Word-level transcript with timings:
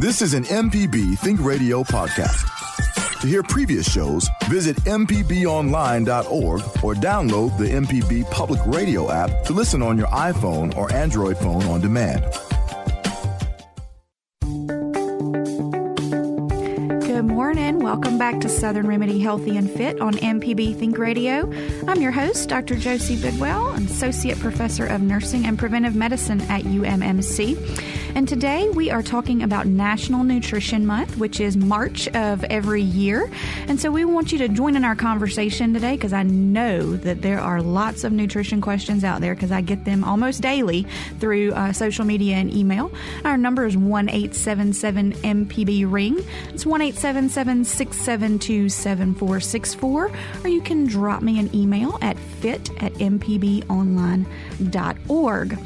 This 0.00 0.22
is 0.22 0.32
an 0.32 0.44
MPB 0.44 1.18
Think 1.18 1.44
Radio 1.44 1.82
podcast. 1.82 3.20
To 3.20 3.26
hear 3.26 3.42
previous 3.42 3.86
shows, 3.86 4.26
visit 4.48 4.74
MPBOnline.org 4.84 6.60
or 6.82 6.94
download 6.94 7.58
the 7.58 7.66
MPB 7.66 8.30
Public 8.30 8.62
Radio 8.64 9.12
app 9.12 9.44
to 9.44 9.52
listen 9.52 9.82
on 9.82 9.98
your 9.98 10.06
iPhone 10.06 10.74
or 10.74 10.90
Android 10.90 11.36
phone 11.36 11.64
on 11.64 11.82
demand. 11.82 12.24
Good 17.04 17.26
morning. 17.26 17.80
Welcome 17.80 18.16
back 18.16 18.40
to 18.40 18.48
Southern 18.48 18.86
Remedy 18.86 19.18
Healthy 19.20 19.58
and 19.58 19.70
Fit 19.70 20.00
on 20.00 20.14
MPB 20.14 20.78
Think 20.78 20.96
Radio. 20.96 21.52
I'm 21.86 22.00
your 22.00 22.12
host, 22.12 22.48
Dr. 22.48 22.76
Josie 22.76 23.20
Bidwell, 23.20 23.72
Associate 23.74 24.38
Professor 24.38 24.86
of 24.86 25.02
Nursing 25.02 25.44
and 25.44 25.58
Preventive 25.58 25.94
Medicine 25.94 26.40
at 26.42 26.62
UMMC. 26.62 28.09
And 28.14 28.28
today 28.28 28.68
we 28.68 28.90
are 28.90 29.02
talking 29.02 29.42
about 29.42 29.66
National 29.66 30.24
Nutrition 30.24 30.86
Month, 30.86 31.16
which 31.16 31.38
is 31.38 31.56
March 31.56 32.08
of 32.08 32.42
every 32.44 32.82
year. 32.82 33.30
And 33.68 33.80
so 33.80 33.90
we 33.90 34.04
want 34.04 34.32
you 34.32 34.38
to 34.38 34.48
join 34.48 34.76
in 34.76 34.84
our 34.84 34.96
conversation 34.96 35.72
today 35.72 35.94
because 35.94 36.12
I 36.12 36.24
know 36.24 36.96
that 36.96 37.22
there 37.22 37.40
are 37.40 37.62
lots 37.62 38.02
of 38.02 38.12
nutrition 38.12 38.60
questions 38.60 39.04
out 39.04 39.20
there 39.20 39.34
because 39.34 39.52
I 39.52 39.60
get 39.60 39.84
them 39.84 40.02
almost 40.02 40.42
daily 40.42 40.86
through 41.20 41.52
uh, 41.52 41.72
social 41.72 42.04
media 42.04 42.36
and 42.36 42.52
email. 42.52 42.90
Our 43.24 43.36
number 43.36 43.64
is 43.64 43.76
1 43.76 44.08
877 44.08 45.12
MPB 45.12 45.90
Ring. 45.90 46.18
It's 46.48 46.66
1 46.66 46.80
877 46.80 47.64
672 47.64 48.68
7464. 48.68 50.10
Or 50.42 50.48
you 50.48 50.60
can 50.60 50.86
drop 50.86 51.22
me 51.22 51.38
an 51.38 51.54
email 51.54 51.96
at 52.02 52.18
fit 52.18 52.70
at 52.82 52.92
mpbonline.org. 52.94 55.58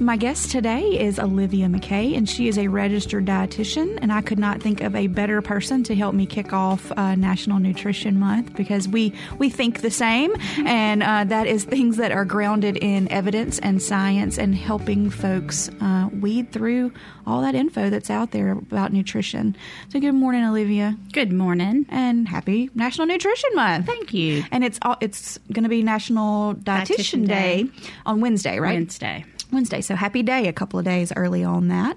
My 0.00 0.16
guest 0.16 0.50
today 0.50 1.00
is 1.00 1.20
Olivia 1.20 1.66
McKay, 1.68 2.16
and 2.16 2.28
she 2.28 2.48
is 2.48 2.58
a 2.58 2.66
registered 2.66 3.26
dietitian. 3.26 3.98
And 4.02 4.12
I 4.12 4.22
could 4.22 4.40
not 4.40 4.60
think 4.60 4.80
of 4.80 4.96
a 4.96 5.06
better 5.06 5.40
person 5.40 5.84
to 5.84 5.94
help 5.94 6.14
me 6.16 6.26
kick 6.26 6.52
off 6.52 6.90
uh, 6.96 7.14
National 7.14 7.60
Nutrition 7.60 8.18
Month 8.18 8.54
because 8.54 8.88
we 8.88 9.14
we 9.38 9.50
think 9.50 9.82
the 9.82 9.90
same, 9.92 10.34
and 10.66 11.02
uh, 11.02 11.24
that 11.24 11.46
is 11.46 11.64
things 11.64 11.96
that 11.98 12.10
are 12.10 12.24
grounded 12.24 12.76
in 12.78 13.10
evidence 13.10 13.60
and 13.60 13.80
science, 13.80 14.36
and 14.36 14.54
helping 14.54 15.10
folks 15.10 15.70
uh, 15.80 16.08
weed 16.20 16.50
through 16.50 16.92
all 17.24 17.40
that 17.42 17.54
info 17.54 17.88
that's 17.88 18.10
out 18.10 18.32
there 18.32 18.50
about 18.50 18.92
nutrition. 18.92 19.56
So, 19.90 20.00
good 20.00 20.12
morning, 20.12 20.44
Olivia. 20.44 20.96
Good 21.12 21.32
morning, 21.32 21.86
and 21.88 22.28
happy 22.28 22.68
National 22.74 23.06
Nutrition 23.06 23.50
Month. 23.54 23.86
Thank 23.86 24.12
you. 24.12 24.44
And 24.50 24.64
it's 24.64 24.78
all, 24.82 24.96
it's 25.00 25.38
going 25.52 25.62
to 25.62 25.68
be 25.68 25.84
National 25.84 26.54
Dietitian, 26.54 26.96
Dietitian 26.96 27.26
Day. 27.28 27.62
Day. 27.62 27.70
on 28.06 28.20
Wednesday, 28.20 28.58
right? 28.58 28.74
Wednesday. 28.74 29.24
Wednesday. 29.52 29.80
So 29.80 29.94
happy 29.94 30.22
day 30.22 30.48
a 30.48 30.52
couple 30.52 30.78
of 30.78 30.84
days 30.84 31.12
early 31.14 31.44
on 31.44 31.68
that. 31.68 31.96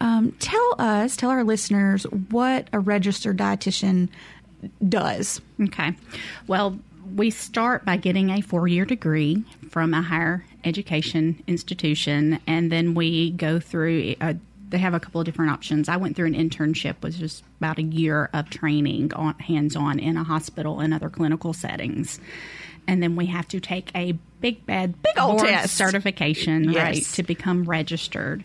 Um, 0.00 0.32
tell 0.38 0.74
us, 0.78 1.16
tell 1.16 1.30
our 1.30 1.44
listeners 1.44 2.04
what 2.04 2.68
a 2.72 2.80
registered 2.80 3.36
dietitian 3.38 4.08
does. 4.86 5.40
Okay. 5.60 5.94
Well, 6.46 6.78
we 7.14 7.30
start 7.30 7.84
by 7.84 7.96
getting 7.96 8.30
a 8.30 8.40
four 8.40 8.68
year 8.68 8.84
degree 8.84 9.44
from 9.70 9.94
a 9.94 10.02
higher 10.02 10.44
education 10.64 11.42
institution, 11.46 12.40
and 12.46 12.70
then 12.70 12.94
we 12.94 13.30
go 13.30 13.60
through. 13.60 14.14
A, 14.20 14.36
they 14.70 14.78
have 14.78 14.92
a 14.92 15.00
couple 15.00 15.18
of 15.18 15.24
different 15.24 15.50
options. 15.50 15.88
I 15.88 15.96
went 15.96 16.14
through 16.14 16.26
an 16.26 16.34
internship, 16.34 16.96
which 17.00 17.14
was 17.14 17.18
just 17.18 17.44
about 17.58 17.78
a 17.78 17.82
year 17.82 18.28
of 18.34 18.50
training 18.50 19.14
on 19.14 19.34
hands 19.38 19.74
on 19.74 19.98
in 19.98 20.18
a 20.18 20.24
hospital 20.24 20.80
and 20.80 20.92
other 20.92 21.08
clinical 21.08 21.54
settings. 21.54 22.20
And 22.88 23.00
then 23.02 23.14
we 23.14 23.26
have 23.26 23.46
to 23.48 23.60
take 23.60 23.90
a 23.94 24.12
big 24.40 24.64
bad 24.66 25.00
Big 25.02 25.18
old 25.18 25.40
test. 25.40 25.76
certification, 25.76 26.64
Yes. 26.72 26.76
right, 26.76 27.04
to 27.16 27.22
become 27.22 27.64
registered. 27.64 28.44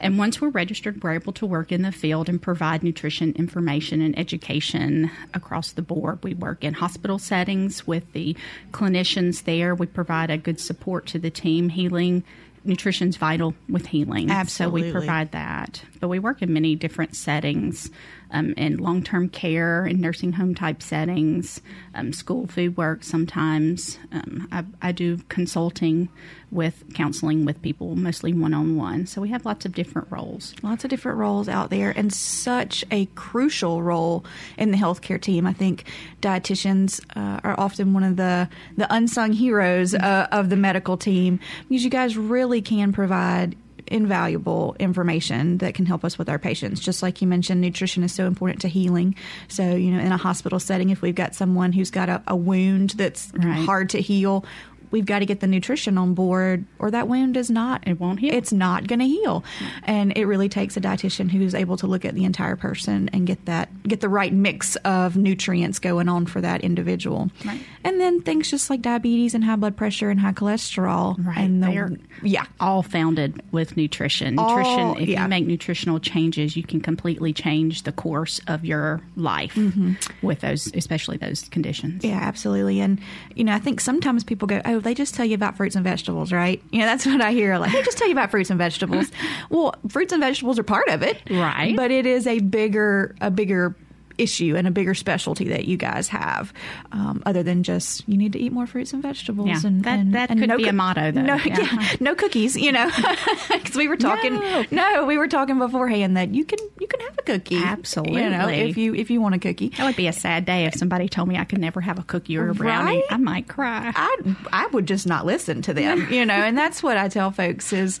And 0.00 0.18
once 0.18 0.40
we're 0.40 0.48
registered, 0.48 1.00
we're 1.04 1.12
able 1.12 1.32
to 1.34 1.46
work 1.46 1.70
in 1.70 1.82
the 1.82 1.92
field 1.92 2.28
and 2.28 2.42
provide 2.42 2.82
nutrition 2.82 3.32
information 3.34 4.00
and 4.00 4.18
education 4.18 5.10
across 5.34 5.72
the 5.72 5.82
board. 5.82 6.18
We 6.24 6.34
work 6.34 6.64
in 6.64 6.74
hospital 6.74 7.20
settings 7.20 7.86
with 7.86 8.12
the 8.12 8.34
clinicians 8.72 9.44
there. 9.44 9.74
We 9.76 9.86
provide 9.86 10.30
a 10.30 10.38
good 10.38 10.58
support 10.58 11.06
to 11.08 11.20
the 11.20 11.30
team. 11.30 11.68
Healing, 11.68 12.24
nutrition's 12.64 13.16
vital 13.16 13.54
with 13.68 13.86
healing. 13.86 14.28
So 14.46 14.68
we 14.68 14.90
provide 14.90 15.32
that. 15.32 15.82
But 16.00 16.08
we 16.08 16.18
work 16.18 16.42
in 16.42 16.52
many 16.52 16.74
different 16.74 17.14
settings. 17.14 17.90
Um, 18.34 18.54
in 18.56 18.78
long 18.78 19.02
term 19.02 19.28
care 19.28 19.84
and 19.84 20.00
nursing 20.00 20.32
home 20.32 20.54
type 20.54 20.82
settings, 20.82 21.60
um, 21.94 22.12
school 22.12 22.46
food 22.46 22.76
work 22.76 23.04
sometimes. 23.04 23.98
Um, 24.10 24.48
I, 24.50 24.64
I 24.80 24.92
do 24.92 25.18
consulting 25.28 26.08
with 26.50 26.84
counseling 26.94 27.44
with 27.44 27.60
people, 27.62 27.96
mostly 27.96 28.32
one 28.32 28.54
on 28.54 28.76
one. 28.76 29.06
So 29.06 29.20
we 29.20 29.30
have 29.30 29.44
lots 29.44 29.64
of 29.64 29.74
different 29.74 30.08
roles. 30.10 30.54
Lots 30.62 30.84
of 30.84 30.90
different 30.90 31.18
roles 31.18 31.48
out 31.48 31.70
there, 31.70 31.90
and 31.96 32.12
such 32.12 32.84
a 32.90 33.06
crucial 33.14 33.82
role 33.82 34.24
in 34.58 34.70
the 34.70 34.76
healthcare 34.76 35.20
team. 35.20 35.46
I 35.46 35.52
think 35.52 35.84
dietitians 36.20 37.00
uh, 37.16 37.40
are 37.42 37.58
often 37.58 37.94
one 37.94 38.04
of 38.04 38.16
the 38.16 38.48
the 38.76 38.92
unsung 38.94 39.32
heroes 39.32 39.94
uh, 39.94 40.28
of 40.30 40.50
the 40.50 40.56
medical 40.56 40.96
team 40.96 41.40
because 41.68 41.84
you 41.84 41.90
guys 41.90 42.16
really 42.16 42.62
can 42.62 42.92
provide 42.92 43.56
invaluable 43.86 44.76
information 44.78 45.58
that 45.58 45.74
can 45.74 45.86
help 45.86 46.04
us 46.04 46.18
with 46.18 46.28
our 46.28 46.38
patients. 46.38 46.80
Just 46.80 47.02
like 47.02 47.20
you 47.22 47.28
mentioned, 47.28 47.60
nutrition 47.60 48.02
is 48.02 48.12
so 48.12 48.26
important 48.26 48.60
to 48.62 48.68
healing. 48.68 49.14
So, 49.48 49.74
you 49.74 49.90
know, 49.90 50.00
in 50.00 50.12
a 50.12 50.16
hospital 50.16 50.58
setting, 50.60 50.90
if 50.90 51.02
we've 51.02 51.14
got 51.14 51.34
someone 51.34 51.72
who's 51.72 51.90
got 51.90 52.08
a, 52.08 52.22
a 52.26 52.36
wound 52.36 52.90
that's 52.90 53.32
Right. 53.34 53.64
hard 53.64 53.90
to 53.90 54.00
heal, 54.00 54.44
we've 54.92 55.06
got 55.06 55.18
to 55.18 55.26
get 55.26 55.40
the 55.40 55.48
nutrition 55.48 55.98
on 55.98 56.14
board, 56.14 56.64
or 56.78 56.90
that 56.92 57.08
wound 57.08 57.36
is 57.36 57.50
not. 57.50 57.82
It 57.86 57.98
won't 57.98 58.20
heal. 58.20 58.32
It's 58.32 58.52
not 58.52 58.86
going 58.86 59.00
to 59.00 59.06
heal, 59.06 59.42
and 59.82 60.16
it 60.16 60.26
really 60.26 60.48
takes 60.48 60.76
a 60.76 60.80
dietitian 60.80 61.30
who's 61.30 61.54
able 61.54 61.76
to 61.78 61.88
look 61.88 62.04
at 62.04 62.14
the 62.14 62.24
entire 62.24 62.54
person 62.54 63.10
and 63.12 63.26
get 63.26 63.44
that 63.46 63.68
get 63.82 64.00
the 64.00 64.08
right 64.08 64.32
mix 64.32 64.76
of 64.76 65.16
nutrients 65.16 65.80
going 65.80 66.08
on 66.08 66.26
for 66.26 66.40
that 66.40 66.60
individual. 66.60 67.30
Right. 67.44 67.60
And 67.82 68.00
then 68.00 68.22
things 68.22 68.48
just 68.48 68.70
like 68.70 68.82
diabetes 68.82 69.34
and 69.34 69.42
high 69.42 69.56
blood 69.56 69.76
pressure 69.76 70.10
and 70.10 70.20
high 70.20 70.32
cholesterol. 70.32 71.16
Right. 71.24 71.38
And 71.38 71.62
the, 71.62 71.66
They 71.66 71.76
are 71.78 71.90
yeah. 72.22 72.44
all 72.60 72.82
founded 72.82 73.42
with 73.50 73.76
nutrition. 73.76 74.38
All- 74.38 74.52
Nutrition, 74.52 75.02
if 75.02 75.08
yeah. 75.08 75.22
you 75.22 75.28
make 75.28 75.46
nutritional 75.46 75.98
changes, 75.98 76.56
you 76.56 76.62
can 76.62 76.80
completely 76.80 77.32
change 77.32 77.84
the 77.84 77.92
course 77.92 78.40
of 78.46 78.64
your 78.64 79.00
life 79.16 79.54
mm-hmm. 79.54 79.94
with 80.20 80.40
those, 80.40 80.70
especially 80.74 81.16
those 81.16 81.48
conditions. 81.48 82.04
Yeah, 82.04 82.20
absolutely. 82.20 82.80
And, 82.80 83.00
you 83.34 83.44
know, 83.44 83.54
I 83.54 83.58
think 83.58 83.80
sometimes 83.80 84.24
people 84.24 84.46
go, 84.46 84.60
oh, 84.66 84.80
they 84.82 84.94
just 84.94 85.14
tell 85.14 85.24
you 85.24 85.34
about 85.34 85.56
fruits 85.56 85.76
and 85.76 85.84
vegetables, 85.84 86.32
right? 86.32 86.62
You 86.70 86.80
know, 86.80 86.86
that's 86.86 87.06
what 87.12 87.20
I 87.20 87.32
hear. 87.32 87.58
Like, 87.58 87.72
they 87.72 87.82
just 87.82 87.98
tell 87.98 88.08
you 88.08 88.14
about 88.14 88.30
fruits 88.30 88.50
and 88.50 88.58
vegetables. 88.58 89.10
well, 89.50 89.74
fruits 89.88 90.12
and 90.12 90.20
vegetables 90.20 90.58
are 90.58 90.64
part 90.64 90.88
of 90.88 91.02
it. 91.02 91.18
Right. 91.30 91.76
But 91.76 91.90
it 91.90 92.06
is 92.06 92.26
a 92.26 92.40
bigger, 92.40 93.14
a 93.20 93.30
bigger 93.30 93.76
issue 94.18 94.54
and 94.56 94.66
a 94.66 94.70
bigger 94.70 94.94
specialty 94.94 95.48
that 95.48 95.64
you 95.66 95.76
guys 95.76 96.08
have 96.08 96.52
um, 96.92 97.22
other 97.26 97.42
than 97.42 97.62
just 97.62 98.06
you 98.08 98.16
need 98.16 98.32
to 98.32 98.38
eat 98.38 98.52
more 98.52 98.66
fruits 98.66 98.92
and 98.92 99.02
vegetables 99.02 99.48
Yeah, 99.48 99.60
and 99.64 99.84
that- 99.84 99.98
and, 99.98 100.14
that 100.14 100.30
and 100.30 100.40
could 100.40 100.48
no 100.48 100.56
be 100.56 100.68
a 100.68 100.72
motto, 100.72 101.10
though. 101.12 101.22
no, 101.22 101.34
Yeah. 101.36 101.58
yeah, 101.60 101.96
no 102.00 102.14
cookies 102.14 102.56
you 102.56 102.72
know 102.72 102.90
because 103.50 103.76
we 103.76 103.88
were 103.88 103.96
talking 103.96 104.34
No. 104.34 104.64
no. 104.70 105.06
we 105.06 105.18
were 105.18 105.28
talking 105.28 105.58
beforehand 105.58 106.16
that 106.16 106.30
you 106.34 106.44
can 106.44 106.58
you 106.80 106.86
can 106.86 107.00
have 107.00 107.18
a 107.18 107.22
cookie 107.22 107.56
absolutely. 107.56 108.22
you 108.22 108.30
know 108.30 108.48
if 108.48 108.76
you 108.76 108.94
if 108.94 109.10
you 109.10 109.20
want 109.20 109.34
a 109.34 109.38
cookie 109.38 109.68
That 109.76 109.84
would 109.86 109.96
be 109.96 110.06
a 110.08 110.12
sad 110.12 110.44
day 110.44 110.66
if 110.66 110.74
somebody 110.74 111.08
told 111.08 111.28
me 111.28 111.36
I 111.38 111.44
could 111.44 111.58
never 111.60 111.80
have 111.80 111.98
a 111.98 112.02
cookie 112.02 112.36
or 112.36 112.48
a 112.50 112.54
brownie. 112.54 112.96
Right? 112.96 113.04
I 113.10 113.16
might 113.16 113.48
cry. 113.48 113.92
I 113.94 114.36
I 114.52 114.66
would 114.68 114.86
just 114.86 115.06
not 115.06 115.26
listen 115.26 115.62
to 115.62 115.74
them, 115.74 116.08
you 116.12 116.24
know, 116.26 116.34
and 116.34 116.56
that's 116.56 116.82
what 116.82 116.96
I 116.96 117.08
tell 117.08 117.30
folks 117.30 117.72
is 117.72 118.00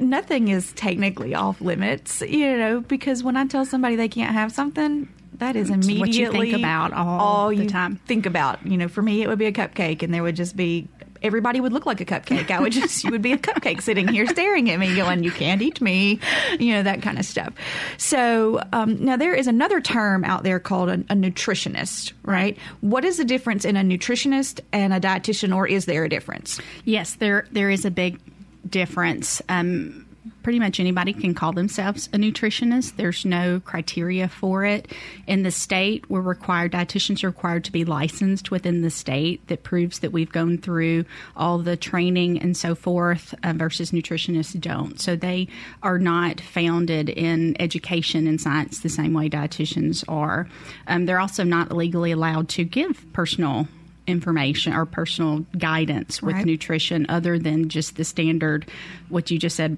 nothing 0.00 0.48
is 0.48 0.72
technically 0.72 1.34
off 1.34 1.60
limits, 1.60 2.20
you 2.22 2.56
know, 2.56 2.80
because 2.80 3.22
when 3.22 3.36
I 3.36 3.46
tell 3.46 3.64
somebody 3.64 3.96
they 3.96 4.08
can't 4.08 4.32
have 4.32 4.52
something, 4.52 5.08
that 5.40 5.56
is 5.56 5.70
immediately 5.70 5.98
what 5.98 6.14
you 6.14 6.30
think 6.30 6.54
about 6.54 6.92
all 6.92 7.48
the 7.48 7.56
you 7.56 7.68
time. 7.68 7.96
Think 8.06 8.26
about, 8.26 8.64
you 8.66 8.76
know, 8.76 8.88
for 8.88 9.02
me 9.02 9.22
it 9.22 9.28
would 9.28 9.38
be 9.38 9.46
a 9.46 9.52
cupcake, 9.52 10.02
and 10.02 10.14
there 10.14 10.22
would 10.22 10.36
just 10.36 10.56
be 10.56 10.88
everybody 11.22 11.60
would 11.60 11.72
look 11.72 11.86
like 11.86 12.00
a 12.00 12.04
cupcake. 12.04 12.50
I 12.50 12.60
would 12.60 12.72
just 12.72 13.04
you 13.04 13.10
would 13.10 13.22
be 13.22 13.32
a 13.32 13.38
cupcake 13.38 13.82
sitting 13.82 14.08
here 14.08 14.26
staring 14.26 14.70
at 14.70 14.78
me, 14.78 14.94
going, 14.94 15.22
"You 15.22 15.30
can't 15.30 15.60
eat 15.62 15.80
me," 15.80 16.20
you 16.58 16.72
know 16.72 16.82
that 16.82 17.02
kind 17.02 17.18
of 17.18 17.24
stuff. 17.24 17.52
So 17.96 18.62
um, 18.72 19.04
now 19.04 19.16
there 19.16 19.34
is 19.34 19.46
another 19.46 19.80
term 19.80 20.24
out 20.24 20.42
there 20.42 20.60
called 20.60 20.88
a, 20.88 20.94
a 20.94 21.14
nutritionist, 21.14 22.12
right? 22.22 22.56
What 22.80 23.04
is 23.04 23.16
the 23.16 23.24
difference 23.24 23.64
in 23.64 23.76
a 23.76 23.82
nutritionist 23.82 24.60
and 24.72 24.92
a 24.92 25.00
dietitian, 25.00 25.54
or 25.54 25.66
is 25.66 25.86
there 25.86 26.04
a 26.04 26.08
difference? 26.08 26.60
Yes, 26.84 27.14
there 27.14 27.46
there 27.50 27.70
is 27.70 27.84
a 27.84 27.90
big 27.90 28.20
difference. 28.68 29.42
Um, 29.48 30.06
pretty 30.50 30.58
much 30.58 30.80
anybody 30.80 31.12
can 31.12 31.32
call 31.32 31.52
themselves 31.52 32.08
a 32.12 32.16
nutritionist. 32.16 32.96
There's 32.96 33.24
no 33.24 33.60
criteria 33.60 34.26
for 34.26 34.64
it. 34.64 34.90
In 35.28 35.44
the 35.44 35.52
state, 35.52 36.10
we're 36.10 36.20
required, 36.22 36.72
dietitians 36.72 37.22
are 37.22 37.28
required 37.28 37.62
to 37.66 37.70
be 37.70 37.84
licensed 37.84 38.50
within 38.50 38.82
the 38.82 38.90
state 38.90 39.46
that 39.46 39.62
proves 39.62 40.00
that 40.00 40.10
we've 40.10 40.32
gone 40.32 40.58
through 40.58 41.04
all 41.36 41.58
the 41.58 41.76
training 41.76 42.42
and 42.42 42.56
so 42.56 42.74
forth, 42.74 43.32
uh, 43.44 43.52
versus 43.52 43.92
nutritionists 43.92 44.60
don't. 44.60 45.00
So 45.00 45.14
they 45.14 45.46
are 45.84 46.00
not 46.00 46.40
founded 46.40 47.10
in 47.10 47.54
education 47.60 48.26
and 48.26 48.40
science 48.40 48.80
the 48.80 48.88
same 48.88 49.12
way 49.14 49.30
dietitians 49.30 50.02
are. 50.08 50.48
Um, 50.88 51.06
they're 51.06 51.20
also 51.20 51.44
not 51.44 51.70
legally 51.70 52.10
allowed 52.10 52.48
to 52.48 52.64
give 52.64 53.06
personal 53.12 53.68
information 54.08 54.72
or 54.72 54.84
personal 54.84 55.46
guidance 55.56 56.20
with 56.20 56.34
Right. 56.34 56.46
nutrition 56.46 57.06
other 57.08 57.38
than 57.38 57.68
just 57.68 57.94
the 57.94 58.02
standard 58.02 58.68
what 59.10 59.30
you 59.30 59.38
just 59.38 59.54
said 59.54 59.76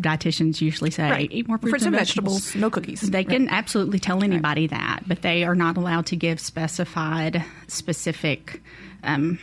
dietitians 0.00 0.60
usually 0.60 0.90
say 0.90 1.10
Right. 1.10 1.30
eat 1.32 1.46
more 1.48 1.58
fruits, 1.58 1.70
Fruits 1.70 1.84
and 1.84 1.94
and 1.94 2.00
vegetables. 2.00 2.38
vegetables, 2.46 2.60
no 2.60 2.70
cookies. 2.70 3.00
they 3.02 3.24
can 3.24 3.48
absolutely 3.48 3.98
tell 3.98 4.24
anybody 4.24 4.66
that 4.66 5.00
but 5.06 5.22
they 5.22 5.44
are 5.44 5.54
not 5.54 5.76
allowed 5.76 6.06
to 6.06 6.16
give 6.16 6.40
specified 6.40 7.44
specific 7.68 8.62
um, 9.04 9.38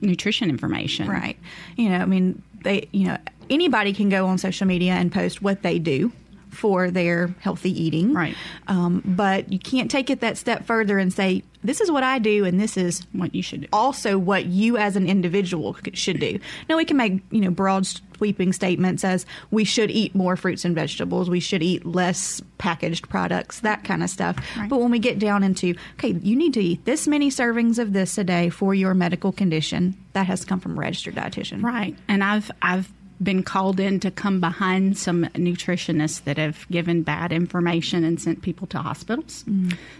nutrition 0.00 0.48
information 0.50 1.08
Right. 1.08 1.38
You 1.76 1.88
know, 1.90 1.98
I 1.98 2.04
mean, 2.06 2.42
they, 2.64 2.88
you 2.92 3.06
know, 3.08 3.18
anybody 3.50 3.92
can 3.92 4.08
go 4.08 4.26
on 4.26 4.38
social 4.38 4.66
media 4.66 4.92
and 4.92 5.10
post 5.12 5.42
what 5.42 5.62
they 5.62 5.78
do 5.78 6.12
for 6.50 6.90
their 6.90 7.34
healthy 7.40 7.70
eating. 7.70 8.12
Right. 8.12 8.36
Um, 8.66 9.02
but 9.04 9.52
you 9.52 9.58
can't 9.58 9.90
take 9.90 10.10
it 10.10 10.20
that 10.20 10.36
step 10.36 10.64
further 10.64 10.98
and 10.98 11.12
say, 11.12 11.42
this 11.64 11.80
is 11.80 11.90
what 11.90 12.02
I 12.02 12.18
do 12.18 12.44
and 12.44 12.60
this 12.60 12.76
is 12.76 13.02
what 13.12 13.34
you 13.34 13.42
should 13.42 13.62
do 13.62 13.66
also 13.72 14.16
what 14.16 14.46
you 14.46 14.76
as 14.76 14.96
an 14.96 15.08
individual 15.08 15.76
should 15.92 16.20
do. 16.20 16.38
Now 16.68 16.76
we 16.76 16.84
can 16.84 16.96
make 16.96 17.20
you 17.30 17.40
know 17.40 17.50
broad 17.50 17.86
sweeping 17.86 18.52
statements 18.52 19.04
as 19.04 19.26
we 19.50 19.64
should 19.64 19.90
eat 19.90 20.14
more 20.14 20.36
fruits 20.36 20.64
and 20.64 20.74
vegetables, 20.74 21.30
we 21.30 21.40
should 21.40 21.62
eat 21.62 21.86
less 21.86 22.40
packaged 22.58 23.08
products, 23.08 23.60
that 23.60 23.84
kind 23.84 24.02
of 24.02 24.10
stuff. 24.10 24.36
Right. 24.56 24.68
But 24.68 24.80
when 24.80 24.90
we 24.90 24.98
get 24.98 25.18
down 25.18 25.42
into 25.42 25.74
okay, 25.94 26.10
you 26.10 26.36
need 26.36 26.54
to 26.54 26.60
eat 26.60 26.84
this 26.84 27.08
many 27.08 27.30
servings 27.30 27.78
of 27.78 27.92
this 27.92 28.18
a 28.18 28.24
day 28.24 28.50
for 28.50 28.74
your 28.74 28.94
medical 28.94 29.32
condition, 29.32 29.96
that 30.12 30.26
has 30.26 30.40
to 30.40 30.46
come 30.46 30.60
from 30.60 30.72
a 30.72 30.80
registered 30.80 31.14
dietitian. 31.14 31.62
Right. 31.62 31.96
And 32.08 32.22
I've 32.22 32.50
I've 32.62 32.92
been 33.22 33.42
called 33.42 33.80
in 33.80 33.98
to 34.00 34.10
come 34.10 34.40
behind 34.40 34.96
some 34.96 35.24
nutritionists 35.34 36.22
that 36.24 36.38
have 36.38 36.68
given 36.70 37.02
bad 37.02 37.32
information 37.32 38.04
and 38.04 38.20
sent 38.20 38.42
people 38.42 38.66
to 38.68 38.78
hospitals. 38.78 39.44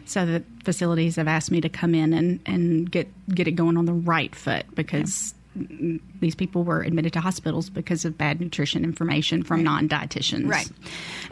So 0.06 0.24
the 0.24 0.44
facilities 0.64 1.16
have 1.16 1.28
asked 1.28 1.50
me 1.50 1.60
to 1.60 1.68
come 1.68 1.94
in 1.94 2.12
and, 2.12 2.40
and 2.46 2.90
get 2.90 3.08
get 3.34 3.48
it 3.48 3.52
going 3.52 3.76
on 3.76 3.86
the 3.86 3.92
right 3.92 4.34
foot 4.34 4.66
because 4.74 5.34
these 6.20 6.36
people 6.36 6.62
were 6.62 6.82
admitted 6.82 7.12
to 7.14 7.20
hospitals 7.20 7.68
because 7.68 8.04
of 8.04 8.16
bad 8.16 8.40
nutrition 8.40 8.84
information 8.84 9.42
from 9.42 9.64
non-dietitians. 9.64 10.48
Right. 10.48 10.70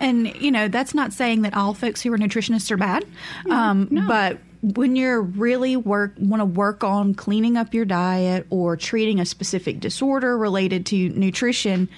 And, 0.01 0.35
you 0.41 0.51
know, 0.51 0.67
that's 0.67 0.95
not 0.95 1.13
saying 1.13 1.43
that 1.43 1.55
all 1.57 1.75
folks 1.75 2.03
who 2.03 2.13
are 2.13 2.19
nutritionists 2.19 2.71
are 2.73 2.77
bad. 2.77 3.05
um, 3.49 3.89
But 4.09 4.39
when 4.63 4.97
you're 4.97 5.21
really 5.21 5.77
work 5.77 6.15
want 6.19 6.41
to 6.41 6.45
work 6.45 6.85
on 6.85 7.15
cleaning 7.15 7.57
up 7.57 7.75
your 7.75 7.85
diet 7.85 8.47
or 8.51 8.77
treating 8.77 9.21
a 9.21 9.27
specific 9.27 9.81
disorder 9.81 10.37
related 10.37 10.87
to 10.87 11.09
nutrition, 11.11 11.89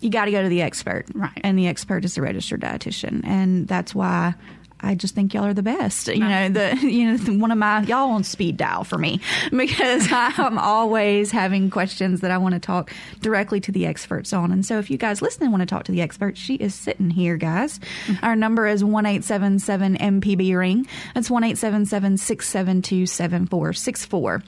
you 0.00 0.10
got 0.10 0.26
to 0.26 0.30
go 0.30 0.42
to 0.42 0.48
the 0.48 0.62
expert. 0.62 1.06
Right. 1.14 1.40
And 1.42 1.58
the 1.58 1.68
expert 1.68 2.04
is 2.04 2.14
the 2.14 2.22
registered 2.22 2.60
dietitian. 2.60 3.24
And 3.24 3.68
that's 3.68 3.94
why 3.94 4.34
I 4.82 4.94
just 4.94 5.14
think 5.14 5.32
y'all 5.32 5.44
are 5.44 5.54
the 5.54 5.62
best. 5.62 6.08
You 6.08 6.18
know, 6.18 6.48
the 6.48 6.76
you 6.82 7.12
know 7.12 7.32
one 7.34 7.50
of 7.50 7.58
my 7.58 7.82
y'all 7.82 8.10
on 8.10 8.24
speed 8.24 8.56
dial 8.56 8.84
for 8.84 8.98
me 8.98 9.20
because 9.50 10.08
I'm 10.10 10.58
always 10.58 11.30
having 11.30 11.70
questions 11.70 12.20
that 12.20 12.30
I 12.30 12.38
want 12.38 12.54
to 12.54 12.60
talk 12.60 12.92
directly 13.20 13.60
to 13.60 13.72
the 13.72 13.86
experts 13.86 14.32
on. 14.32 14.52
And 14.52 14.64
so 14.66 14.78
if 14.78 14.90
you 14.90 14.98
guys 14.98 15.22
listening 15.22 15.50
want 15.50 15.62
to 15.62 15.66
talk 15.66 15.84
to 15.84 15.92
the 15.92 16.02
expert, 16.02 16.36
she 16.36 16.54
is 16.56 16.74
sitting 16.74 17.10
here, 17.10 17.36
guys. 17.36 17.78
Mm-hmm. 18.06 18.24
Our 18.24 18.36
number 18.36 18.66
is 18.66 18.82
one 18.82 19.06
eight 19.06 19.24
seven 19.24 19.58
seven 19.58 19.96
MPB 19.96 20.56
ring. 20.56 20.86
That's 21.14 21.30
one 21.30 21.44
eight 21.44 21.58
seven 21.58 21.86
seven 21.86 22.16
six 22.16 22.48
seven 22.48 22.82
two 22.82 23.06
seven 23.06 23.46
four 23.46 23.72
six 23.72 24.04
four. 24.04 24.42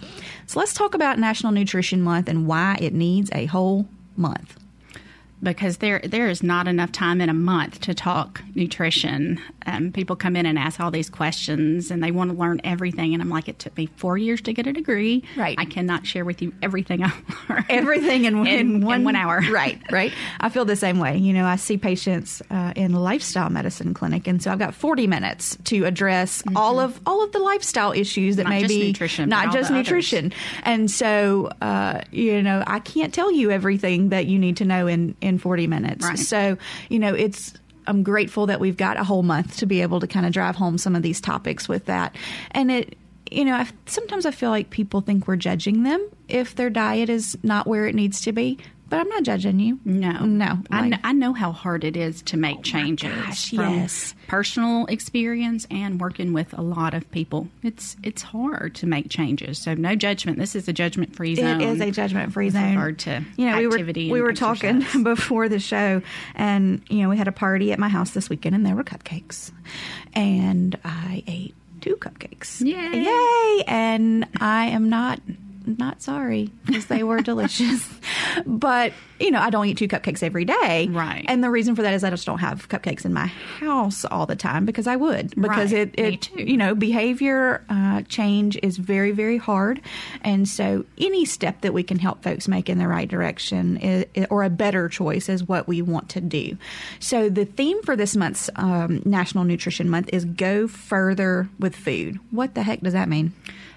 So 0.46 0.58
let's 0.58 0.74
talk 0.74 0.94
about 0.94 1.18
National 1.18 1.52
Nutrition 1.52 2.02
Month 2.02 2.28
and 2.28 2.46
why 2.46 2.76
it 2.80 2.92
needs 2.92 3.30
a 3.32 3.46
whole 3.46 3.88
month. 4.16 4.58
Because 5.44 5.76
there 5.78 6.00
there 6.00 6.28
is 6.28 6.42
not 6.42 6.66
enough 6.66 6.90
time 6.92 7.20
in 7.20 7.28
a 7.28 7.34
month 7.34 7.80
to 7.82 7.94
talk 7.94 8.42
nutrition. 8.54 9.40
Um, 9.66 9.92
people 9.92 10.16
come 10.16 10.36
in 10.36 10.44
and 10.46 10.58
ask 10.58 10.80
all 10.80 10.90
these 10.90 11.08
questions, 11.08 11.90
and 11.90 12.02
they 12.02 12.10
want 12.10 12.30
to 12.30 12.36
learn 12.36 12.60
everything. 12.64 13.14
And 13.14 13.22
I'm 13.22 13.30
like, 13.30 13.48
it 13.48 13.58
took 13.58 13.76
me 13.76 13.86
four 13.96 14.18
years 14.18 14.40
to 14.42 14.52
get 14.52 14.66
a 14.66 14.72
degree. 14.72 15.22
Right. 15.36 15.56
I 15.58 15.64
cannot 15.64 16.06
share 16.06 16.24
with 16.24 16.42
you 16.42 16.52
everything 16.62 17.02
I 17.04 17.12
learned. 17.48 17.64
everything 17.68 18.24
in, 18.24 18.38
in, 18.46 18.46
In- 18.46 18.58
in 18.76 18.80
one, 18.86 19.04
one 19.04 19.16
hour. 19.16 19.40
Right, 19.54 19.80
right. 19.92 20.12
I 20.40 20.48
feel 20.48 20.64
the 20.64 20.74
same 20.76 20.98
way. 20.98 21.16
You 21.18 21.32
know, 21.32 21.44
I 21.46 21.56
see 21.56 21.76
patients 21.76 22.42
uh, 22.50 22.72
in 22.76 22.92
lifestyle 22.92 23.50
medicine 23.50 23.94
clinic, 23.94 24.26
and 24.26 24.42
so 24.42 24.50
I've 24.50 24.58
got 24.58 24.74
40 24.74 25.06
minutes 25.06 25.56
to 25.64 25.84
address 25.84 26.42
all 26.56 26.80
of 26.80 26.98
all 27.06 27.22
of 27.22 27.32
the 27.32 27.38
lifestyle 27.38 27.92
issues 27.92 28.36
that 28.36 28.44
Mm-hmm. 28.44 28.50
Not 28.52 28.56
may 28.56 28.60
just 28.62 28.74
be 28.74 28.86
nutrition, 28.88 29.28
not 29.28 29.52
just 29.52 29.68
the 29.70 29.74
others. 29.76 29.86
nutrition. 29.86 30.32
And 30.64 30.90
so, 30.90 31.50
uh, 31.62 32.02
you 32.10 32.42
know, 32.42 32.62
I 32.66 32.78
can't 32.80 33.12
tell 33.14 33.30
you 33.32 33.50
everything 33.50 34.10
that 34.10 34.26
you 34.26 34.38
need 34.38 34.56
to 34.58 34.64
know 34.64 34.86
in 34.86 35.16
in 35.20 35.33
40 35.38 35.66
minutes. 35.66 36.04
Right. 36.04 36.18
So, 36.18 36.58
you 36.88 36.98
know, 36.98 37.14
it's 37.14 37.54
I'm 37.86 38.02
grateful 38.02 38.46
that 38.46 38.60
we've 38.60 38.76
got 38.76 38.96
a 38.96 39.04
whole 39.04 39.22
month 39.22 39.58
to 39.58 39.66
be 39.66 39.82
able 39.82 40.00
to 40.00 40.06
kind 40.06 40.26
of 40.26 40.32
drive 40.32 40.56
home 40.56 40.78
some 40.78 40.96
of 40.96 41.02
these 41.02 41.20
topics 41.20 41.68
with 41.68 41.86
that. 41.86 42.16
And 42.52 42.70
it, 42.70 42.96
you 43.30 43.44
know, 43.44 43.54
I, 43.54 43.66
sometimes 43.86 44.26
I 44.26 44.30
feel 44.30 44.50
like 44.50 44.70
people 44.70 45.00
think 45.00 45.26
we're 45.26 45.36
judging 45.36 45.82
them 45.82 46.06
if 46.28 46.54
their 46.54 46.70
diet 46.70 47.08
is 47.08 47.36
not 47.42 47.66
where 47.66 47.86
it 47.86 47.94
needs 47.94 48.22
to 48.22 48.32
be. 48.32 48.58
But 48.94 49.00
I'm 49.00 49.08
not 49.08 49.24
judging 49.24 49.58
you. 49.58 49.80
No, 49.84 50.24
no. 50.24 50.58
I, 50.70 50.88
know, 50.88 50.96
I 51.02 51.12
know 51.12 51.32
how 51.32 51.50
hard 51.50 51.82
it 51.82 51.96
is 51.96 52.22
to 52.22 52.36
make 52.36 52.58
oh 52.58 52.62
changes 52.62 53.12
gosh, 53.12 53.50
from 53.50 53.74
yes. 53.74 54.14
personal 54.28 54.86
experience 54.86 55.66
and 55.68 56.00
working 56.00 56.32
with 56.32 56.56
a 56.56 56.62
lot 56.62 56.94
of 56.94 57.10
people. 57.10 57.48
It's 57.64 57.96
it's 58.04 58.22
hard 58.22 58.76
to 58.76 58.86
make 58.86 59.08
changes. 59.10 59.58
So 59.58 59.74
no 59.74 59.96
judgment. 59.96 60.38
This 60.38 60.54
is 60.54 60.68
a 60.68 60.72
judgment 60.72 61.16
free 61.16 61.34
zone. 61.34 61.60
It 61.60 61.70
is 61.70 61.80
a 61.80 61.90
judgment 61.90 62.32
free 62.32 62.50
zone. 62.50 62.70
regard 62.70 63.00
to 63.00 63.24
you 63.36 63.46
know, 63.46 63.58
we 63.58 63.66
were 63.66 63.78
we 63.84 64.22
were 64.22 64.32
talking 64.32 64.84
before 65.02 65.48
the 65.48 65.58
show, 65.58 66.00
and 66.36 66.80
you 66.88 67.02
know, 67.02 67.08
we 67.08 67.16
had 67.16 67.26
a 67.26 67.32
party 67.32 67.72
at 67.72 67.80
my 67.80 67.88
house 67.88 68.10
this 68.10 68.30
weekend, 68.30 68.54
and 68.54 68.64
there 68.64 68.76
were 68.76 68.84
cupcakes, 68.84 69.50
and 70.12 70.78
I 70.84 71.24
ate 71.26 71.56
two 71.80 71.96
cupcakes. 71.96 72.60
Yay. 72.60 73.02
Yay! 73.02 73.64
And 73.66 74.28
I 74.40 74.66
am 74.66 74.88
not 74.88 75.20
not 75.66 76.02
sorry 76.02 76.50
because 76.66 76.86
they 76.86 77.02
were 77.02 77.20
delicious. 77.20 77.88
But 78.46 78.92
you 79.20 79.30
know, 79.30 79.38
I 79.40 79.48
don't 79.50 79.64
eat 79.66 79.78
two 79.78 79.86
cupcakes 79.86 80.22
every 80.22 80.44
day, 80.44 80.88
Right. 80.90 81.24
And 81.28 81.42
the 81.42 81.50
reason 81.50 81.76
for 81.76 81.82
that 81.82 81.94
is 81.94 82.02
I 82.02 82.10
just 82.10 82.26
don't 82.26 82.40
have 82.40 82.68
cupcakes 82.68 83.04
in 83.04 83.12
my 83.12 83.26
house 83.26 84.04
all 84.04 84.26
the 84.26 84.34
time 84.34 84.64
because 84.66 84.88
I 84.88 84.96
would 84.96 85.30
because 85.40 85.72
Right. 85.72 85.94
it 85.96 85.98
it 85.98 86.36
you 86.36 86.56
know 86.56 86.74
behavior 86.74 87.62
uh, 87.68 88.02
change 88.08 88.58
is 88.62 88.76
very 88.76 89.12
very 89.12 89.36
hard, 89.38 89.80
and 90.22 90.48
so 90.48 90.84
any 90.98 91.24
step 91.24 91.60
that 91.60 91.72
we 91.72 91.82
can 91.84 91.98
help 92.00 92.22
folks 92.24 92.48
make 92.48 92.68
in 92.68 92.78
the 92.78 92.88
right 92.88 93.08
direction 93.08 93.76
is, 93.76 94.06
or 94.30 94.42
a 94.42 94.50
better 94.50 94.88
choice 94.88 95.28
is 95.28 95.46
what 95.46 95.68
we 95.68 95.80
want 95.80 96.08
to 96.10 96.20
do. 96.20 96.56
So 96.98 97.28
the 97.28 97.44
theme 97.44 97.82
for 97.82 97.94
this 97.96 98.16
month's 98.16 98.50
um, 98.56 99.00
National 99.04 99.44
Nutrition 99.44 99.88
Month 99.88 100.10
is 100.12 100.24
go 100.24 100.66
further 100.66 101.48
with 101.60 101.76
food. 101.76 102.18
What 102.32 102.54
the 102.54 102.62
heck 102.64 102.80
does 102.80 102.94
that 102.94 103.08
mean? 103.08 103.32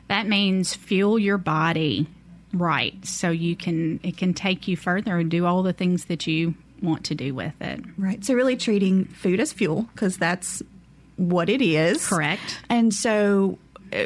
That 0.07 0.27
means 0.27 0.73
fuel 0.73 1.19
your 1.19 1.37
body 1.37 2.07
right 2.53 3.05
so 3.05 3.29
you 3.29 3.55
can 3.55 3.99
it 4.03 4.15
can 4.15 4.33
take 4.33 4.67
you 4.67 4.77
further 4.77 5.17
and 5.17 5.29
do 5.29 5.45
all 5.45 5.63
the 5.63 5.73
things 5.73 6.05
that 6.05 6.25
you 6.27 6.55
want 6.81 7.05
to 7.05 7.15
do 7.15 7.33
with 7.33 7.53
it. 7.61 7.81
Right. 7.97 8.23
So 8.23 8.33
really 8.33 8.55
treating 8.55 9.05
food 9.05 9.39
as 9.39 9.51
fuel 9.51 9.83
because 9.93 10.17
that's 10.17 10.61
what 11.15 11.49
it 11.49 11.61
is. 11.61 12.07
Correct. 12.07 12.59
And 12.69 12.93
so 12.93 13.57
uh, 13.91 14.05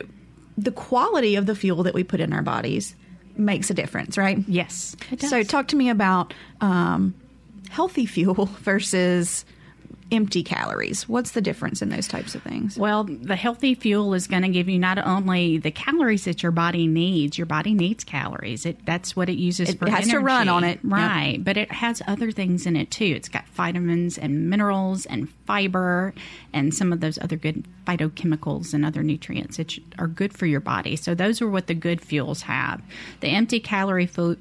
the 0.57 0.71
quality 0.71 1.35
of 1.35 1.45
the 1.45 1.55
fuel 1.55 1.83
that 1.83 1.93
we 1.93 2.03
put 2.03 2.19
in 2.19 2.33
our 2.33 2.41
bodies 2.41 2.95
makes 3.35 3.69
a 3.69 3.73
difference, 3.73 4.17
right? 4.17 4.39
Yes. 4.47 4.95
it 5.11 5.19
does. 5.19 5.29
So 5.29 5.43
talk 5.43 5.67
to 5.69 5.75
me 5.75 5.89
about 5.89 6.33
um, 6.61 7.13
healthy 7.69 8.05
fuel 8.07 8.45
versus 8.45 9.45
empty 10.11 10.43
calories. 10.43 11.07
What's 11.07 11.31
the 11.31 11.41
difference 11.41 11.81
in 11.81 11.89
those 11.89 12.07
types 12.07 12.35
of 12.35 12.43
things? 12.43 12.77
Well, 12.77 13.05
the 13.05 13.35
healthy 13.35 13.75
fuel 13.75 14.13
is 14.13 14.27
going 14.27 14.41
to 14.41 14.49
give 14.49 14.67
you 14.67 14.77
not 14.77 14.97
only 14.97 15.57
the 15.57 15.71
calories 15.71 16.25
that 16.25 16.43
your 16.43 16.51
body 16.51 16.85
needs. 16.87 17.37
Your 17.37 17.45
body 17.45 17.73
needs 17.73 18.03
calories. 18.03 18.65
It 18.65 18.85
that's 18.85 19.15
what 19.15 19.29
it 19.29 19.37
uses 19.37 19.69
It 19.69 19.79
for 19.79 19.89
has 19.89 20.07
to 20.09 20.19
run 20.19 20.47
energy. 20.47 20.49
on 20.49 20.63
it. 20.65 20.79
Yep. 20.83 20.91
right? 20.91 21.37
But 21.41 21.57
it 21.57 21.71
has 21.71 22.01
other 22.07 22.31
things 22.31 22.65
in 22.65 22.75
it 22.75 22.91
too. 22.91 23.05
It's 23.15 23.29
got 23.29 23.47
vitamins 23.49 24.17
and 24.17 24.49
minerals 24.49 25.05
and 25.05 25.29
fiber 25.47 26.13
and 26.53 26.73
some 26.73 26.91
of 26.91 26.99
those 26.99 27.17
other 27.19 27.37
good 27.37 27.65
phytochemicals 27.85 28.73
and 28.73 28.85
other 28.85 29.03
nutrients 29.03 29.57
that 29.57 29.77
are 29.97 30.07
good 30.07 30.33
for 30.33 30.45
your 30.45 30.59
body. 30.59 30.95
So 30.95 31.15
those 31.15 31.41
are 31.41 31.49
what 31.49 31.67
the 31.67 31.73
good 31.73 32.01
fuels 32.01 32.41
have. 32.43 32.81
The 33.21 33.27
empty 33.29 33.59
calorie 33.59 34.07
food. 34.07 34.39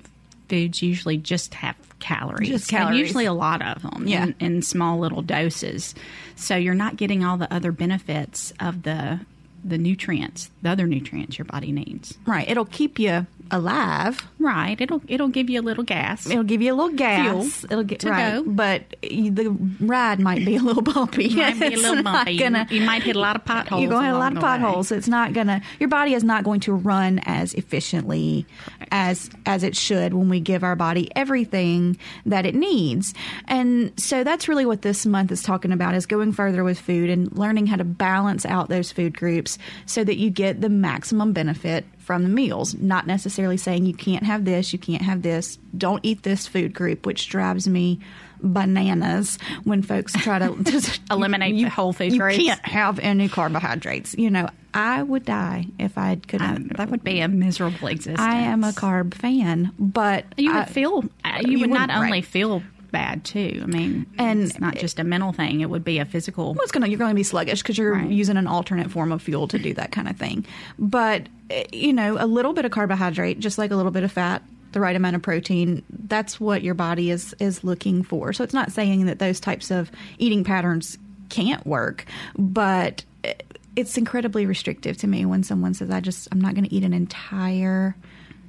Foods 0.49 0.83
usually 0.83 1.17
just 1.17 1.55
have 1.55 1.77
calories, 2.01 2.49
Just 2.49 2.69
calories. 2.69 2.99
usually 2.99 3.25
a 3.27 3.33
lot 3.33 3.63
of 3.63 3.83
them 3.83 4.07
Yeah. 4.07 4.25
in, 4.25 4.35
in 4.41 4.63
small 4.63 4.99
little 4.99 5.23
doses. 5.23 5.95
So 6.37 6.57
you're 6.57 6.75
not 6.75 6.97
getting 6.97 7.25
all 7.25 7.37
the 7.37 7.53
other 7.53 7.73
benefits 7.73 8.53
of 8.61 8.83
the 8.83 9.21
the 9.63 9.77
nutrients, 9.77 10.51
the 10.63 10.71
other 10.71 10.87
nutrients 10.87 11.37
your 11.39 11.45
body 11.45 11.71
needs. 11.71 12.17
Right. 12.27 12.49
It'll 12.49 12.65
keep 12.65 12.99
you 12.99 13.27
alive. 13.51 14.21
Right. 14.39 14.81
It'll 14.81 15.03
it'll 15.09 15.29
give 15.29 15.51
you 15.51 15.61
a 15.61 15.63
little 15.63 15.85
gas. 15.85 16.27
It'll 16.27 16.45
give 16.45 16.63
you 16.63 16.73
a 16.73 16.77
little 16.77 16.97
gas. 16.97 17.61
Fuel 17.61 17.73
It'll 17.73 17.85
get 17.85 18.01
to 18.01 18.11
right, 18.11 18.45
go. 18.45 18.51
but 18.51 18.83
the 19.03 19.57
ride 19.81 20.21
might 20.21 20.45
be 20.45 20.57
a 20.57 20.63
little 20.63 20.83
bumpy. 20.95 21.27
It 21.27 21.37
might 21.37 21.61
be 21.61 21.75
a 21.75 21.79
little 21.79 22.03
bumpy. 22.03 22.39
Gonna, 22.39 22.67
you 22.71 22.83
might 22.83 23.03
hit 23.03 23.17
a 23.17 23.21
lot 23.21 23.37
of 23.37 23.45
potholes. 23.47 23.83
You're 23.83 23.91
going 23.91 24.03
to 24.03 24.09
hit 24.09 24.15
a 24.17 24.19
lot 24.19 24.33
of 24.33 24.41
the 24.41 24.47
way. 24.47 24.59
potholes. 24.59 24.93
It's 24.93 25.09
not 25.09 25.33
gonna. 25.33 25.63
Your 25.79 25.89
body 25.89 26.15
is 26.15 26.25
not 26.25 26.45
going 26.45 26.61
to 26.61 26.73
run 26.73 27.21
as 27.25 27.55
efficiently 27.55 28.47
as 28.91 29.31
as 29.47 29.63
it 29.63 29.77
should 29.77 30.15
when 30.15 30.29
we 30.29 30.41
give 30.41 30.65
our 30.65 30.77
body 30.77 31.11
everything 31.17 31.97
that 32.27 32.47
it 32.47 32.55
needs. 32.55 33.15
And 33.47 33.93
so 33.99 34.25
that's 34.25 34.49
really 34.49 34.67
what 34.67 34.83
this 34.83 35.07
month 35.07 35.33
is 35.33 35.43
talking 35.43 35.73
about: 35.73 35.95
is 35.95 36.07
going 36.07 36.33
further 36.33 36.65
with 36.65 36.79
food 36.79 37.11
and 37.11 37.31
learning 37.37 37.67
how 37.67 37.77
to 37.77 37.85
balance 37.85 38.47
out 38.47 38.69
those 38.69 38.93
food 38.93 39.17
groups 39.17 39.59
so 39.87 40.05
that 40.05 40.17
you 40.17 40.31
get 40.31 40.61
the 40.61 40.69
maximum 40.69 41.33
benefit 41.33 41.85
from 42.11 42.25
the 42.25 42.29
meals. 42.29 42.75
Not 42.75 43.07
necessarily 43.07 43.57
saying 43.57 43.87
you 43.87 43.95
can't 43.95 44.25
have 44.25 44.45
this, 44.45 44.73
you 44.73 44.81
can't 44.81 45.03
have 45.03 45.23
this, 45.23 45.59
don't 45.79 46.01
eat 46.05 46.25
this 46.25 46.49
food 46.49 46.75
group, 46.75 47.07
which 47.07 47.29
drives 47.29 47.69
me 47.69 48.01
bananas 48.43 49.39
when 49.63 49.81
folks 49.81 50.13
try 50.15 50.41
to 50.41 50.61
just 50.65 51.01
Eliminate 51.09 51.55
the 51.55 51.69
whole 51.71 51.93
food 51.93 52.11
group. 52.19 52.33
you 52.33 52.39
groups. 52.39 52.39
can't 52.39 52.67
have 52.67 52.99
any 52.99 53.29
carbohydrates. 53.29 54.15
You 54.19 54.29
know, 54.31 54.49
I 54.75 55.05
would 55.05 55.25
die 55.25 55.67
if 55.79 55.97
I 55.97 56.17
could. 56.17 56.43
Um, 56.43 56.73
that 56.77 56.91
would 56.91 57.05
be 57.05 57.21
a 57.21 57.29
miserable 57.29 57.87
existence. 57.87 58.19
I 58.19 58.39
am 58.39 58.65
a 58.65 58.73
carb 58.73 59.15
fan, 59.15 59.73
but 59.79 60.25
You 60.37 60.53
would 60.53 60.63
I- 60.63 60.65
feel. 60.65 61.05
uh, 61.25 61.39
You, 61.43 61.53
you 61.53 61.59
would 61.61 61.71
not 61.71 61.91
only 61.91 62.11
right. 62.11 62.25
feel 62.25 62.61
bad 62.91 63.25
too. 63.25 63.61
I 63.63 63.67
mean, 63.67 64.07
And- 64.19 64.43
it's 64.43 64.61
not 64.61 64.77
just 64.77 64.99
a 64.99 65.05
mental 65.05 65.33
thing. 65.33 65.61
It 65.61 65.71
would 65.71 65.85
be 65.85 65.99
a 65.99 66.05
physical. 66.05 66.55
Well, 66.55 66.63
it's 66.63 66.73
gonna 66.73 66.87
you're 66.89 66.99
going 66.99 67.11
to 67.11 67.15
be 67.15 67.23
sluggish 67.23 67.63
because 67.63 67.79
you're 67.79 67.95
Right. 67.95 68.11
using 68.11 68.37
an 68.37 68.47
alternate 68.47 68.91
form 68.91 69.13
of 69.13 69.23
fuel 69.23 69.49
to 69.49 69.59
do 69.59 69.73
that 69.75 69.93
kind 69.93 70.09
of 70.09 70.17
thing. 70.17 70.45
But 70.79 71.29
eh, 71.51 71.65
you 71.73 71.93
know, 71.93 72.17
a 72.19 72.27
little 72.27 72.53
bit 72.53 72.65
of 72.65 72.71
carbohydrate, 72.71 73.39
just 73.41 73.59
like 73.59 73.71
a 73.71 73.77
little 73.77 73.93
bit 73.93 74.03
of 74.05 74.13
fat, 74.13 74.43
the 74.73 74.81
right 74.81 74.95
amount 74.95 75.17
of 75.17 75.23
protein, 75.23 75.83
that's 76.07 76.39
what 76.39 76.63
your 76.63 76.75
body 76.75 77.11
is 77.11 77.35
is 77.41 77.65
looking 77.65 78.03
for. 78.03 78.33
So 78.33 78.45
it's 78.45 78.55
not 78.55 78.71
saying 78.73 79.07
that 79.07 79.19
those 79.19 79.41
types 79.41 79.71
of 79.71 79.91
eating 80.19 80.45
patterns 80.45 80.97
can't 81.29 81.65
work, 81.67 82.05
but 82.39 83.05
eh, 83.25 83.35
it's 83.77 83.97
incredibly 83.97 84.47
restrictive 84.47 84.97
to 84.99 85.07
me 85.07 85.25
when 85.25 85.43
someone 85.43 85.75
says, 85.75 85.91
"I 85.91 86.01
just 86.01 86.29
I'm 86.33 86.41
not 86.41 86.55
going 86.55 86.65
to 86.65 86.75
eat 86.75 86.85
an 86.85 86.93
entire 86.93 87.95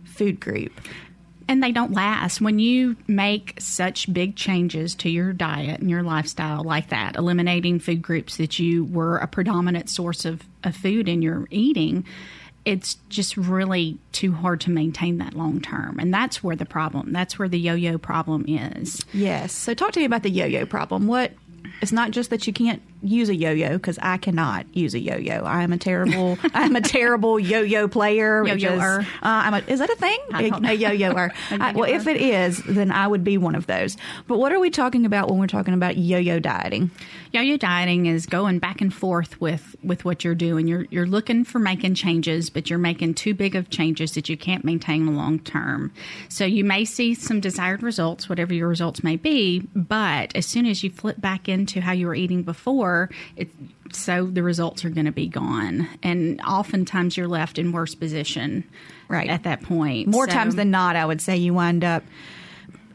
food 0.04 0.40
group." 0.40 0.72
And 1.52 1.62
they 1.62 1.74
don't 1.74 1.92
last 1.92 2.40
when 2.40 2.60
you 2.60 2.96
make 3.08 3.56
such 3.60 4.12
big 4.14 4.38
changes 4.38 4.96
to 4.96 5.10
your 5.10 5.34
diet 5.34 5.82
and 5.82 5.90
your 5.90 6.02
lifestyle 6.02 6.64
like 6.64 6.90
that 6.90 7.18
eliminating 7.18 7.78
food 7.78 8.02
groups 8.02 8.38
that 8.38 8.58
you 8.58 8.86
were 8.86 9.18
a 9.18 9.28
predominant 9.28 9.90
source 9.90 10.24
of, 10.24 10.42
of 10.64 10.76
food 10.76 11.10
in 11.10 11.22
your 11.22 11.48
eating 11.52 12.06
it's 12.64 12.96
just 13.10 13.36
really 13.36 13.98
too 14.12 14.32
hard 14.32 14.62
to 14.62 14.70
maintain 14.70 15.18
that 15.18 15.34
long 15.34 15.60
term 15.60 16.00
and 16.00 16.14
that's 16.14 16.42
where 16.42 16.56
the 16.56 16.66
problem 16.66 17.12
that's 17.12 17.38
where 17.38 17.50
the 17.50 17.60
yo-yo 17.60 17.98
problem 17.98 18.46
is 18.48 19.04
Yes. 19.14 19.52
So 19.52 19.74
talk 19.74 19.92
to 19.94 20.00
me 20.00 20.06
about 20.06 20.24
the 20.24 20.30
yo-yo 20.30 20.66
problem. 20.66 21.08
What 21.08 21.34
it's 21.82 21.92
not 21.92 22.12
just 22.12 22.30
that 22.30 22.48
you 22.48 22.54
can't 22.54 22.82
use 23.02 23.30
a 23.30 23.36
yo-yo 23.36 23.74
because 23.74 23.98
I 24.02 24.18
cannot 24.18 24.66
use 24.76 24.94
a 24.94 25.00
yo-yo. 25.00 25.44
I 25.44 25.64
am 25.64 25.74
a 25.74 25.78
terrible 25.78 26.38
I'm 26.54 26.76
a 26.76 26.82
terrible 26.82 27.40
yo-yo 27.40 27.88
player. 27.88 28.44
which 28.44 28.54
is- 28.56 28.64
Yo-yoer. 28.64 29.02
Uh, 29.02 29.06
I'm 29.22 29.54
a, 29.56 29.58
is 29.68 29.80
that 29.80 29.90
a 29.90 29.96
thing? 29.96 30.20
I 30.34 30.50
don't 30.50 30.60
a, 30.60 30.60
know. 30.62 30.70
a 30.72 30.74
yo-yoer. 30.74 31.32
I- 31.52 31.72
well, 31.74 31.90
if 31.90 32.08
it 32.08 32.18
is, 32.22 32.62
then 32.64 32.92
I 32.92 33.08
would 33.08 33.24
be 33.24 33.38
one 33.38 33.56
of 33.56 33.68
those. 33.68 33.98
But 34.28 34.38
what 34.38 34.52
are 34.52 34.60
we 34.60 34.70
talking 34.70 35.06
about 35.06 35.30
when 35.30 35.40
we're 35.40 35.48
talking 35.48 35.74
about 35.74 35.98
yo-yo 35.98 36.40
dieting? 36.40 36.92
Yo-yo 37.32 37.58
dieting 37.58 38.06
is 38.08 38.26
going 38.26 38.60
back 38.60 38.82
and 38.82 38.94
forth 38.94 39.40
with 39.40 39.76
with 39.84 40.04
what 40.06 40.24
you're 40.24 40.36
doing. 40.36 40.68
You're 40.68 40.86
you're 40.90 41.08
looking 41.08 41.44
for 41.46 41.60
making 41.60 41.96
changes, 41.96 42.50
but 42.50 42.70
you're 42.70 42.78
making 42.80 43.14
too 43.16 43.34
big 43.34 43.56
of 43.56 43.70
changes 43.70 44.12
that 44.14 44.28
you 44.30 44.36
can't 44.38 44.66
maintain 44.66 45.16
long 45.16 45.40
term. 45.40 45.94
So 46.30 46.44
you 46.46 46.64
may 46.66 46.84
see 46.86 47.14
some 47.14 47.40
desired 47.40 47.84
results, 47.84 48.28
whatever 48.28 48.54
your 48.54 48.68
results 48.68 49.04
may 49.04 49.16
be, 49.16 49.62
but 49.74 50.36
as 50.36 50.46
soon 50.46 50.66
as 50.66 50.84
you 50.84 50.90
flip 50.90 51.22
back 51.22 51.48
into 51.48 51.80
how 51.82 51.94
you 51.94 52.08
were 52.08 52.16
eating 52.16 52.44
before, 52.44 52.91
it 53.36 53.50
so 53.94 54.26
the 54.26 54.42
results 54.44 54.86
are 54.86 54.90
going 54.90 55.06
to 55.06 55.12
be 55.12 55.28
gone, 55.28 55.88
and 56.02 56.40
oftentimes 56.42 57.18
you're 57.18 57.28
left 57.28 57.58
in 57.60 57.72
worse 57.74 57.94
position 57.96 58.64
Right. 59.10 59.30
at 59.30 59.44
that 59.44 59.62
point. 59.64 60.08
More 60.08 60.28
So- 60.28 60.34
times 60.34 60.56
than 60.56 60.72
not, 60.72 60.96
I 60.96 61.06
would 61.06 61.20
say 61.22 61.36
you 61.38 61.54
wind 61.54 61.84
up 61.84 62.04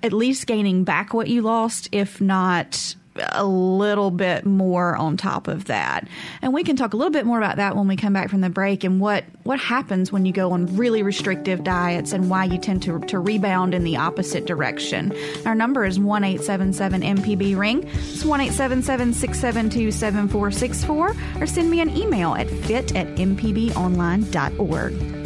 at 0.02 0.12
least 0.12 0.46
gaining 0.46 0.84
back 0.84 1.12
what 1.12 1.28
you 1.28 1.42
lost, 1.42 1.88
if 1.92 2.20
not 2.20 2.96
a 3.32 3.44
little 3.44 4.10
bit 4.10 4.46
more 4.46 4.96
on 4.96 5.16
top 5.16 5.48
of 5.48 5.66
that. 5.66 6.08
And 6.42 6.52
we 6.52 6.64
can 6.64 6.76
talk 6.76 6.94
a 6.94 6.96
little 6.96 7.12
bit 7.12 7.26
more 7.26 7.38
about 7.38 7.56
that 7.56 7.76
when 7.76 7.88
we 7.88 7.96
come 7.96 8.12
back 8.12 8.30
from 8.30 8.40
the 8.40 8.50
break 8.50 8.84
and 8.84 9.00
what, 9.00 9.24
what 9.42 9.58
happens 9.58 10.12
when 10.12 10.26
you 10.26 10.32
go 10.32 10.52
on 10.52 10.76
really 10.76 11.02
restrictive 11.02 11.64
diets 11.64 12.12
and 12.12 12.30
why 12.30 12.44
you 12.44 12.58
tend 12.58 12.82
to, 12.84 13.00
to 13.00 13.18
rebound 13.18 13.74
in 13.74 13.84
the 13.84 13.96
opposite 13.96 14.46
direction. 14.46 15.12
Our 15.44 15.54
number 15.54 15.84
is 15.84 15.98
1 15.98 16.24
877 16.24 17.02
MPB 17.02 17.56
Ring. 17.56 17.84
It's 17.86 18.24
1 18.24 18.40
877 18.40 19.12
672 19.12 19.92
7464 19.92 21.16
or 21.40 21.46
send 21.46 21.70
me 21.70 21.80
an 21.80 21.96
email 21.96 22.34
at 22.34 22.48
fit 22.48 22.94
at 22.94 23.06
mpbonline.org. 23.16 25.25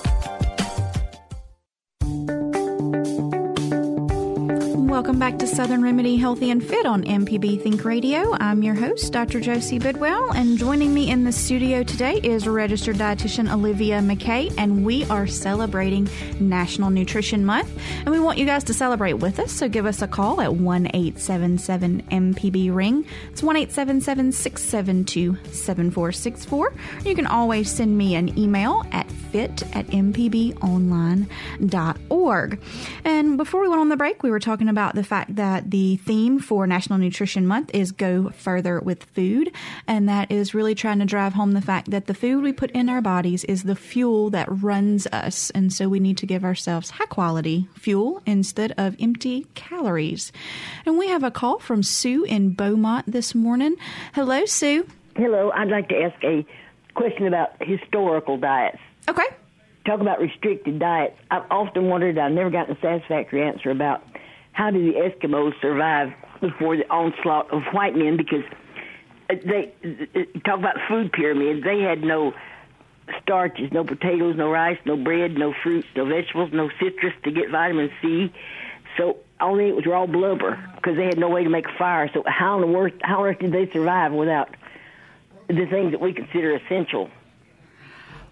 Welcome 5.01 5.17
back 5.17 5.39
to 5.39 5.47
Southern 5.47 5.81
Remedy 5.81 6.15
Healthy 6.15 6.51
and 6.51 6.63
Fit 6.63 6.85
on 6.85 7.03
MPB 7.03 7.63
Think 7.63 7.83
Radio. 7.83 8.35
I'm 8.35 8.61
your 8.61 8.75
host, 8.75 9.11
Dr. 9.11 9.39
Josie 9.39 9.79
Bidwell, 9.79 10.31
and 10.33 10.59
joining 10.59 10.93
me 10.93 11.09
in 11.09 11.23
the 11.23 11.31
studio 11.31 11.81
today 11.81 12.19
is 12.21 12.47
registered 12.47 12.97
dietitian 12.97 13.51
Olivia 13.51 13.97
McKay, 13.97 14.53
and 14.59 14.85
we 14.85 15.05
are 15.05 15.25
celebrating 15.25 16.07
National 16.39 16.91
Nutrition 16.91 17.43
Month. 17.43 17.75
And 18.01 18.11
we 18.11 18.19
want 18.19 18.37
you 18.37 18.45
guys 18.45 18.63
to 18.65 18.75
celebrate 18.75 19.13
with 19.13 19.39
us, 19.39 19.51
so 19.51 19.67
give 19.67 19.87
us 19.87 20.03
a 20.03 20.07
call 20.07 20.39
at 20.39 20.53
1 20.53 20.91
877 20.93 22.03
MPB 22.03 22.71
Ring. 22.71 23.03
It's 23.31 23.41
1 23.41 23.55
877 23.55 24.31
672 24.31 25.35
7464. 25.51 26.73
You 27.05 27.15
can 27.15 27.25
always 27.25 27.71
send 27.71 27.97
me 27.97 28.13
an 28.13 28.37
email 28.37 28.85
at 28.91 29.07
fit 29.31 29.63
at 29.73 29.87
mpbonline.org. 29.87 30.59
And 33.05 33.37
before 33.37 33.61
we 33.61 33.69
went 33.69 33.81
on 33.81 33.89
the 33.89 33.97
break, 33.97 34.23
we 34.23 34.29
were 34.29 34.39
talking 34.39 34.67
about 34.67 34.95
the 34.95 35.03
fact 35.03 35.35
that 35.35 35.71
the 35.71 35.95
theme 35.97 36.39
for 36.39 36.67
National 36.67 36.99
Nutrition 36.99 37.47
Month 37.47 37.71
is 37.73 37.91
go 37.91 38.29
further 38.29 38.79
with 38.79 39.03
food. 39.05 39.51
And 39.87 40.09
that 40.09 40.29
is 40.31 40.53
really 40.53 40.75
trying 40.75 40.99
to 40.99 41.05
drive 41.05 41.33
home 41.33 41.53
the 41.53 41.61
fact 41.61 41.91
that 41.91 42.07
the 42.07 42.13
food 42.13 42.43
we 42.43 42.51
put 42.53 42.71
in 42.71 42.89
our 42.89 43.01
bodies 43.01 43.43
is 43.45 43.63
the 43.63 43.75
fuel 43.75 44.29
that 44.31 44.47
runs 44.49 45.07
us. 45.07 45.49
And 45.51 45.71
so 45.71 45.87
we 45.87 45.99
need 45.99 46.17
to 46.17 46.25
give 46.25 46.43
ourselves 46.43 46.89
high 46.91 47.05
quality 47.05 47.67
fuel 47.73 48.21
instead 48.25 48.73
of 48.77 48.95
empty 48.99 49.47
calories. 49.55 50.31
And 50.85 50.97
we 50.97 51.07
have 51.07 51.23
a 51.23 51.31
call 51.31 51.59
from 51.59 51.83
Sue 51.83 52.23
in 52.25 52.53
Beaumont 52.53 53.09
this 53.09 53.33
morning. 53.33 53.75
Hello, 54.13 54.45
Sue. 54.45 54.85
Hello, 55.15 55.51
I'd 55.53 55.69
like 55.69 55.89
to 55.89 56.01
ask 56.01 56.23
a 56.23 56.45
question 56.93 57.27
about 57.27 57.51
historical 57.61 58.37
diets. 58.37 58.79
Okay. 59.11 59.27
Talk 59.85 59.99
about 59.99 60.21
restricted 60.21 60.79
diets. 60.79 61.17
I've 61.29 61.43
often 61.51 61.89
wondered, 61.89 62.17
I've 62.17 62.31
never 62.31 62.49
gotten 62.49 62.77
a 62.77 62.79
satisfactory 62.79 63.43
answer 63.43 63.69
about 63.69 64.01
how 64.53 64.71
do 64.71 64.79
the 64.89 64.97
Eskimos 64.99 65.59
survive 65.59 66.13
before 66.39 66.77
the 66.77 66.89
onslaught 66.89 67.51
of 67.51 67.63
white 67.73 67.93
men 67.93 68.15
because 68.15 68.45
uh, 69.29 69.35
they 69.45 69.73
uh, 69.83 70.39
talk 70.45 70.59
about 70.59 70.77
food 70.87 71.11
pyramids. 71.11 71.61
They 71.61 71.81
had 71.81 72.03
no 72.03 72.33
starches, 73.21 73.69
no 73.73 73.83
potatoes, 73.83 74.37
no 74.37 74.49
rice, 74.49 74.79
no 74.85 74.95
bread, 74.95 75.33
no 75.37 75.53
fruits, 75.61 75.89
no 75.93 76.05
vegetables, 76.05 76.51
no 76.53 76.69
citrus 76.79 77.13
to 77.25 77.31
get 77.31 77.49
vitamin 77.49 77.91
C. 78.01 78.31
So 78.97 79.17
all 79.41 79.57
they 79.57 79.65
ate 79.65 79.75
was 79.75 79.85
raw 79.85 80.05
blubber 80.05 80.57
because 80.75 80.95
they 80.95 81.05
had 81.05 81.17
no 81.17 81.27
way 81.27 81.43
to 81.43 81.49
make 81.49 81.65
a 81.65 81.77
fire. 81.77 82.09
So 82.13 82.23
how 82.25 82.61
on 82.61 82.71
the 82.71 82.77
earth, 82.77 82.93
how 83.01 83.19
on 83.19 83.27
earth 83.27 83.39
did 83.39 83.51
they 83.51 83.69
survive 83.73 84.13
without 84.13 84.55
the 85.49 85.65
things 85.65 85.91
that 85.91 85.99
we 85.99 86.13
consider 86.13 86.55
essential? 86.55 87.09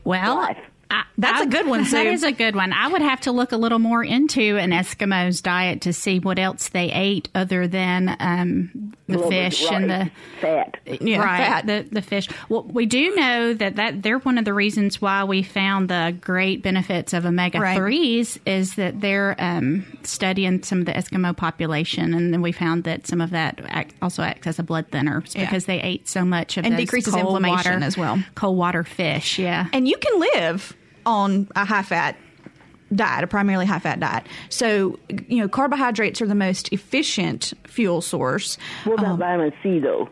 Well, 0.09 0.37
Life. 0.37 0.57
I, 0.89 1.03
That's 1.19 1.41
I- 1.41 1.43
a 1.43 1.47
good 1.47 1.67
one, 1.67 1.79
That 1.83 1.89
Sue. 1.89 1.97
is 2.11 2.23
a 2.23 2.31
good 2.31 2.55
one. 2.55 2.73
I 2.73 2.87
would 2.87 3.01
have 3.01 3.21
to 3.21 3.31
look 3.31 3.51
a 3.51 3.57
little 3.57 3.79
more 3.79 4.03
into 4.03 4.57
an 4.57 4.71
Eskimo's 4.71 5.41
diet 5.41 5.81
to 5.81 5.93
see 5.93 6.19
what 6.19 6.39
else 6.39 6.69
they 6.69 6.91
ate 6.91 7.29
other 7.35 7.67
than 7.67 8.15
um, 8.19 8.93
the 9.07 9.17
Blubber, 9.17 9.29
fish 9.29 9.69
and 9.71 9.89
the 9.89 10.11
fat. 10.41 10.77
Yeah, 11.01 11.17
right, 11.19 11.37
fat. 11.47 11.65
the 11.67 11.87
the 11.91 12.01
fish. 12.01 12.29
Well, 12.47 12.63
we 12.63 12.85
do 12.85 13.13
know 13.15 13.53
that 13.53 13.75
that 13.75 14.01
they're 14.01 14.19
one 14.19 14.37
of 14.37 14.45
the 14.45 14.53
reasons 14.53 15.01
why 15.01 15.23
we 15.23 15.43
found 15.43 15.89
the 15.89 16.15
great 16.21 16.63
benefits 16.63 17.13
of 17.13 17.25
omega 17.25 17.59
Right. 17.59 17.75
threes 17.77 18.39
is 18.45 18.75
that 18.75 19.01
they're 19.01 19.35
um, 19.39 19.85
studying 20.03 20.63
some 20.63 20.79
of 20.79 20.85
the 20.85 20.93
Eskimo 20.93 21.35
population, 21.35 22.13
and 22.13 22.33
then 22.33 22.41
we 22.41 22.51
found 22.51 22.85
that 22.85 23.07
some 23.07 23.19
of 23.21 23.31
that 23.31 23.59
act, 23.67 23.93
also 24.01 24.23
acts 24.23 24.47
as 24.47 24.59
a 24.59 24.63
blood 24.63 24.87
thinner 24.91 25.23
Yeah. 25.31 25.45
because 25.45 25.65
they 25.65 25.81
ate 25.81 26.07
so 26.07 26.23
much 26.23 26.57
of 26.57 26.63
And 26.65 26.73
those 26.75 26.81
decreases 26.81 27.13
cold 27.13 27.25
inflammation 27.25 27.73
water- 27.73 27.85
as 27.85 27.97
well. 27.97 28.23
Cold 28.35 28.57
water 28.57 28.83
fish, 28.83 29.37
yeah. 29.39 29.67
and 29.73 29.87
you 29.87 29.97
can 29.97 30.19
live 30.35 30.75
on 31.05 31.47
a 31.55 31.65
high 31.65 31.83
fat 31.83 32.15
diet, 32.93 33.23
a 33.23 33.27
primarily 33.27 33.65
high 33.65 33.79
fat 33.79 33.99
diet. 33.99 34.25
So, 34.49 34.99
you 35.27 35.37
know, 35.37 35.47
carbohydrates 35.47 36.21
are 36.21 36.27
the 36.27 36.35
most 36.35 36.71
efficient 36.73 37.53
fuel 37.67 38.01
source. 38.01 38.57
What 38.83 38.99
about 38.99 39.19
vitamin 39.19 39.53
C 39.61 39.79
though? 39.79 40.09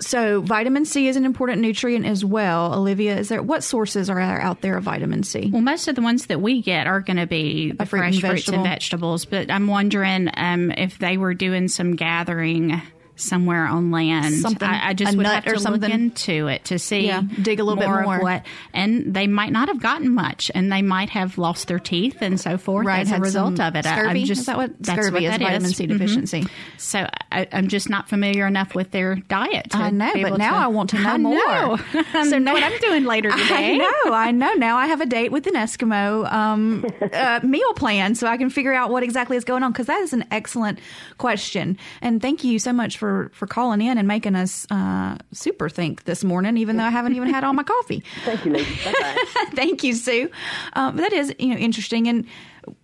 So, 0.00 0.40
vitamin 0.40 0.84
C 0.84 1.06
is 1.06 1.16
an 1.16 1.24
important 1.24 1.62
nutrient 1.62 2.04
as 2.04 2.24
well. 2.24 2.74
Olivia, 2.74 3.16
is 3.16 3.28
there 3.28 3.42
what 3.42 3.62
sources 3.62 4.10
are 4.10 4.16
there 4.16 4.40
out 4.40 4.60
there 4.60 4.76
of 4.76 4.84
vitamin 4.84 5.22
C? 5.22 5.50
Well, 5.52 5.62
most 5.62 5.86
of 5.86 5.94
the 5.94 6.02
ones 6.02 6.26
that 6.26 6.40
we 6.40 6.62
get 6.62 6.86
are 6.86 7.00
going 7.00 7.16
to 7.16 7.26
be 7.26 7.72
the 7.72 7.86
fruit 7.86 8.00
fresh 8.00 8.14
and 8.14 8.20
fruits 8.20 8.48
and 8.48 8.64
vegetables. 8.64 9.24
But 9.24 9.50
I'm 9.50 9.68
wondering 9.68 10.28
um, 10.34 10.72
if 10.72 10.98
they 10.98 11.16
were 11.16 11.32
doing 11.32 11.68
some 11.68 11.94
gathering 11.94 12.82
somewhere 13.16 13.66
on 13.66 13.90
land. 13.90 14.34
Something- 14.36 14.68
I, 14.68 14.88
I 14.90 14.92
just 14.94 15.14
a 15.14 15.16
would 15.16 15.26
have 15.26 15.44
to 15.44 15.70
look 15.70 15.88
into 15.88 16.48
it 16.48 16.64
to 16.66 16.78
see. 16.78 17.06
Yeah, 17.06 17.22
dig 17.42 17.60
a 17.60 17.64
little 17.64 17.78
bit 17.80 17.88
more 17.88 18.02
more. 18.02 18.16
of 18.16 18.22
what. 18.22 18.42
And 18.72 19.14
they 19.14 19.26
might 19.26 19.52
not 19.52 19.68
have 19.68 19.80
gotten 19.80 20.12
much, 20.12 20.50
and 20.54 20.72
they 20.72 20.82
might 20.82 21.10
have 21.10 21.38
lost 21.38 21.68
their 21.68 21.78
teeth 21.78 22.18
and 22.22 22.40
so 22.40 22.58
forth 22.58 22.86
Right, 22.86 23.00
as 23.00 23.12
a 23.12 23.20
result 23.20 23.60
of 23.60 23.76
it. 23.76 23.86
I- 23.86 23.94
Scurvy? 23.94 24.20
I'm 24.20 24.26
just 24.26 24.40
is 24.40 24.46
that 24.46 24.56
what 24.56 24.72
that's 24.80 25.00
scurvy 25.06 25.26
what 25.26 25.34
is? 25.34 25.38
Vitamin 25.40 25.70
C 25.72 25.84
Mhm. 25.86 25.88
deficiency. 25.90 26.46
So 26.76 27.08
I, 27.30 27.46
I'm 27.52 27.68
just 27.68 27.88
not 27.88 28.08
familiar 28.08 28.46
enough 28.46 28.74
with 28.74 28.90
their 28.90 29.14
diet. 29.16 29.68
I 29.74 29.90
know, 29.90 30.12
but 30.14 30.38
now 30.38 30.50
to- 30.52 30.56
I 30.56 30.66
want 30.66 30.90
to 30.90 30.98
know 31.00 31.10
I 31.10 31.18
more. 31.18 31.78
so 32.24 32.38
know 32.38 32.52
what 32.52 32.62
I'm 32.62 32.78
doing 32.80 33.04
later 33.04 33.30
today. 33.30 33.74
I 33.74 33.76
know, 33.76 34.12
I 34.12 34.30
know. 34.32 34.52
Now 34.54 34.76
I 34.76 34.86
have 34.86 35.00
a 35.00 35.06
date 35.06 35.30
with 35.30 35.46
an 35.46 35.54
Eskimo 35.54 36.30
um, 36.32 36.84
uh, 37.12 37.40
meal 37.42 37.72
plan, 37.74 38.14
so 38.16 38.26
I 38.26 38.36
can 38.36 38.50
figure 38.50 38.72
out 38.74 38.90
what 38.90 39.02
exactly 39.02 39.36
is 39.36 39.44
going 39.44 39.62
on. 39.62 39.70
Because 39.72 39.86
that 39.86 40.00
is 40.00 40.12
an 40.12 40.24
excellent 40.30 40.80
question, 41.18 41.78
and 42.02 42.20
thank 42.20 42.42
you 42.42 42.58
so 42.58 42.72
much 42.72 42.98
for 42.98 43.03
for 43.32 43.46
calling 43.46 43.80
in 43.80 43.98
and 43.98 44.06
making 44.08 44.34
us 44.36 44.66
uh, 44.70 45.16
super 45.32 45.68
think 45.68 46.04
this 46.04 46.24
morning, 46.24 46.56
even 46.56 46.76
though 46.76 46.84
I 46.84 46.90
haven't 46.90 47.14
even 47.14 47.28
had 47.28 47.44
all 47.44 47.52
my 47.52 47.62
coffee. 47.62 48.02
Thank 48.24 48.44
you. 48.44 48.52
Bye-bye. 48.52 49.24
Thank 49.54 49.84
you, 49.84 49.94
Sue. 49.94 50.30
Um, 50.74 50.96
that 50.96 51.12
is, 51.12 51.34
you 51.38 51.48
know, 51.48 51.56
interesting. 51.56 52.08
And 52.08 52.26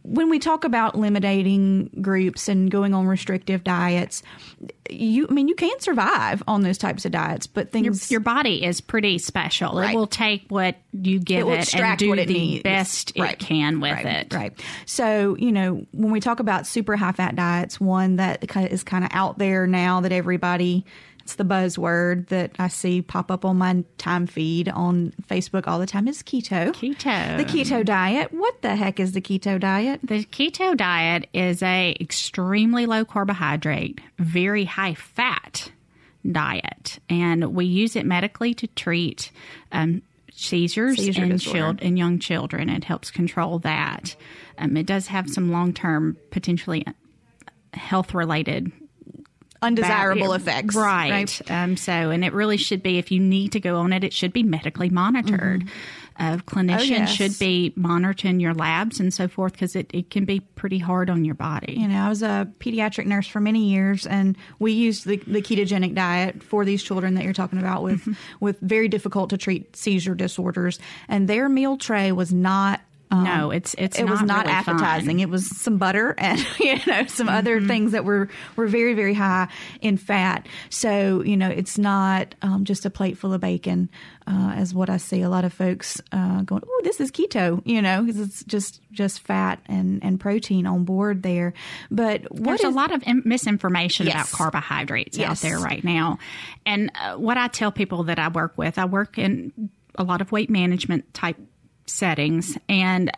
when 0.03 0.29
we 0.29 0.39
talk 0.39 0.65
about 0.65 0.97
limiting 0.97 1.91
groups 2.01 2.49
and 2.49 2.71
going 2.71 2.95
on 2.95 3.07
restrictive 3.07 3.65
diets, 3.65 4.23
you, 4.93 5.27
I 5.29 5.33
mean, 5.33 5.49
you 5.49 5.55
can 5.55 5.79
survive 5.81 6.43
on 6.47 6.63
those 6.63 6.79
types 6.79 7.05
of 7.05 7.13
diets, 7.13 7.47
but 7.47 7.75
your, 7.75 7.83
things 7.83 8.11
your 8.11 8.21
body 8.21 8.65
is 8.65 8.81
pretty 8.81 9.19
special. 9.19 9.75
Right. 9.75 9.95
It 9.95 9.97
will 9.97 10.07
take 10.07 10.47
what 10.49 10.77
you 10.93 11.19
give 11.19 11.49
it 11.49 11.75
it, 11.75 11.75
and 11.75 11.99
do 11.99 12.13
it 12.13 12.27
the 12.27 12.35
needs. 12.35 12.63
best 12.63 13.13
Right. 13.19 13.33
it 13.33 13.39
can 13.39 13.81
with 13.81 13.93
right. 13.93 14.07
it. 14.07 14.35
Right. 14.35 14.61
So, 14.87 15.37
you 15.37 15.53
know, 15.53 15.87
when 15.93 16.11
we 16.11 16.21
talk 16.21 16.41
about 16.41 16.67
super 16.67 16.97
high 16.97 17.13
fat 17.13 17.37
diets, 17.37 17.81
one 17.81 18.17
that 18.17 18.45
is 18.71 18.83
kind 18.83 19.05
of 19.05 19.11
out 19.13 19.39
there 19.39 19.67
now 19.67 20.01
that 20.01 20.13
everybody, 20.13 20.85
the 21.35 21.45
buzzword 21.45 22.29
that 22.29 22.53
I 22.59 22.69
see 22.69 23.03
pop 23.03 23.31
up 23.31 23.45
on 23.45 23.59
my 23.59 23.85
time 23.99 24.27
feed 24.27 24.69
on 24.69 25.13
Facebook 25.29 25.67
all 25.67 25.79
the 25.79 25.87
time 25.87 26.09
is 26.09 26.23
keto. 26.23 26.73
Keto. 26.73 27.37
The 27.37 27.45
keto 27.45 27.85
diet. 27.85 28.33
What 28.33 28.63
the 28.63 28.77
heck 28.77 29.01
is 29.01 29.13
the 29.13 29.21
keto 29.21 29.59
diet? 29.59 30.01
The 30.03 30.25
keto 30.25 30.77
diet 30.77 31.29
is 31.33 31.63
a 31.63 31.97
extremely 32.01 32.87
low 32.87 33.05
carbohydrate, 33.05 34.01
very 34.19 34.65
high 34.65 34.95
fat 34.95 35.71
diet, 36.31 36.99
and 37.09 37.55
we 37.55 37.65
use 37.65 37.97
it 37.97 38.07
medically 38.07 38.55
to 38.55 38.67
treat 38.69 39.31
um, 39.73 40.03
seizures 40.33 40.97
Seizure 40.97 41.25
in, 41.25 41.39
child, 41.39 41.81
in 41.81 41.97
young 41.97 42.19
children. 42.19 42.69
It 42.69 42.85
helps 42.85 43.11
control 43.11 43.59
that. 43.61 44.17
Um, 44.59 44.77
it 44.77 44.87
does 44.87 45.07
have 45.09 45.29
some 45.29 45.51
long 45.51 45.73
term, 45.73 46.17
potentially 46.31 46.85
health 47.73 48.15
related 48.15 48.73
Undesirable 49.63 50.29
bad- 50.31 50.41
effects. 50.41 50.75
Right. 50.75 51.51
Um, 51.51 51.77
so, 51.77 51.93
and 51.93 52.25
it 52.25 52.33
really 52.33 52.57
should 52.57 52.83
be, 52.83 52.99
if 52.99 53.11
you 53.11 53.21
need 53.21 53.53
to 53.53 53.61
go 53.61 53.77
on 53.77 53.93
it, 53.93 54.05
it 54.05 54.13
should 54.13 54.33
be 54.33 54.43
medically 54.43 54.91
monitored. 54.91 55.65
Uh, 56.19 56.37
clinicians 56.37 56.81
Mm-hmm. 56.81 56.93
Oh, 56.93 56.97
yes. 56.97 57.15
should 57.15 57.39
be 57.39 57.73
monitoring 57.77 58.41
your 58.41 58.53
labs 58.53 59.01
and 59.01 59.13
so 59.15 59.27
forth 59.27 59.53
because 59.53 59.75
it, 59.75 59.91
it 59.95 60.11
can 60.11 60.27
be 60.27 60.41
pretty 60.41 60.77
hard 60.79 61.09
on 61.09 61.25
your 61.25 61.35
body. 61.35 61.75
You 61.79 61.89
know, 61.89 61.99
I 61.99 62.09
was 62.11 62.23
a 62.23 62.47
pediatric 62.59 63.07
nurse 63.07 63.27
for 63.27 63.41
many 63.41 63.71
years, 63.71 64.07
and 64.07 64.37
we 64.59 64.73
used 64.73 65.07
the, 65.07 65.17
the 65.17 65.41
ketogenic 65.41 65.95
diet 65.95 66.43
for 66.43 66.67
these 66.67 66.83
children 66.83 67.15
that 67.15 67.25
you're 67.25 67.33
talking 67.33 67.59
about 67.59 67.83
with 67.83 68.01
Mm-hmm. 68.01 68.13
with 68.41 68.61
very 68.61 68.89
difficult 68.89 69.31
to 69.31 69.39
treat 69.39 69.75
seizure 69.77 70.15
disorders. 70.15 70.79
And 71.09 71.27
their 71.27 71.49
meal 71.49 71.79
tray 71.79 72.13
was 72.13 72.33
not. 72.35 72.81
Um, 73.13 73.25
No, 73.25 73.51
it's- 73.53 73.75
it's 73.77 73.99
it 73.99 74.05
was 74.09 74.21
not 74.21 74.29
not 74.29 74.47
really 74.47 74.57
appetizing. 74.57 75.17
fun. 75.19 75.21
It 75.21 75.29
was 75.29 75.47
some 75.61 75.79
butter 75.79 76.15
and 76.19 76.39
you 76.61 76.79
know 76.87 77.07
some 77.07 77.29
other 77.29 77.59
Mm-hmm. 77.59 77.67
things 77.69 77.93
that 77.93 78.05
were 78.05 78.29
were 78.57 78.67
very 78.69 78.95
very 78.95 79.15
high 79.15 79.49
in 79.81 79.97
fat. 79.97 80.47
So 80.69 81.23
you 81.25 81.37
know 81.37 81.49
it's 81.49 81.77
not 81.79 82.35
um, 82.43 82.65
just 82.65 82.87
a 82.87 82.91
plate 82.91 83.19
full 83.19 83.33
of 83.35 83.41
bacon, 83.41 83.89
uh, 84.29 84.53
as 84.57 84.73
what 84.73 84.89
I 84.91 84.99
see 84.99 85.23
a 85.23 85.29
lot 85.29 85.45
of 85.45 85.53
folks 85.53 86.01
uh, 86.13 86.43
going. 86.43 86.63
Oh, 86.65 86.81
this 86.85 87.01
is 87.01 87.11
keto. 87.11 87.61
You 87.65 87.83
know, 87.83 88.03
because 88.03 88.21
it's 88.21 88.45
just 88.45 88.81
just 88.93 89.21
fat 89.21 89.59
and 89.67 90.03
and 90.05 90.21
protein 90.21 90.67
on 90.67 90.85
board 90.85 91.23
there. 91.25 91.53
But 91.91 92.31
what 92.31 92.45
There's 92.45 92.61
a 92.63 92.71
lot 92.71 92.93
of 92.93 93.03
im- 93.07 93.23
misinformation 93.25 94.07
Yes. 94.07 94.15
about 94.15 94.37
carbohydrates 94.37 95.19
Yes. 95.19 95.31
out 95.31 95.39
there 95.39 95.59
right 95.59 95.83
now. 95.83 96.19
And 96.65 96.93
uh, 97.01 97.17
what 97.17 97.37
I 97.37 97.49
tell 97.49 97.73
people 97.73 98.05
that 98.05 98.19
I 98.21 98.29
work 98.29 98.57
with, 98.57 98.79
I 98.79 98.85
work 98.85 99.19
in 99.19 99.71
a 99.97 100.05
lot 100.05 100.21
of 100.21 100.31
weight 100.31 100.49
management 100.51 101.13
type 101.13 101.37
settings, 101.91 102.57
and 102.69 103.11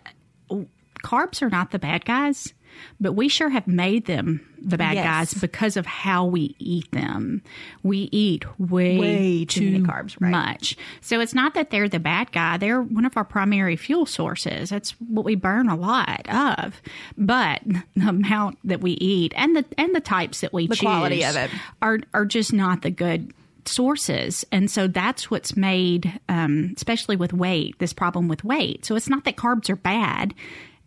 carbs 1.04 1.42
are 1.42 1.50
not 1.50 1.70
the 1.70 1.78
bad 1.78 2.04
guys. 2.04 2.52
But 2.98 3.12
we 3.12 3.28
sure 3.28 3.50
have 3.50 3.66
made 3.68 4.06
them 4.06 4.40
the 4.58 4.78
bad 4.78 4.94
Yes. 4.94 5.04
guys 5.04 5.34
because 5.34 5.76
of 5.76 5.84
how 5.84 6.24
we 6.24 6.56
eat 6.58 6.90
them. 6.90 7.42
We 7.82 8.08
eat 8.12 8.46
way, 8.58 8.98
Way 8.98 9.44
too 9.44 9.60
too 9.60 9.70
many 9.72 9.84
carbs, 9.84 10.16
right. 10.18 10.30
much. 10.30 10.78
So 11.02 11.20
it's 11.20 11.34
not 11.34 11.52
that 11.52 11.68
they're 11.68 11.88
the 11.88 12.00
bad 12.00 12.32
guy. 12.32 12.56
They're 12.56 12.80
one 12.80 13.04
of 13.04 13.14
our 13.18 13.24
primary 13.24 13.76
fuel 13.76 14.06
sources. 14.06 14.70
That's 14.70 14.92
what 14.92 15.26
we 15.26 15.34
burn 15.34 15.68
a 15.68 15.76
lot 15.76 16.26
of. 16.30 16.80
But 17.18 17.60
the 17.94 18.08
amount 18.08 18.56
that 18.64 18.80
we 18.80 18.92
eat 18.92 19.34
and 19.36 19.54
the 19.54 19.66
and 19.76 19.94
the 19.94 20.00
types 20.00 20.40
that 20.40 20.54
we 20.54 20.66
The 20.66 20.74
choose 20.76 20.80
quality 20.80 21.24
of 21.26 21.36
it. 21.36 21.50
are 21.82 21.98
are 22.14 22.24
just 22.24 22.54
not 22.54 22.80
the 22.80 22.90
good 22.90 23.34
sources. 23.68 24.44
And 24.52 24.70
so 24.70 24.86
that's 24.88 25.30
what's 25.30 25.56
made 25.56 26.20
um, 26.28 26.72
especially 26.76 27.16
with 27.16 27.32
weight 27.32 27.78
this 27.78 27.92
problem 27.92 28.28
with 28.28 28.44
weight. 28.44 28.84
So 28.84 28.96
it's 28.96 29.08
not 29.08 29.24
that 29.24 29.36
carbs 29.36 29.68
are 29.70 29.76
bad. 29.76 30.34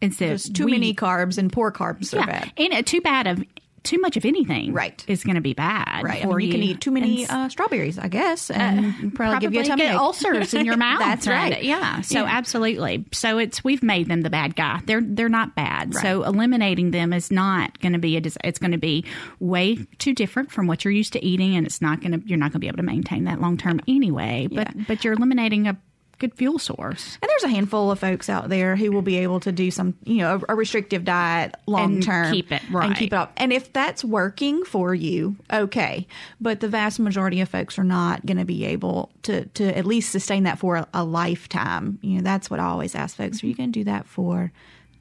It's 0.02 0.18
that 0.18 0.26
There's 0.28 0.50
too 0.50 0.66
we- 0.66 0.72
many 0.72 0.94
carbs 0.94 1.38
and 1.38 1.52
poor 1.52 1.72
carbs 1.72 2.14
are 2.14 2.26
bad. 2.26 2.52
and 2.58 2.74
uh, 2.74 2.82
too 2.82 3.02
bad 3.02 3.28
of 3.28 3.44
too 3.86 4.00
much 4.02 4.18
of 4.18 4.26
anything 4.26 4.74
Right. 4.74 5.04
is 5.08 5.24
going 5.24 5.36
to 5.36 5.42
be 5.42 5.54
bad 5.54 6.04
Right. 6.04 6.24
I 6.24 6.28
mean, 6.28 6.40
you 6.42 6.52
can 6.52 6.62
eat 6.64 6.82
too 6.82 6.92
many 6.92 7.26
uh, 7.28 7.48
strawberries, 7.50 7.98
I 7.98 8.08
guess, 8.10 8.50
and 8.52 9.14
probably, 9.16 9.40
give 9.40 9.54
you 9.54 9.62
a 9.62 9.64
tummy 9.64 9.84
get 9.84 9.94
ache. 9.94 10.00
ulcers 10.00 10.54
in 10.54 10.66
your 10.66 10.76
mouth. 10.88 11.00
That's 11.00 11.28
right. 11.28 11.64
Yeah. 11.64 12.02
So 12.02 12.20
Yeah. 12.24 12.30
absolutely. 12.38 13.06
So 13.14 13.38
it's 13.38 13.64
we've 13.64 13.84
made 13.84 14.08
them 14.10 14.22
the 14.22 14.30
bad 14.30 14.56
guy. 14.56 14.82
They're 14.86 15.02
they're 15.02 15.30
not 15.30 15.56
bad. 15.56 15.94
So 15.96 16.24
eliminating 16.24 16.92
them 16.92 17.14
is 17.14 17.32
not 17.32 17.80
going 17.80 17.94
to 17.94 18.00
be 18.00 18.18
a. 18.18 18.22
dis- 18.22 18.38
It's 18.44 18.60
going 18.60 18.72
to 18.74 18.78
be 18.78 19.06
way 19.40 19.78
too 20.00 20.14
different 20.14 20.52
from 20.52 20.68
what 20.68 20.84
you're 20.84 20.92
used 20.92 21.14
to 21.14 21.24
eating, 21.24 21.56
and 21.56 21.66
it's 21.66 21.82
not 21.82 22.02
going 22.02 22.20
to. 22.20 22.28
You're 22.28 22.38
not 22.38 22.46
going 22.52 22.60
to 22.60 22.60
be 22.60 22.68
able 22.68 22.78
to 22.78 22.84
maintain 22.84 23.24
that 23.26 23.40
long 23.40 23.58
term 23.58 23.80
anyway. 23.88 24.48
But 24.52 24.76
Yeah. 24.76 24.84
but 24.88 25.04
you're 25.04 25.14
eliminating 25.14 25.68
a 25.68 25.78
good 26.20 26.34
fuel 26.34 26.60
source. 26.60 27.18
And 27.22 27.30
there's 27.30 27.44
a 27.44 27.50
handful 27.50 27.92
of 27.92 28.00
folks 28.00 28.30
out 28.30 28.50
there 28.50 28.76
who 28.76 28.92
will 28.92 29.02
be 29.02 29.18
able 29.18 29.40
to 29.42 29.52
do 29.52 29.72
some, 29.72 29.96
you 30.04 30.18
know, 30.18 30.42
a, 30.48 30.54
a 30.54 30.56
restrictive 30.56 31.04
diet 31.04 31.56
long 31.66 32.02
term 32.02 32.34
keep 32.34 32.52
it, 32.52 32.62
right, 32.72 32.88
and 32.88 32.96
keep 32.96 33.14
it 33.14 33.16
up. 33.16 33.34
And 33.38 33.52
if 33.52 33.72
that's 33.74 34.04
working 34.04 34.64
for 34.64 34.94
you, 34.94 35.36
okay. 35.52 36.08
But 36.40 36.60
the 36.60 36.68
vast 36.68 37.00
majority 37.00 37.42
of 37.42 37.50
folks 37.50 37.78
are 37.80 37.84
not 37.84 38.26
going 38.26 38.38
to 38.38 38.46
be 38.46 38.66
able 38.66 39.12
to 39.24 39.46
to 39.46 39.78
at 39.78 39.86
least 39.86 40.12
sustain 40.12 40.44
that 40.44 40.60
for 40.60 40.78
a, 40.78 40.88
a 40.94 41.04
lifetime. 41.04 42.00
You 42.02 42.18
know, 42.18 42.24
that's 42.24 42.50
what 42.50 42.60
I 42.60 42.66
always 42.66 42.96
ask 42.96 43.16
folks: 43.16 43.44
Are 43.44 43.48
you 43.48 43.56
going 43.56 43.72
to 43.72 43.80
do 43.80 43.84
that 43.86 44.06
for 44.06 44.52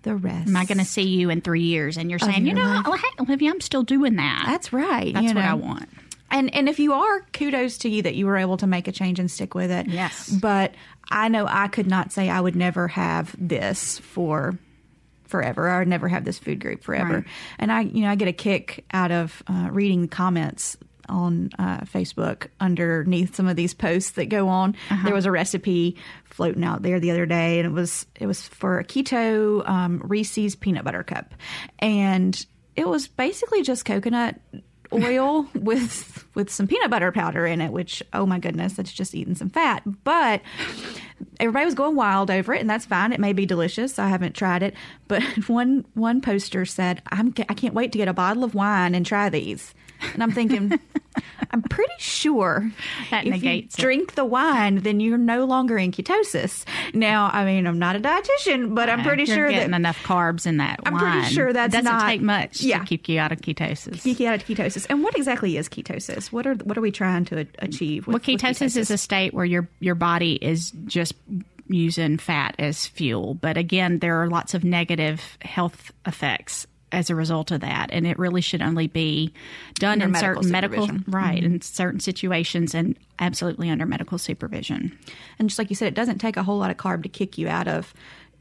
the 0.04 0.14
rest? 0.14 0.48
Am 0.48 0.56
I 0.56 0.64
going 0.64 0.78
to 0.78 0.84
see 0.84 1.02
you 1.02 1.30
in 1.30 1.40
three 1.40 1.62
years 1.62 1.96
and 1.96 2.08
you're 2.10 2.18
saying, 2.18 2.46
you 2.46 2.54
know, 2.54 2.62
life. 2.62 2.84
oh, 2.86 2.92
hey, 2.92 3.08
Olivia, 3.20 3.50
I'm 3.50 3.60
still 3.60 3.82
doing 3.82 4.16
that. 4.16 4.44
That's 4.46 4.72
right. 4.72 5.12
That's 5.12 5.24
you 5.24 5.34
what 5.34 5.42
know. 5.42 5.50
I 5.50 5.54
want. 5.54 5.88
And 6.30 6.54
and 6.54 6.68
if 6.68 6.78
you 6.78 6.92
are, 6.94 7.20
kudos 7.32 7.78
to 7.78 7.88
you 7.88 8.02
that 8.02 8.14
you 8.14 8.26
were 8.26 8.36
able 8.36 8.56
to 8.58 8.66
make 8.66 8.88
a 8.88 8.92
change 8.92 9.18
and 9.18 9.30
stick 9.30 9.54
with 9.54 9.70
it. 9.70 9.88
Yes. 9.88 10.28
But 10.28 10.74
I 11.10 11.28
know 11.28 11.46
I 11.48 11.68
could 11.68 11.86
not 11.86 12.12
say 12.12 12.28
I 12.28 12.40
would 12.40 12.56
never 12.56 12.88
have 12.88 13.34
this 13.38 13.98
for 14.00 14.58
forever. 15.24 15.68
I 15.68 15.78
would 15.78 15.88
never 15.88 16.08
have 16.08 16.24
this 16.24 16.38
food 16.38 16.60
group 16.60 16.82
forever. 16.82 17.16
Right. 17.16 17.24
And 17.58 17.72
I, 17.72 17.80
you 17.82 18.02
know, 18.02 18.10
I 18.10 18.14
get 18.14 18.28
a 18.28 18.32
kick 18.32 18.84
out 18.92 19.10
of 19.10 19.42
uh, 19.46 19.68
reading 19.70 20.02
the 20.02 20.08
comments 20.08 20.76
on 21.08 21.50
uh, 21.58 21.80
Facebook 21.80 22.48
underneath 22.60 23.34
some 23.34 23.46
of 23.46 23.56
these 23.56 23.74
posts 23.74 24.12
that 24.12 24.26
go 24.26 24.48
on. 24.48 24.74
There 25.04 25.14
was 25.14 25.26
a 25.26 25.30
recipe 25.30 25.96
floating 26.24 26.64
out 26.64 26.82
there 26.82 27.00
the 27.00 27.10
other 27.10 27.26
day, 27.26 27.58
and 27.58 27.66
it 27.66 27.72
was 27.72 28.06
it 28.18 28.26
was 28.26 28.46
for 28.46 28.78
a 28.78 28.84
keto 28.84 29.68
um, 29.68 30.00
Reese's 30.04 30.56
peanut 30.56 30.84
butter 30.84 31.02
cup, 31.02 31.34
and 31.78 32.46
it 32.76 32.88
was 32.88 33.06
basically 33.06 33.62
just 33.62 33.84
coconut 33.84 34.40
oil 34.94 35.46
with 35.54 36.24
with 36.34 36.50
some 36.50 36.66
peanut 36.66 36.90
butter 36.90 37.12
powder 37.12 37.46
in 37.46 37.60
it 37.60 37.72
which 37.72 38.02
oh 38.12 38.26
my 38.26 38.38
goodness 38.38 38.74
that's 38.74 38.92
just 38.92 39.14
eating 39.14 39.34
some 39.34 39.50
fat. 39.50 39.82
But 40.04 40.42
everybody 41.40 41.64
was 41.64 41.74
going 41.74 41.96
wild 41.96 42.30
over 42.30 42.54
it 42.54 42.60
and 42.60 42.70
that's 42.70 42.86
fine. 42.86 43.12
It 43.12 43.20
may 43.20 43.32
be 43.32 43.46
delicious. 43.46 43.98
I 43.98 44.08
haven't 44.08 44.34
tried 44.34 44.62
it. 44.62 44.74
But 45.08 45.22
one 45.48 45.84
one 45.94 46.20
poster 46.20 46.64
said 46.64 47.02
i'm 47.10 47.34
i 47.48 47.54
can't 47.54 47.74
wait 47.74 47.92
to 47.92 47.98
get 47.98 48.08
a 48.08 48.12
bottle 48.14 48.44
of 48.44 48.54
wine 48.54 48.94
and 48.94 49.04
try 49.04 49.28
these 49.28 49.74
and 50.12 50.22
i'm 50.22 50.30
thinking 50.32 50.78
i'm 51.52 51.62
pretty 51.62 51.92
sure 51.98 52.70
That 53.10 53.24
if 53.26 53.30
negates 53.32 53.74
it. 53.74 53.78
you 53.78 53.84
drink 53.84 54.14
the 54.14 54.24
wine 54.24 54.76
then 54.76 55.00
you're 55.00 55.18
no 55.18 55.44
longer 55.44 55.78
in 55.78 55.92
ketosis 55.92 56.64
now 56.92 57.30
i 57.32 57.44
mean 57.44 57.66
i'm 57.66 57.78
not 57.78 57.96
a 57.96 58.00
dietitian 58.00 58.74
but 58.74 58.88
i'm 58.90 59.00
Uh, 59.00 59.04
pretty 59.04 59.24
you're 59.24 59.36
sure 59.36 59.50
getting 59.50 59.70
that 59.70 59.76
enough 59.76 60.02
carbs 60.02 60.46
in 60.46 60.56
that 60.58 60.80
I'm 60.84 60.94
wine. 60.94 61.20
pretty 61.22 61.34
sure 61.34 61.52
that's 61.52 61.72
doesn't 61.72 61.84
not- 61.84 62.06
take 62.08 62.20
much 62.20 62.60
Yeah. 62.62 62.80
to 62.80 62.84
keep 62.84 63.08
you 63.08 63.18
out 63.20 63.32
of 63.32 63.40
ketosis. 63.40 64.02
Keep 64.02 64.20
you 64.20 64.28
out 64.28 64.34
of 64.34 64.44
ketosis 64.46 64.86
and 64.90 65.02
what 65.02 65.16
exactly 65.16 65.56
is 65.56 65.68
ketosis 65.68 66.32
what 66.32 66.46
are 66.46 66.54
what 66.54 66.76
are 66.76 66.80
we 66.80 66.90
trying 66.90 67.24
to 67.26 67.46
achieve 67.60 68.06
with, 68.06 68.14
well, 68.14 68.14
with 68.14 68.40
ketosis, 68.40 68.76
is 68.76 68.90
a 68.90 68.98
state 68.98 69.32
where 69.34 69.44
your 69.44 69.68
your 69.80 69.94
body 69.94 70.34
is 70.34 70.72
just 70.86 71.14
using 71.68 72.18
fat 72.18 72.54
as 72.58 72.86
fuel. 72.86 73.34
But 73.34 73.56
again, 73.56 74.00
there 74.00 74.20
are 74.22 74.28
lots 74.28 74.52
of 74.52 74.64
negative 74.64 75.38
health 75.40 75.92
effects 76.06 76.66
as 76.94 77.10
a 77.10 77.14
result 77.14 77.50
of 77.50 77.60
that, 77.60 77.90
and 77.92 78.06
it 78.06 78.18
really 78.18 78.40
should 78.40 78.62
only 78.62 78.86
be 78.86 79.32
done 79.74 79.94
Under 79.94 80.06
in 80.06 80.12
medical 80.12 80.42
certain 80.42 80.52
medical 80.52 80.86
supervision. 80.86 81.04
Mm-hmm. 81.04 81.16
right 81.16 81.44
in 81.44 81.60
certain 81.60 82.00
situations 82.00 82.74
and 82.74 82.96
absolutely 83.18 83.70
under 83.70 83.86
medical 83.86 84.18
supervision. 84.18 84.96
And 85.38 85.48
just 85.48 85.58
like 85.58 85.70
you 85.70 85.76
said, 85.76 85.88
it 85.88 85.94
doesn't 85.94 86.18
take 86.18 86.36
a 86.36 86.42
whole 86.42 86.58
lot 86.58 86.70
of 86.70 86.76
carb 86.76 87.02
to 87.02 87.08
kick 87.08 87.36
you 87.38 87.48
out 87.48 87.68
of 87.68 87.92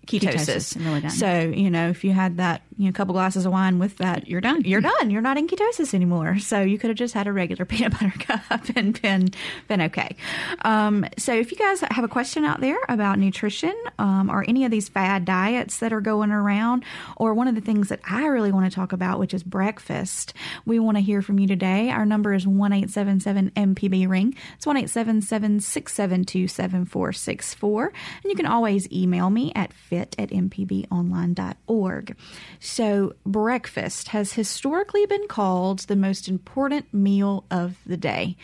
ketosis. 0.05 0.75
Ketosis, 0.75 0.85
really 0.85 1.01
doesn't. 1.01 1.19
So 1.19 1.39
you 1.55 1.69
know, 1.69 1.89
if 1.89 2.03
you 2.03 2.11
had 2.11 2.37
that, 2.37 2.61
you 2.77 2.85
know, 2.85 2.91
couple 2.91 3.13
glasses 3.13 3.45
of 3.45 3.51
wine 3.51 3.79
with 3.79 3.97
that, 3.97 4.27
You're 4.27 4.41
done. 4.41 4.63
You're 4.63 4.81
done. 4.81 5.09
You're 5.09 5.21
not 5.21 5.37
in 5.37 5.47
ketosis 5.47 5.93
anymore. 5.93 6.37
So 6.53 6.61
you 6.61 6.77
could 6.77 6.89
have 6.89 6.97
just 6.97 7.15
had 7.15 7.25
a 7.25 7.33
regular 7.33 7.65
peanut 7.71 7.93
butter 7.93 8.13
cup 8.19 8.63
and 8.75 9.01
been 9.01 9.29
been 9.67 9.81
okay. 9.81 10.15
Um, 10.61 11.05
so 11.17 11.33
if 11.33 11.51
you 11.51 11.57
guys 11.57 11.81
have 11.81 12.03
a 12.03 12.07
question 12.07 12.43
out 12.43 12.61
there 12.61 12.77
about 12.89 13.17
nutrition 13.17 13.73
um, 13.97 14.29
or 14.29 14.45
any 14.47 14.65
of 14.65 14.71
these 14.71 14.87
fad 14.87 15.25
diets 15.25 15.79
that 15.79 15.91
are 15.93 16.01
going 16.01 16.31
around, 16.31 16.83
or 17.17 17.33
one 17.33 17.47
of 17.47 17.55
the 17.55 17.61
things 17.61 17.89
that 17.89 18.01
I 18.07 18.25
really 18.27 18.51
want 18.51 18.69
to 18.69 18.75
talk 18.75 18.93
about, 18.93 19.19
which 19.19 19.33
is 19.33 19.41
breakfast, 19.41 20.33
we 20.65 20.79
want 20.79 20.97
to 20.97 21.01
hear 21.01 21.21
from 21.21 21.39
you 21.39 21.47
today. 21.47 21.89
Our 21.89 22.05
number 22.05 22.33
is 22.33 22.45
one 22.45 22.73
eight 22.73 22.89
seven 22.91 23.19
seven 23.19 23.51
MPB 23.55 24.07
ring. 24.07 24.35
It's 24.55 24.67
one 24.67 24.77
eight 24.77 24.89
seven 24.89 25.21
seven 25.21 25.59
six 25.59 25.93
seven 25.93 26.23
two 26.25 26.47
seven 26.47 26.85
four 26.85 27.13
six 27.13 27.53
four, 27.53 27.87
and 27.87 28.25
you 28.29 28.35
can 28.35 28.45
always 28.45 28.91
email 28.91 29.29
me 29.29 29.51
at 29.55 29.73
at 29.93 30.11
mpbonline.org. 30.29 32.15
So, 32.59 33.13
breakfast 33.25 34.09
has 34.09 34.33
historically 34.33 35.05
been 35.05 35.27
called 35.27 35.79
the 35.79 35.95
most 35.95 36.27
important 36.27 36.93
meal 36.93 37.45
of 37.51 37.77
the 37.85 37.97
day. 37.97 38.35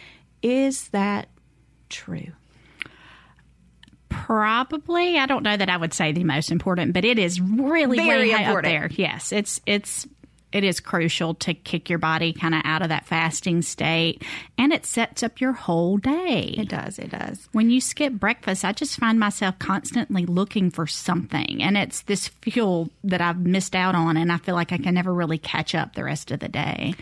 Is 0.41 0.89
that 0.89 1.27
true? 1.89 2.31
Probably, 4.09 5.17
I 5.19 5.25
don't 5.27 5.43
know 5.43 5.55
that 5.55 5.69
I 5.69 5.77
would 5.77 5.93
say 5.93 6.11
the 6.11 6.23
most 6.23 6.51
important, 6.51 6.93
but 6.93 7.05
it 7.05 7.19
is 7.19 7.39
really 7.39 7.97
Very 7.97 8.31
high 8.31 8.43
up 8.43 8.47
important. 8.47 8.71
there. 8.71 8.89
Yes, 8.91 9.31
it's 9.31 9.61
it's 9.67 10.07
it 10.51 10.63
is 10.63 10.79
crucial 10.79 11.35
to 11.35 11.53
kick 11.53 11.89
your 11.89 11.99
body 11.99 12.33
kind 12.33 12.55
of 12.55 12.61
out 12.65 12.81
of 12.81 12.89
that 12.89 13.05
fasting 13.05 13.61
state, 13.61 14.23
and 14.57 14.73
it 14.73 14.85
sets 14.85 15.21
up 15.23 15.39
your 15.39 15.53
whole 15.53 15.97
day. 15.97 16.55
It 16.57 16.69
does. 16.69 16.97
It 16.99 17.11
does. 17.11 17.47
when 17.51 17.69
you 17.69 17.79
skip 17.81 18.13
breakfast, 18.13 18.65
I 18.65 18.71
just 18.71 18.97
find 18.99 19.19
myself 19.19 19.59
constantly 19.59 20.25
looking 20.25 20.71
for 20.71 20.87
something, 20.87 21.61
and 21.61 21.77
it's 21.77 22.01
this 22.01 22.27
fuel 22.27 22.89
that 23.03 23.21
I've 23.21 23.39
missed 23.39 23.75
out 23.75 23.95
on, 23.95 24.17
and 24.17 24.31
I 24.31 24.37
feel 24.37 24.55
like 24.55 24.71
I 24.71 24.77
can 24.77 24.93
never 24.93 25.13
really 25.13 25.37
catch 25.37 25.75
up 25.75 25.93
the 25.95 26.03
rest 26.03 26.31
of 26.31 26.39
the 26.39 26.47
day. 26.49 26.95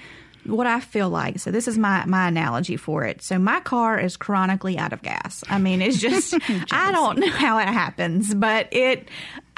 what 0.45 0.65
I 0.67 0.79
feel 0.79 1.09
like. 1.09 1.39
So 1.39 1.51
this 1.51 1.67
is 1.67 1.77
my 1.77 2.05
my 2.05 2.27
analogy 2.29 2.77
for 2.77 3.03
it. 3.03 3.21
So 3.21 3.37
my 3.37 3.59
car 3.59 3.99
is 3.99 4.15
chronically 4.15 4.77
out 4.77 4.93
of 4.93 5.01
gas. 5.01 5.43
I 5.49 5.57
mean, 5.57 5.81
it's 5.81 5.97
just 5.99 6.33
I 6.71 6.91
don't 6.91 7.19
know 7.19 7.29
how 7.31 7.57
it 7.59 7.67
happens, 7.67 8.33
but 8.33 8.67
it 8.71 9.09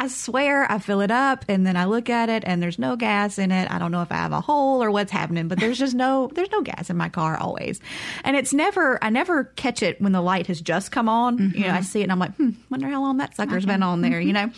I 0.01 0.07
swear 0.07 0.65
I 0.71 0.79
fill 0.79 1.01
it 1.01 1.11
up 1.11 1.43
and 1.49 1.67
then 1.67 1.75
I 1.75 1.83
look 1.83 2.09
at 2.09 2.29
it 2.29 2.43
and 2.45 2.63
there's 2.63 2.79
no 2.79 2.95
gas 2.95 3.37
in 3.37 3.51
it. 3.51 3.69
I 3.69 3.77
don't 3.77 3.91
know 3.91 4.01
if 4.01 4.13
I 4.13 4.15
have 4.15 4.31
a 4.31 4.39
hole 4.39 4.81
or 4.81 4.89
what's 4.91 5.11
happening, 5.11 5.49
but 5.49 5.59
there's 5.59 5.77
just 5.77 5.93
no 5.93 6.31
there's 6.35 6.49
no 6.51 6.61
gas 6.61 6.89
in 6.89 6.95
my 6.95 7.09
car 7.09 7.37
always. 7.37 7.81
And 8.23 8.37
it's 8.37 8.53
never 8.53 9.03
I 9.03 9.09
never 9.09 9.43
catch 9.57 9.83
it 9.83 10.01
when 10.01 10.13
the 10.13 10.21
light 10.21 10.47
has 10.47 10.61
just 10.61 10.93
come 10.93 11.09
on. 11.09 11.51
You 11.53 11.67
know, 11.67 11.73
I 11.73 11.81
see 11.81 11.99
it 11.99 12.03
and 12.03 12.13
I'm 12.13 12.19
like, 12.19 12.33
"Hmm, 12.35 12.51
wonder 12.69 12.87
how 12.87 13.01
long 13.01 13.17
that 13.17 13.35
sucker's 13.35 13.65
been 13.65 13.83
on 13.83 13.99
there, 13.99 14.21
you 14.21 14.31
know?" 14.31 14.49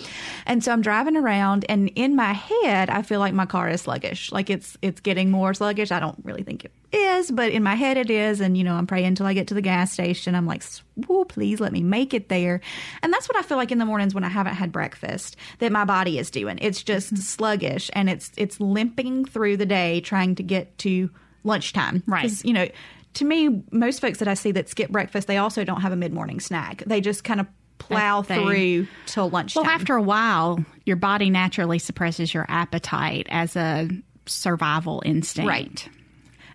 And 0.45 0.63
so 0.63 0.71
I'm 0.71 0.81
driving 0.81 1.17
around 1.17 1.65
and 1.67 1.89
in 1.95 2.15
my 2.15 2.33
head 2.33 2.91
I 2.91 3.01
feel 3.01 3.19
like 3.19 3.33
my 3.33 3.47
car 3.47 3.67
is 3.67 3.81
sluggish. 3.81 4.31
Like 4.31 4.51
it's 4.51 4.77
it's 4.83 5.01
getting 5.01 5.31
more 5.31 5.55
sluggish. 5.55 5.91
I 5.91 5.99
don't 5.99 6.19
really 6.23 6.43
think 6.43 6.65
it 6.65 6.71
is, 6.93 7.31
but 7.31 7.51
in 7.51 7.63
my 7.63 7.75
head 7.75 7.97
it 7.97 8.09
is. 8.09 8.41
And, 8.41 8.57
you 8.57 8.63
know, 8.63 8.75
I'm 8.75 8.87
praying 8.87 9.07
until 9.07 9.25
I 9.25 9.33
get 9.33 9.47
to 9.47 9.53
the 9.53 9.61
gas 9.61 9.91
station. 9.91 10.35
I'm 10.35 10.45
like, 10.45 10.63
oh, 11.09 11.25
please 11.25 11.59
let 11.59 11.71
me 11.71 11.81
make 11.81 12.13
it 12.13 12.29
there. 12.29 12.61
And 13.01 13.11
that's 13.11 13.27
what 13.27 13.37
I 13.37 13.41
feel 13.41 13.57
like 13.57 13.71
in 13.71 13.77
the 13.77 13.85
mornings 13.85 14.13
when 14.13 14.23
I 14.23 14.29
haven't 14.29 14.55
had 14.55 14.71
breakfast 14.71 15.35
that 15.59 15.71
my 15.71 15.85
body 15.85 16.19
is 16.19 16.29
doing. 16.29 16.57
It's 16.61 16.83
just 16.83 17.07
mm-hmm. 17.07 17.21
sluggish 17.21 17.89
and 17.93 18.09
it's, 18.09 18.31
it's 18.37 18.59
limping 18.59 19.25
through 19.25 19.57
the 19.57 19.65
day 19.65 20.01
trying 20.01 20.35
to 20.35 20.43
get 20.43 20.77
to 20.79 21.09
lunchtime. 21.43 22.03
Right. 22.05 22.31
You 22.43 22.53
know, 22.53 22.67
to 23.15 23.25
me, 23.25 23.63
most 23.71 23.99
folks 23.99 24.19
that 24.19 24.27
I 24.27 24.35
see 24.35 24.51
that 24.51 24.69
skip 24.69 24.89
breakfast, 24.89 25.27
they 25.27 25.37
also 25.37 25.63
don't 25.63 25.81
have 25.81 25.91
a 25.91 25.97
mid 25.97 26.13
morning 26.13 26.39
snack. 26.39 26.83
They 26.85 27.01
just 27.01 27.23
kind 27.23 27.39
of 27.39 27.47
plow 27.77 28.21
through 28.21 28.87
till 29.05 29.29
lunchtime. 29.29 29.63
Well, 29.63 29.71
after 29.71 29.95
a 29.95 30.01
while, 30.01 30.63
your 30.85 30.95
body 30.95 31.29
naturally 31.29 31.79
suppresses 31.79 32.33
your 32.33 32.45
appetite 32.47 33.27
as 33.29 33.55
a 33.55 33.89
survival 34.27 35.01
instinct. 35.05 35.47
Right. 35.47 35.89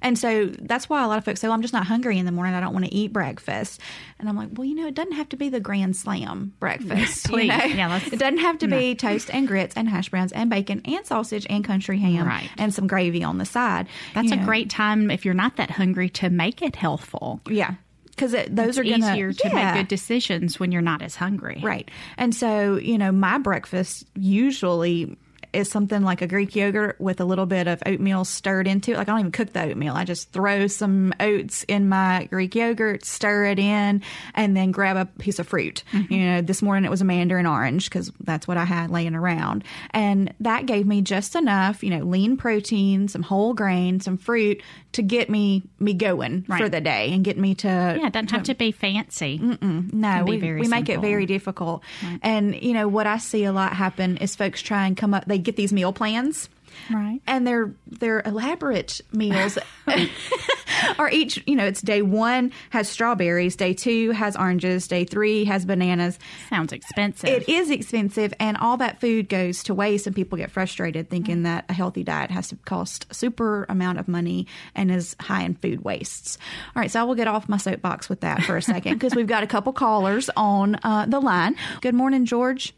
And 0.02 0.18
so 0.18 0.46
that's 0.46 0.88
why 0.88 1.02
a 1.04 1.08
lot 1.08 1.18
of 1.18 1.24
folks 1.24 1.40
say, 1.40 1.48
well, 1.48 1.54
I'm 1.54 1.62
just 1.62 1.72
not 1.74 1.86
hungry 1.86 2.18
in 2.18 2.26
the 2.26 2.32
morning. 2.32 2.54
I 2.54 2.60
don't 2.60 2.72
want 2.72 2.84
to 2.84 2.94
eat 2.94 3.12
breakfast. 3.12 3.80
And 4.18 4.28
I'm 4.28 4.36
like, 4.36 4.48
well, 4.52 4.64
you 4.64 4.74
know, 4.74 4.86
it 4.86 4.94
doesn't 4.94 5.12
have 5.12 5.28
to 5.30 5.36
be 5.36 5.48
the 5.48 5.60
grand 5.60 5.96
slam 5.96 6.54
breakfast. 6.60 7.28
you 7.30 7.36
know? 7.36 7.42
Yeah, 7.64 8.00
it 8.04 8.18
doesn't 8.18 8.38
have 8.38 8.58
to 8.58 8.68
be 8.68 8.94
toast 8.94 9.30
and 9.32 9.46
grits 9.48 9.74
and 9.76 9.88
hash 9.88 10.08
browns 10.08 10.32
and 10.32 10.48
bacon 10.50 10.82
and 10.84 11.04
sausage 11.06 11.46
and 11.48 11.64
country 11.64 11.98
ham 11.98 12.26
Right. 12.26 12.50
and 12.58 12.72
some 12.72 12.86
gravy 12.86 13.22
on 13.24 13.38
the 13.38 13.44
side. 13.46 13.88
That's 14.14 14.28
You 14.28 14.34
a 14.34 14.36
know, 14.36 14.44
great 14.44 14.70
time 14.70 15.10
if 15.10 15.24
you're 15.24 15.34
not 15.34 15.56
that 15.56 15.70
hungry 15.70 16.08
to 16.10 16.30
make 16.30 16.62
it 16.62 16.76
healthful. 16.76 17.40
Yeah. 17.48 17.74
Because 18.10 18.32
those 18.32 18.48
It's 18.48 18.78
are 18.78 18.82
going 18.84 19.02
easier 19.02 19.32
to 19.34 19.48
yeah. 19.48 19.54
make 19.54 19.74
good 19.82 19.88
decisions 19.88 20.58
when 20.58 20.72
you're 20.72 20.80
not 20.80 21.02
as 21.02 21.14
hungry. 21.14 21.60
Right. 21.62 21.90
And 22.16 22.34
so, 22.34 22.76
you 22.76 22.96
know, 22.96 23.12
my 23.12 23.36
breakfast 23.36 24.06
usually 24.14 25.16
is 25.56 25.70
something 25.70 26.02
like 26.02 26.22
a 26.22 26.26
Greek 26.26 26.54
yogurt 26.54 27.00
with 27.00 27.20
a 27.20 27.24
little 27.24 27.46
bit 27.46 27.66
of 27.66 27.82
oatmeal 27.86 28.24
stirred 28.24 28.68
into 28.68 28.92
it. 28.92 28.96
Like 28.96 29.08
I 29.08 29.12
don't 29.12 29.20
even 29.20 29.32
cook 29.32 29.52
the 29.52 29.62
oatmeal. 29.62 29.94
I 29.94 30.04
just 30.04 30.30
throw 30.32 30.66
some 30.66 31.12
oats 31.18 31.64
in 31.64 31.88
my 31.88 32.26
Greek 32.30 32.54
yogurt, 32.54 33.04
stir 33.04 33.46
it 33.46 33.58
in, 33.58 34.02
and 34.34 34.56
then 34.56 34.70
grab 34.70 34.96
a 34.96 35.06
piece 35.18 35.38
of 35.38 35.48
fruit. 35.48 35.82
Mm-hmm. 35.92 36.12
You 36.12 36.26
know, 36.26 36.42
this 36.42 36.62
morning 36.62 36.84
it 36.84 36.90
was 36.90 37.00
a 37.00 37.04
mandarin 37.04 37.46
orange 37.46 37.88
because 37.88 38.12
that's 38.20 38.46
what 38.46 38.56
I 38.56 38.64
had 38.64 38.90
laying 38.90 39.14
around. 39.14 39.64
And 39.90 40.34
that 40.40 40.66
gave 40.66 40.86
me 40.86 41.02
just 41.02 41.34
enough, 41.34 41.82
you 41.82 41.90
know, 41.90 42.04
lean 42.04 42.36
protein, 42.36 43.08
some 43.08 43.22
whole 43.22 43.54
grain, 43.54 44.00
some 44.00 44.18
fruit 44.18 44.62
to 44.92 45.02
get 45.02 45.28
me 45.28 45.62
me 45.78 45.94
going 45.94 46.42
for 46.44 46.68
the 46.68 46.80
day 46.80 47.12
and 47.12 47.24
get 47.24 47.36
me 47.38 47.54
to 47.54 47.68
Yeah, 47.68 48.06
it 48.06 48.12
doesn't 48.12 48.30
have 48.30 48.44
to 48.44 48.54
be 48.54 48.72
fancy. 48.72 49.38
no, 49.40 50.24
we, 50.24 50.38
we 50.38 50.68
make 50.68 50.88
it 50.88 51.00
very 51.00 51.26
difficult. 51.26 51.82
And, 52.22 52.54
you 52.54 52.72
know, 52.72 52.88
what 52.88 53.06
I 53.06 53.18
see 53.18 53.44
a 53.44 53.52
lot 53.52 53.72
happen 53.72 54.16
is 54.18 54.34
folks 54.36 54.62
try 54.62 54.86
and 54.86 54.96
come 54.96 55.14
up, 55.14 55.24
they 55.26 55.38
get 55.46 55.56
these 55.56 55.72
meal 55.72 55.92
plans. 55.92 56.48
Right. 56.90 57.20
And 57.26 57.46
they're 57.46 57.72
they're 57.86 58.22
elaborate 58.26 59.00
meals. 59.12 59.58
are 60.98 61.10
each, 61.10 61.42
you 61.46 61.56
know, 61.56 61.64
it's 61.64 61.80
day 61.80 62.02
one 62.02 62.52
has 62.70 62.88
strawberries, 62.88 63.56
day 63.56 63.74
two 63.74 64.10
has 64.12 64.36
oranges, 64.36 64.86
day 64.86 65.04
three 65.04 65.44
has 65.44 65.64
bananas. 65.64 66.18
Sounds 66.50 66.72
expensive. 66.72 67.30
It 67.30 67.48
is 67.48 67.70
expensive, 67.70 68.34
and 68.38 68.56
all 68.56 68.76
that 68.78 69.00
food 69.00 69.28
goes 69.28 69.62
to 69.64 69.74
waste, 69.74 70.06
and 70.06 70.14
people 70.14 70.38
get 70.38 70.50
frustrated 70.50 71.08
thinking 71.08 71.44
that 71.44 71.64
a 71.68 71.72
healthy 71.72 72.04
diet 72.04 72.30
has 72.30 72.48
to 72.48 72.56
cost 72.56 73.06
a 73.10 73.14
super 73.14 73.64
amount 73.68 73.98
of 73.98 74.08
money 74.08 74.46
and 74.74 74.90
is 74.90 75.16
high 75.20 75.42
in 75.42 75.54
food 75.54 75.82
wastes. 75.82 76.38
All 76.74 76.80
right, 76.80 76.90
so 76.90 77.00
I 77.00 77.04
will 77.04 77.14
get 77.14 77.28
off 77.28 77.48
my 77.48 77.56
soapbox 77.56 78.08
with 78.08 78.20
that 78.20 78.42
for 78.42 78.56
a 78.56 78.62
second 78.62 78.94
because 78.94 79.14
we've 79.14 79.26
got 79.26 79.42
a 79.42 79.46
couple 79.46 79.72
callers 79.72 80.30
on 80.36 80.78
uh, 80.82 81.06
the 81.06 81.20
line. 81.20 81.56
Good 81.80 81.94
morning, 81.94 82.26
George. 82.26 82.74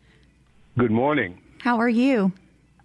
Good 0.76 0.90
morning. 0.92 1.40
How 1.58 1.78
are 1.78 1.88
you? 1.88 2.32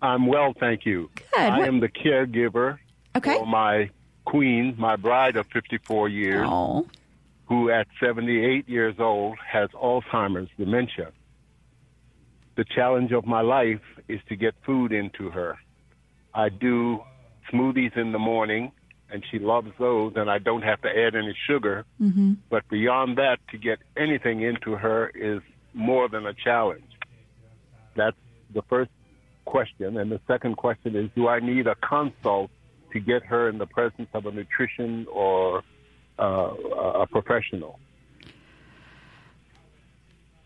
I'm 0.04 0.28
well, 0.28 0.54
thank 0.60 0.86
you. 0.86 1.10
Good. 1.16 1.40
I 1.40 1.58
What- 1.60 1.68
am 1.68 1.80
the 1.80 1.90
caregiver 1.90 2.78
Okay. 3.16 3.38
for 3.40 3.48
my 3.48 3.90
queen, 4.26 4.76
my 4.78 4.96
bride 4.98 5.36
of 5.38 5.48
54 5.48 6.10
years, 6.10 6.46
Oh, 6.48 6.86
who 7.48 7.70
at 7.70 7.88
78 8.00 8.68
years 8.68 9.00
old 9.00 9.38
has 9.40 9.70
Alzheimer's 9.72 10.50
dementia. 10.58 11.12
the 12.56 12.64
challenge 12.66 13.12
of 13.12 13.26
my 13.26 13.42
life 13.42 13.82
is 14.08 14.20
to 14.30 14.36
get 14.36 14.54
food 14.64 14.92
into 14.92 15.32
her. 15.32 15.58
I 16.36 16.50
do 16.50 17.04
smoothies 17.52 17.98
in 17.98 18.12
the 18.12 18.20
morning, 18.20 18.72
and 19.10 19.26
she 19.32 19.40
loves 19.40 19.72
those, 19.80 20.14
and 20.16 20.30
I 20.30 20.38
don't 20.38 20.62
have 20.62 20.80
to 20.84 20.90
add 20.90 21.16
any 21.16 21.34
sugar. 21.48 21.84
Mm-hmm. 22.00 22.34
But 22.52 22.68
beyond 22.70 23.18
that, 23.18 23.40
to 23.50 23.58
get 23.58 23.80
anything 23.98 24.42
into 24.42 24.76
her 24.76 25.08
is 25.16 25.42
more 25.74 26.08
than 26.08 26.28
a 26.28 26.34
challenge. 26.36 26.86
That's 27.96 28.18
the 28.54 28.62
first 28.64 28.92
question. 29.46 29.98
And 29.98 30.12
the 30.12 30.20
second 30.28 30.58
question 30.58 30.96
is 30.96 31.10
Do 31.16 31.28
I 31.28 31.40
need 31.40 31.68
a 31.68 31.76
consult 31.76 32.52
to 32.92 33.00
get 33.00 33.24
her 33.24 33.50
in 33.50 33.58
the 33.58 33.66
presence 33.66 34.10
of 34.14 34.26
a 34.26 34.32
nutrition 34.32 35.08
or 35.12 35.64
uh, 36.20 36.24
a 36.24 37.08
professional? 37.08 37.80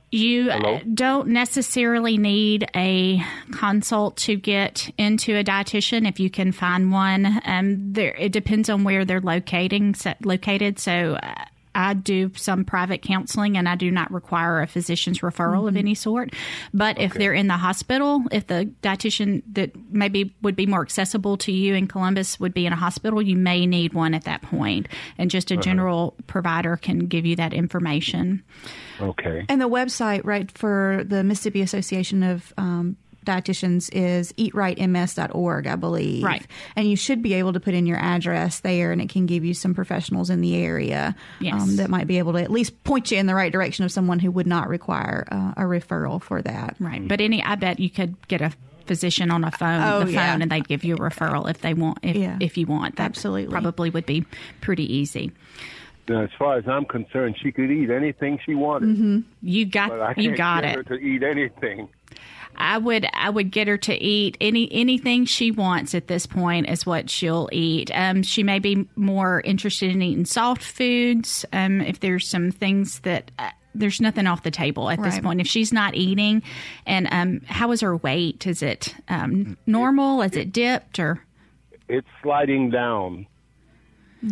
You 0.10 0.50
Hello? 0.52 0.80
don't 0.94 1.28
necessarily 1.28 2.18
need 2.18 2.70
a 2.74 3.22
consult 3.52 4.16
to 4.18 4.38
get 4.38 4.90
into 4.98 5.36
a 5.36 5.44
dietitian 5.44 6.08
if 6.08 6.18
you 6.18 6.30
can 6.30 6.54
find 6.54 6.94
one. 6.94 7.42
Um, 7.44 7.92
there, 7.92 8.16
it 8.16 8.32
depends 8.32 8.70
on 8.70 8.86
where 8.86 9.04
they're 9.04 9.20
locating 9.20 9.96
so, 9.96 10.14
located. 10.24 10.80
So. 10.80 11.18
Uh, 11.22 11.46
I 11.78 11.94
do 11.94 12.32
some 12.36 12.66
private 12.66 13.04
counseling 13.04 13.56
and 13.56 13.70
I 13.70 13.76
do 13.76 13.92
not 13.92 14.12
require 14.12 14.62
a 14.62 14.68
physician's 14.68 15.20
referral 15.20 15.68
of 15.68 15.78
any 15.78 15.94
sort. 15.94 16.34
But 16.74 17.00
if 17.00 17.14
they're 17.14 17.36
in 17.36 17.46
the 17.46 17.58
hospital, 17.58 18.24
if 18.32 18.48
the 18.48 18.72
dietitian 18.82 19.44
that 19.54 19.72
maybe 19.92 20.34
would 20.42 20.56
be 20.56 20.66
more 20.66 20.82
accessible 20.82 21.38
to 21.38 21.52
you 21.52 21.76
in 21.76 21.88
Columbus 21.88 22.40
would 22.40 22.54
be 22.54 22.66
in 22.66 22.74
a 22.74 22.76
hospital, 22.76 23.22
you 23.22 23.38
may 23.38 23.68
need 23.68 23.94
one 23.94 24.16
at 24.16 24.24
that 24.24 24.42
point. 24.42 24.88
And 25.20 25.30
just 25.30 25.52
a 25.52 25.58
general 25.58 26.16
provider 26.26 26.78
can 26.78 27.06
give 27.06 27.28
you 27.28 27.36
that 27.36 27.54
information. 27.54 28.44
Okay. 29.00 29.46
And 29.48 29.62
the 29.62 29.70
website, 29.70 30.22
right, 30.24 30.50
for 30.52 31.04
the 31.06 31.24
Mississippi 31.24 31.62
Association 31.62 32.24
of 32.24 32.54
um, 32.58 32.98
Dietitians 33.28 33.90
is 33.94 34.34
eatrightms.org, 34.34 35.68
I 35.68 35.76
believe. 35.76 36.24
Right. 36.24 36.46
And 36.76 36.90
you 36.90 36.96
should 36.96 37.22
be 37.22 37.34
able 37.36 37.54
to 37.54 37.60
put 37.60 37.74
in 37.74 37.86
your 37.86 37.98
address 37.98 38.62
there, 38.62 38.92
and 38.92 39.02
it 39.02 39.10
can 39.10 39.26
give 39.26 39.44
you 39.46 39.54
some 39.54 39.74
professionals 39.74 40.30
in 40.30 40.42
the 40.42 40.56
area 40.56 41.16
um, 41.52 41.76
that 41.78 41.90
might 41.90 42.08
be 42.08 42.18
able 42.18 42.34
to 42.34 42.40
at 42.40 42.52
least 42.52 42.84
point 42.84 43.12
you 43.12 43.18
in 43.18 43.26
the 43.28 43.36
right 43.36 43.52
direction 43.52 43.86
of 43.86 43.92
someone 43.92 44.20
who 44.20 44.32
would 44.32 44.48
not 44.48 44.68
require 44.70 45.26
uh, 45.32 45.54
a 45.58 45.62
referral 45.64 46.22
for 46.22 46.42
that. 46.42 46.76
Right. 46.80 47.08
But 47.08 47.22
any, 47.22 47.44
I 47.44 47.56
bet 47.56 47.80
you 47.80 47.90
could 47.90 48.16
get 48.28 48.42
a 48.42 48.52
physician 48.86 49.32
on 49.32 49.44
a 49.44 49.52
phone, 49.52 49.82
Oh, 49.84 50.00
the 50.00 50.06
phone, 50.06 50.14
yeah. 50.14 50.38
and 50.40 50.50
they'd 50.52 50.68
give 50.68 50.84
you 50.86 50.96
a 50.96 50.98
referral 51.00 51.50
if 51.50 51.60
they 51.62 51.74
want, 51.74 52.00
if, 52.04 52.16
Yeah. 52.16 52.38
if 52.40 52.58
you 52.58 52.66
want. 52.66 52.96
That 52.96 53.06
Absolutely. 53.06 53.52
probably 53.52 53.90
would 53.90 54.06
be 54.06 54.26
pretty 54.62 54.92
easy. 54.92 55.32
Now, 56.08 56.22
as 56.24 56.30
far 56.40 56.58
as 56.58 56.66
I'm 56.70 56.86
concerned, 56.86 57.36
she 57.44 57.52
could 57.52 57.70
eat 57.70 57.90
anything 57.90 58.40
she 58.46 58.56
wanted. 58.56 58.96
Mm-hmm. 58.96 59.20
You 59.42 59.66
got, 59.66 59.90
But 59.90 60.02
I 60.02 60.14
can't 60.14 60.24
you 60.24 60.38
got 60.38 60.64
get 60.64 60.72
it. 60.72 60.88
her 60.88 60.96
to 60.98 61.04
eat 61.04 61.22
anything. 61.22 61.90
I 62.58 62.78
would 62.78 63.08
I 63.14 63.30
would 63.30 63.52
get 63.52 63.68
her 63.68 63.78
to 63.78 63.94
eat 63.96 64.38
any 64.42 64.72
anything 64.72 65.26
she 65.26 65.52
wants 65.52 65.94
at 65.96 66.08
this 66.08 66.26
point 66.26 66.70
is 66.70 66.86
what 66.86 67.10
she'll 67.10 67.50
eat. 67.52 67.92
Um, 67.94 68.24
she 68.24 68.44
may 68.44 68.60
be 68.60 68.88
more 68.96 69.42
interested 69.42 69.92
in 69.92 70.02
eating 70.02 70.26
soft 70.26 70.64
foods. 70.64 71.46
Um, 71.54 71.82
if 71.82 72.00
there's 72.00 72.28
some 72.28 72.52
things 72.52 73.00
that 73.02 73.32
uh, 73.40 73.50
there's 73.76 74.02
nothing 74.02 74.26
off 74.26 74.42
the 74.44 74.52
table 74.52 74.90
at 74.90 75.02
this 75.04 75.20
point. 75.20 75.40
If 75.40 75.48
she's 75.48 75.72
not 75.72 75.94
eating, 75.96 76.42
and 76.88 77.08
um, 77.12 77.42
how 77.46 77.72
is 77.72 77.82
her 77.82 77.96
weight? 77.96 78.48
Is 78.48 78.64
it 78.64 78.96
um, 79.08 79.56
normal? 79.68 80.24
Is 80.24 80.36
it 80.36 80.52
dipped 80.52 80.98
or? 81.00 81.24
It's 81.88 82.08
sliding 82.24 82.72
down. 82.72 83.28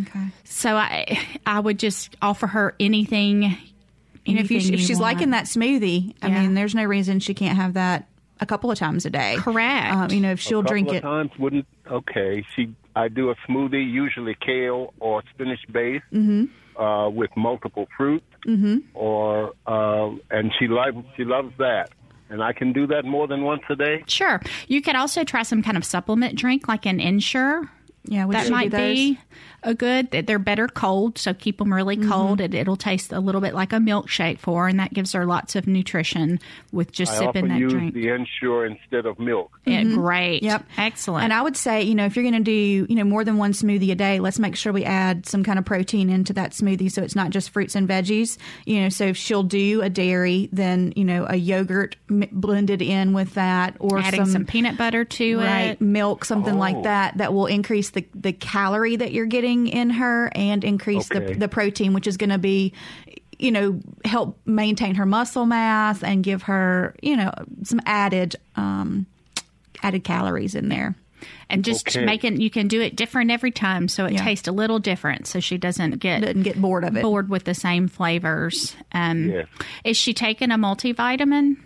Okay. 0.02 0.26
So 0.44 0.74
I 0.76 1.18
I 1.46 1.60
would 1.60 1.78
just 1.78 2.16
offer 2.20 2.46
her 2.48 2.74
anything. 2.80 3.56
You 4.24 4.34
know, 4.34 4.40
if, 4.40 4.50
you, 4.50 4.56
anything 4.56 4.74
if 4.74 4.80
she's 4.80 4.98
want. 4.98 5.14
liking 5.14 5.30
that 5.30 5.44
smoothie, 5.44 6.12
I 6.20 6.26
Yeah. 6.26 6.42
mean, 6.42 6.54
there's 6.54 6.74
no 6.74 6.82
reason 6.82 7.20
she 7.20 7.32
can't 7.32 7.56
have 7.56 7.74
that 7.74 8.08
a 8.40 8.46
couple 8.46 8.70
of 8.70 8.78
times 8.78 9.06
a 9.06 9.10
day. 9.10 9.36
Correct. 9.38 9.94
Um, 9.94 10.10
you 10.10 10.20
know, 10.20 10.32
if 10.32 10.40
she'll 10.40 10.60
a 10.60 10.62
couple 10.62 10.72
drink 10.72 10.88
of 10.88 10.94
it. 10.96 11.00
times 11.02 11.30
wouldn't 11.38 11.66
okay. 11.90 12.44
She 12.54 12.74
I 12.94 13.08
do 13.08 13.30
a 13.30 13.34
smoothie, 13.48 13.90
usually 13.90 14.36
kale 14.40 14.94
or 15.00 15.22
spinach 15.34 15.60
based, 15.70 16.04
Mm-hmm. 16.12 16.82
uh, 16.82 17.08
with 17.10 17.30
multiple 17.36 17.88
fruit, 17.96 18.22
mm-hmm. 18.46 18.78
or 18.94 19.52
uh, 19.66 20.10
and 20.30 20.52
she 20.58 20.66
loves 20.68 20.98
she 21.16 21.24
loves 21.24 21.52
that, 21.58 21.90
and 22.30 22.42
I 22.42 22.52
can 22.52 22.72
do 22.72 22.86
that 22.88 23.04
more 23.04 23.26
than 23.26 23.42
once 23.44 23.62
a 23.68 23.76
day. 23.76 24.02
Sure. 24.06 24.40
You 24.68 24.80
could 24.82 24.96
also 24.96 25.24
try 25.24 25.42
some 25.42 25.62
kind 25.62 25.76
of 25.76 25.84
supplement 25.84 26.36
drink 26.36 26.68
like 26.68 26.86
an 26.86 27.00
Ensure. 27.00 27.70
Yeah, 28.08 28.26
we 28.26 28.34
that 28.34 28.42
should 28.44 28.50
do 28.50 28.54
might 28.54 28.70
be 28.70 29.18
a 29.66 29.74
good. 29.74 30.10
That 30.12 30.26
they're 30.26 30.38
better 30.38 30.68
cold, 30.68 31.18
so 31.18 31.34
keep 31.34 31.58
them 31.58 31.72
really 31.72 31.96
Mm-hmm. 31.96 32.10
cold. 32.10 32.40
It, 32.40 32.54
it'll 32.54 32.76
taste 32.76 33.12
a 33.12 33.20
little 33.20 33.40
bit 33.40 33.52
like 33.54 33.72
a 33.72 33.76
milkshake 33.76 34.38
for, 34.38 34.62
her, 34.62 34.68
and 34.68 34.78
that 34.80 34.92
gives 34.94 35.12
her 35.12 35.26
lots 35.26 35.56
of 35.56 35.66
nutrition 35.66 36.38
with 36.72 36.92
just 36.92 37.12
I 37.12 37.18
sipping 37.18 37.44
often 37.44 37.48
that 37.48 37.58
use 37.58 37.72
drink. 37.72 37.94
the 37.94 38.08
Ensure 38.08 38.66
instead 38.66 39.06
of 39.06 39.18
milk. 39.18 39.58
Yeah, 39.66 39.82
great. 39.84 40.42
Yep. 40.42 40.64
Excellent. 40.78 41.24
And 41.24 41.32
I 41.32 41.42
would 41.42 41.56
say, 41.56 41.82
you 41.82 41.94
know, 41.94 42.04
if 42.06 42.16
you're 42.16 42.22
going 42.22 42.34
to 42.34 42.40
do, 42.40 42.52
you 42.88 42.94
know, 42.94 43.04
more 43.04 43.24
than 43.24 43.36
one 43.38 43.52
smoothie 43.52 43.90
a 43.90 43.94
day, 43.94 44.20
let's 44.20 44.38
make 44.38 44.56
sure 44.56 44.72
we 44.72 44.84
add 44.84 45.26
some 45.26 45.42
kind 45.44 45.58
of 45.58 45.64
protein 45.64 46.10
into 46.10 46.32
that 46.34 46.52
smoothie 46.52 46.90
so 46.90 47.02
it's 47.02 47.16
not 47.16 47.30
just 47.30 47.50
fruits 47.50 47.74
and 47.74 47.88
veggies. 47.88 48.38
You 48.64 48.82
know, 48.82 48.88
so 48.90 49.06
if 49.06 49.16
she'll 49.16 49.42
do 49.42 49.82
a 49.82 49.88
dairy, 49.90 50.48
then, 50.52 50.92
you 50.96 51.04
know, 51.04 51.26
a 51.28 51.36
yogurt 51.36 51.96
m- 52.10 52.28
blended 52.30 52.82
in 52.82 53.12
with 53.14 53.34
that 53.34 53.76
or 53.80 53.98
adding 53.98 54.26
some, 54.26 54.44
peanut 54.44 54.76
butter 54.76 55.04
to 55.04 55.38
right, 55.38 55.62
it. 55.70 55.80
milk, 55.80 56.24
something 56.24 56.54
Oh. 56.54 56.58
like 56.58 56.82
that, 56.84 57.16
that 57.18 57.32
will 57.32 57.46
increase 57.46 57.90
the, 57.90 58.06
the 58.14 58.32
calorie 58.32 58.96
that 58.96 59.12
you're 59.12 59.26
getting 59.26 59.55
in 59.66 59.90
her 59.90 60.28
and 60.34 60.64
increase 60.64 61.10
Okay. 61.10 61.32
the, 61.34 61.38
the 61.38 61.48
protein, 61.48 61.92
which 61.94 62.06
is 62.06 62.16
going 62.16 62.30
to 62.30 62.38
be, 62.38 62.72
you 63.38 63.50
know, 63.52 63.80
help 64.04 64.38
maintain 64.44 64.96
her 64.96 65.06
muscle 65.06 65.46
mass 65.46 66.02
and 66.02 66.24
give 66.24 66.42
her, 66.42 66.94
you 67.02 67.16
know, 67.16 67.30
some 67.62 67.80
added, 67.86 68.34
um, 68.56 69.06
added 69.82 70.02
calories 70.04 70.54
in 70.54 70.68
there. 70.68 70.96
And 71.48 71.64
just 71.64 71.88
Okay. 71.88 72.04
making 72.04 72.40
you 72.40 72.50
can 72.50 72.68
do 72.68 72.80
it 72.80 72.94
different 72.96 73.30
every 73.30 73.50
time, 73.50 73.88
so 73.88 74.04
it 74.04 74.12
Yeah. 74.14 74.24
tastes 74.24 74.46
a 74.48 74.52
little 74.52 74.78
different, 74.78 75.26
so 75.26 75.40
she 75.40 75.56
doesn't 75.58 75.98
get 75.98 76.20
Doesn't 76.22 76.42
get 76.42 76.60
bored 76.60 76.84
of 76.84 76.96
it. 76.96 77.02
bored 77.02 77.28
with 77.30 77.44
the 77.44 77.54
same 77.54 77.88
flavors. 77.88 78.76
Um, 78.92 79.30
Yes. 79.30 79.46
Is 79.84 79.96
she 79.96 80.12
taking 80.12 80.50
a 80.50 80.58
multivitamin? 80.58 81.56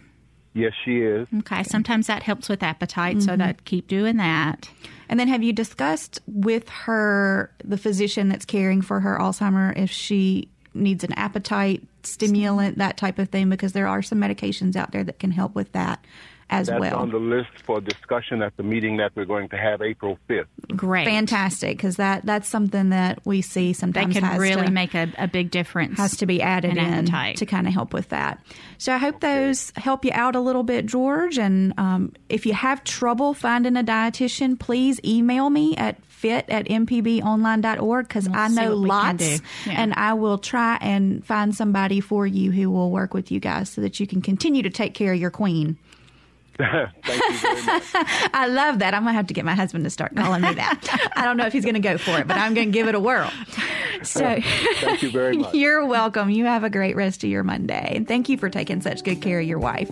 Yes, 0.54 0.72
she 0.84 0.98
is. 0.98 1.28
Okay, 1.38 1.62
sometimes 1.62 2.06
that 2.08 2.22
helps 2.24 2.48
with 2.48 2.62
appetite, 2.62 3.16
Mm-hmm. 3.18 3.24
so 3.28 3.36
that 3.36 3.64
keep 3.64 3.86
doing 3.88 4.16
that. 4.18 4.68
And 5.10 5.18
then 5.18 5.26
have 5.26 5.42
you 5.42 5.52
discussed 5.52 6.20
with 6.28 6.68
her, 6.68 7.50
the 7.64 7.76
physician 7.76 8.28
that's 8.28 8.44
caring 8.44 8.80
for 8.80 9.00
her 9.00 9.18
Alzheimer, 9.18 9.76
if 9.76 9.90
she 9.90 10.48
needs 10.72 11.02
an 11.02 11.12
appetite 11.14 11.82
stimulant, 12.04 12.78
that 12.78 12.96
type 12.96 13.18
of 13.18 13.28
thing? 13.28 13.50
Because 13.50 13.72
there 13.72 13.88
are 13.88 14.02
some 14.02 14.20
medications 14.20 14.76
out 14.76 14.92
there 14.92 15.02
that 15.02 15.18
can 15.18 15.32
help 15.32 15.56
with 15.56 15.72
that 15.72 16.04
as 16.50 16.66
That's 16.66 16.80
well. 16.80 16.96
on 16.96 17.10
the 17.10 17.18
list 17.18 17.50
for 17.64 17.80
discussion 17.80 18.42
at 18.42 18.56
the 18.56 18.62
meeting 18.62 18.96
that 18.98 19.12
we're 19.14 19.24
going 19.24 19.48
to 19.50 19.56
have 19.56 19.80
April 19.80 20.18
5th. 20.28 20.46
Great. 20.76 21.06
Fantastic, 21.06 21.76
because 21.76 21.96
that 21.96 22.26
that's 22.26 22.48
something 22.48 22.90
that 22.90 23.24
we 23.24 23.40
see 23.40 23.68
They 23.68 23.72
sometimes 23.72 24.14
can 24.14 24.24
has 24.24 24.38
really 24.38 24.66
to, 24.66 24.70
make 24.70 24.94
a, 24.94 25.12
a 25.16 25.28
big 25.28 25.50
difference. 25.50 25.96
has 25.96 26.16
to 26.18 26.26
be 26.26 26.42
added 26.42 26.72
in 26.72 26.78
in 26.78 26.84
appetite. 26.84 27.36
to 27.36 27.46
kind 27.46 27.66
of 27.66 27.72
help 27.72 27.92
with 27.92 28.08
that. 28.08 28.44
So 28.78 28.92
I 28.92 28.98
hope 28.98 29.20
those 29.20 29.72
help 29.76 30.04
you 30.04 30.10
out 30.12 30.34
a 30.34 30.40
little 30.40 30.64
bit, 30.64 30.86
George. 30.86 31.38
And 31.38 31.72
um, 31.78 32.12
if 32.28 32.44
you 32.46 32.52
have 32.52 32.82
trouble 32.84 33.32
finding 33.32 33.76
a 33.76 33.84
dietitian, 33.84 34.58
please 34.58 35.00
email 35.04 35.50
me 35.50 35.76
at 35.76 36.02
fit 36.04 36.44
at 36.48 36.66
mpbonline.org 36.66 38.06
because 38.08 38.28
I 38.28 38.48
know 38.48 38.76
what 38.76 38.82
we 38.82 38.88
can 38.88 38.88
lots. 38.88 39.42
Yeah. 39.66 39.72
and 39.82 39.94
I 39.94 40.12
will 40.14 40.36
try 40.38 40.76
and 40.80 41.24
find 41.24 41.54
somebody 41.54 42.00
for 42.00 42.26
you 42.26 42.50
who 42.50 42.70
will 42.70 42.90
work 42.90 43.14
with 43.14 43.30
you 43.30 43.40
guys 43.40 43.70
so 43.70 43.80
that 43.80 44.00
you 44.00 44.06
can 44.06 44.20
continue 44.20 44.62
to 44.62 44.70
take 44.70 44.92
care 44.94 45.12
of 45.14 45.20
your 45.20 45.30
queen. 45.30 45.50
Thank 45.60 45.68
you 45.68 45.78
very 45.78 45.78
much. 45.78 46.49
I 48.34 48.46
love 48.48 48.80
that. 48.80 48.94
I'm 48.94 49.02
going 49.02 49.12
to 49.12 49.16
have 49.16 49.26
to 49.28 49.34
get 49.34 49.44
my 49.44 49.54
husband 49.54 49.84
to 49.84 49.90
start 49.90 50.14
calling 50.14 50.42
me 50.42 50.54
that. 50.54 51.10
I 51.16 51.24
don't 51.24 51.36
know 51.36 51.46
if 51.46 51.52
he's 51.52 51.64
going 51.64 51.74
to 51.74 51.80
go 51.80 51.98
for 51.98 52.18
it, 52.18 52.26
but 52.26 52.36
I'm 52.36 52.54
going 52.54 52.68
to 52.68 52.72
give 52.72 52.88
it 52.88 52.94
a 52.94 53.00
whirl. 53.00 53.30
So 54.02 54.20
Thank 54.20 55.02
you 55.02 55.10
very 55.10 55.36
much. 55.38 55.54
You're 55.54 55.84
welcome. 55.86 56.30
You 56.30 56.46
have 56.46 56.64
a 56.64 56.70
great 56.70 56.96
rest 56.96 57.24
of 57.24 57.30
your 57.30 57.42
Monday. 57.44 57.92
And 57.96 58.08
thank 58.08 58.28
you 58.28 58.38
for 58.38 58.48
taking 58.48 58.80
such 58.80 59.04
good 59.04 59.20
care 59.20 59.40
of 59.40 59.46
your 59.46 59.58
wife. 59.58 59.90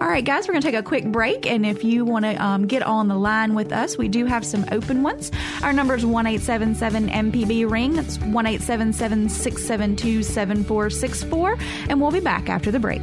All 0.00 0.08
right, 0.08 0.24
guys, 0.24 0.46
we're 0.46 0.52
going 0.52 0.62
to 0.62 0.70
take 0.70 0.78
a 0.78 0.82
quick 0.82 1.06
break. 1.06 1.46
And 1.46 1.64
if 1.64 1.84
you 1.84 2.04
want 2.04 2.24
to 2.24 2.34
um, 2.42 2.66
get 2.66 2.82
on 2.82 3.08
the 3.08 3.16
line 3.16 3.54
with 3.54 3.72
us, 3.72 3.96
we 3.96 4.08
do 4.08 4.26
have 4.26 4.44
some 4.44 4.64
open 4.70 5.02
ones. 5.02 5.30
Our 5.62 5.72
number 5.72 5.94
is 5.94 6.04
1 6.04 6.24
MPB 6.24 7.70
ring. 7.70 7.94
That's 7.94 8.18
1 8.18 8.46
672 8.58 10.22
7464. 10.22 11.58
And 11.88 12.00
we'll 12.00 12.10
be 12.10 12.20
back 12.20 12.48
after 12.48 12.70
the 12.70 12.78
break. 12.78 13.02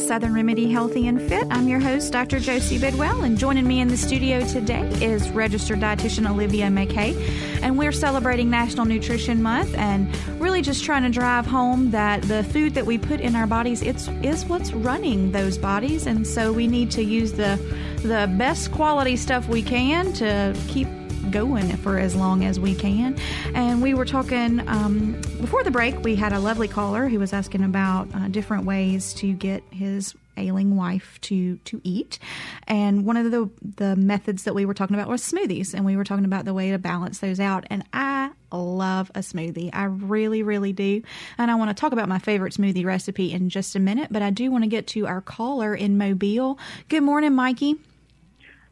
Southern 0.00 0.32
Remedy 0.32 0.70
Healthy 0.70 1.06
and 1.08 1.20
Fit. 1.20 1.46
I'm 1.50 1.68
your 1.68 1.78
host, 1.78 2.12
Dr. 2.12 2.40
Josie 2.40 2.78
Bidwell, 2.78 3.22
and 3.22 3.36
joining 3.36 3.68
me 3.68 3.80
in 3.80 3.88
the 3.88 3.96
studio 3.96 4.44
today 4.46 4.88
is 5.02 5.28
registered 5.30 5.80
dietitian 5.80 6.28
Olivia 6.28 6.68
McKay. 6.68 7.14
And 7.62 7.78
we're 7.78 7.92
celebrating 7.92 8.48
National 8.48 8.86
Nutrition 8.86 9.42
Month 9.42 9.74
and 9.76 10.08
really 10.40 10.62
just 10.62 10.84
trying 10.84 11.02
to 11.02 11.10
drive 11.10 11.44
home 11.44 11.90
that 11.90 12.22
the 12.22 12.42
food 12.44 12.74
that 12.74 12.86
we 12.86 12.96
put 12.96 13.20
in 13.20 13.36
our 13.36 13.46
bodies 13.46 13.82
it's 13.82 14.08
is 14.22 14.46
what's 14.46 14.72
running 14.72 15.32
those 15.32 15.58
bodies, 15.58 16.06
and 16.06 16.26
so 16.26 16.52
we 16.52 16.66
need 16.66 16.90
to 16.92 17.04
use 17.04 17.32
the 17.32 17.60
the 18.02 18.32
best 18.38 18.72
quality 18.72 19.16
stuff 19.16 19.48
we 19.48 19.62
can 19.62 20.12
to 20.14 20.56
keep 20.68 20.88
going 21.30 21.76
for 21.78 21.98
as 21.98 22.16
long 22.16 22.44
as 22.44 22.58
we 22.58 22.74
can. 22.74 23.16
And 23.54 23.82
we 23.82 23.94
were 23.94 24.04
talking 24.04 24.66
um, 24.68 25.12
before 25.40 25.62
the 25.62 25.70
break, 25.70 26.02
we 26.02 26.16
had 26.16 26.32
a 26.32 26.38
lovely 26.38 26.68
caller 26.68 27.08
who 27.08 27.18
was 27.18 27.32
asking 27.32 27.62
about 27.62 28.08
different 28.30 28.64
ways 28.64 29.12
to 29.14 29.32
get 29.32 29.62
his 29.70 30.14
ailing 30.36 30.76
wife 30.76 31.20
to 31.20 31.56
to 31.58 31.80
eat. 31.84 32.18
And 32.66 33.04
one 33.04 33.16
of 33.16 33.30
the 33.30 33.50
the 33.76 33.96
methods 33.96 34.44
that 34.44 34.54
we 34.54 34.64
were 34.64 34.74
talking 34.74 34.96
about 34.96 35.08
was 35.08 35.22
smoothies 35.22 35.74
and 35.74 35.84
we 35.84 35.96
were 35.96 36.04
talking 36.04 36.24
about 36.24 36.44
the 36.44 36.54
way 36.54 36.70
to 36.70 36.78
balance 36.78 37.18
those 37.18 37.40
out. 37.40 37.64
And 37.70 37.84
i 37.92 38.30
love 38.52 39.10
a 39.14 39.20
smoothie. 39.20 39.70
I 39.72 39.84
really 39.84 40.42
really 40.42 40.72
do. 40.72 41.02
And 41.38 41.50
i 41.50 41.54
want 41.54 41.70
to 41.70 41.80
talk 41.80 41.92
about 41.92 42.08
my 42.08 42.18
favorite 42.18 42.54
smoothie 42.54 42.84
recipe 42.84 43.32
in 43.32 43.48
just 43.48 43.76
a 43.76 43.78
minute 43.78 44.08
but 44.10 44.22
i 44.22 44.30
do 44.30 44.50
want 44.50 44.64
to 44.64 44.68
get 44.68 44.86
to 44.88 45.06
our 45.06 45.20
caller 45.20 45.74
in 45.74 45.98
mobile. 45.98 46.58
Good 46.88 47.02
morning 47.02 47.34
mikey. 47.34 47.76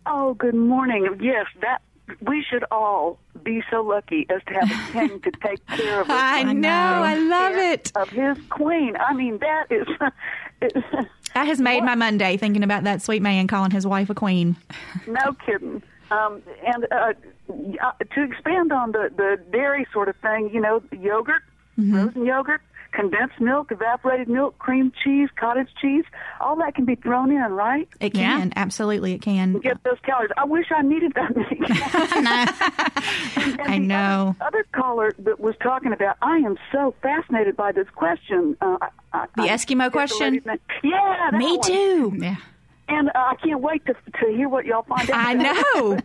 Oh, 0.07 0.35
good 0.35 0.55
morning. 0.55 1.19
Yes, 1.21 1.47
that 1.61 1.83
we 2.21 2.43
should 2.49 2.65
all 2.71 3.19
be 3.43 3.63
so 3.71 3.83
lucky 3.83 4.27
as 4.31 4.43
to 4.47 4.55
have 4.55 4.71
a 4.71 4.93
king 5.09 5.21
to 5.21 5.31
take 5.43 5.65
care 5.67 6.01
of 6.01 6.11
us. 6.11 6.17
i 6.17 6.53
know 6.53 6.69
i 6.71 7.17
love 7.17 7.55
it 7.55 7.93
Of 7.97 8.09
his 8.11 8.39
queen. 8.51 8.97
I 8.97 9.15
mean, 9.15 9.39
that 9.39 9.67
is. 9.71 9.87
that 11.35 11.47
has 11.47 11.61
made 11.61 11.83
my 11.85 11.95
monday 11.95 12.37
thinking 12.37 12.63
about 12.63 12.85
that 12.85 13.01
sweet 13.03 13.23
man 13.23 13.47
calling 13.47 13.71
his 13.71 13.87
wife 13.87 14.11
a 14.11 14.15
queen 14.15 14.57
no 15.07 15.33
kidding. 15.47 15.83
Um, 16.11 16.43
and 16.67 16.87
uh, 16.91 17.13
uh, 17.83 17.93
to 18.15 18.23
expand 18.23 18.73
on 18.73 18.93
the 18.93 19.11
the 19.15 19.39
dairy 19.53 19.87
sort 19.93 20.09
of 20.09 20.17
thing, 20.17 20.49
you 20.53 20.61
know, 20.61 20.83
yogurt, 20.99 21.43
frozen 21.77 22.25
yogurt, 22.25 22.63
condensed 22.93 23.41
milk, 23.41 23.71
evaporated 23.71 24.29
milk, 24.29 24.59
cream 24.59 24.93
cheese, 25.05 25.29
cottage 25.39 25.69
cheese, 25.81 26.05
all 26.41 26.57
that 26.57 26.75
can 26.75 26.85
be 26.85 26.95
thrown 26.97 27.31
in, 27.31 27.53
right? 27.53 27.89
it 28.01 28.15
can 28.15 28.53
absolutely 28.57 29.15
it 29.15 29.23
can 29.23 29.59
Get 29.59 29.83
those 29.85 29.99
calories. 30.05 30.31
I 30.37 30.45
wish 30.45 30.67
I 30.75 30.83
needed 30.83 31.13
that 31.15 31.37
many. 31.37 31.61
And 33.59 33.61
I 33.63 33.79
know. 33.79 34.37
Other, 34.41 34.47
other 34.59 34.67
caller 34.73 35.13
that 35.21 35.41
was 35.41 35.55
talking 35.63 35.93
about, 35.93 36.17
I 36.23 36.39
am 36.39 36.57
so 36.73 36.95
fascinated 37.03 37.57
by 37.57 37.73
this 37.73 37.87
question. 37.95 38.57
Uh, 38.61 38.77
I, 38.81 38.89
I, 39.13 39.27
The 39.37 39.43
I 39.43 39.49
Eskimo 39.49 39.69
forget 39.69 39.79
the 39.85 39.91
question? 39.91 40.33
lady's 40.33 40.47
name. 40.47 40.59
Yeah, 40.83 41.31
that 41.31 41.39
me 41.39 41.57
one. 41.57 41.61
too 41.63 42.13
Yeah. 42.19 42.37
And 42.89 43.09
uh, 43.11 43.13
I 43.15 43.35
can't 43.43 43.61
wait 43.61 43.85
to 43.87 43.95
to 43.95 44.27
hear 44.35 44.49
what 44.49 44.65
y'all 44.65 44.83
find 44.83 45.11
out. 45.11 45.17
I 45.27 45.35
know. 45.35 45.99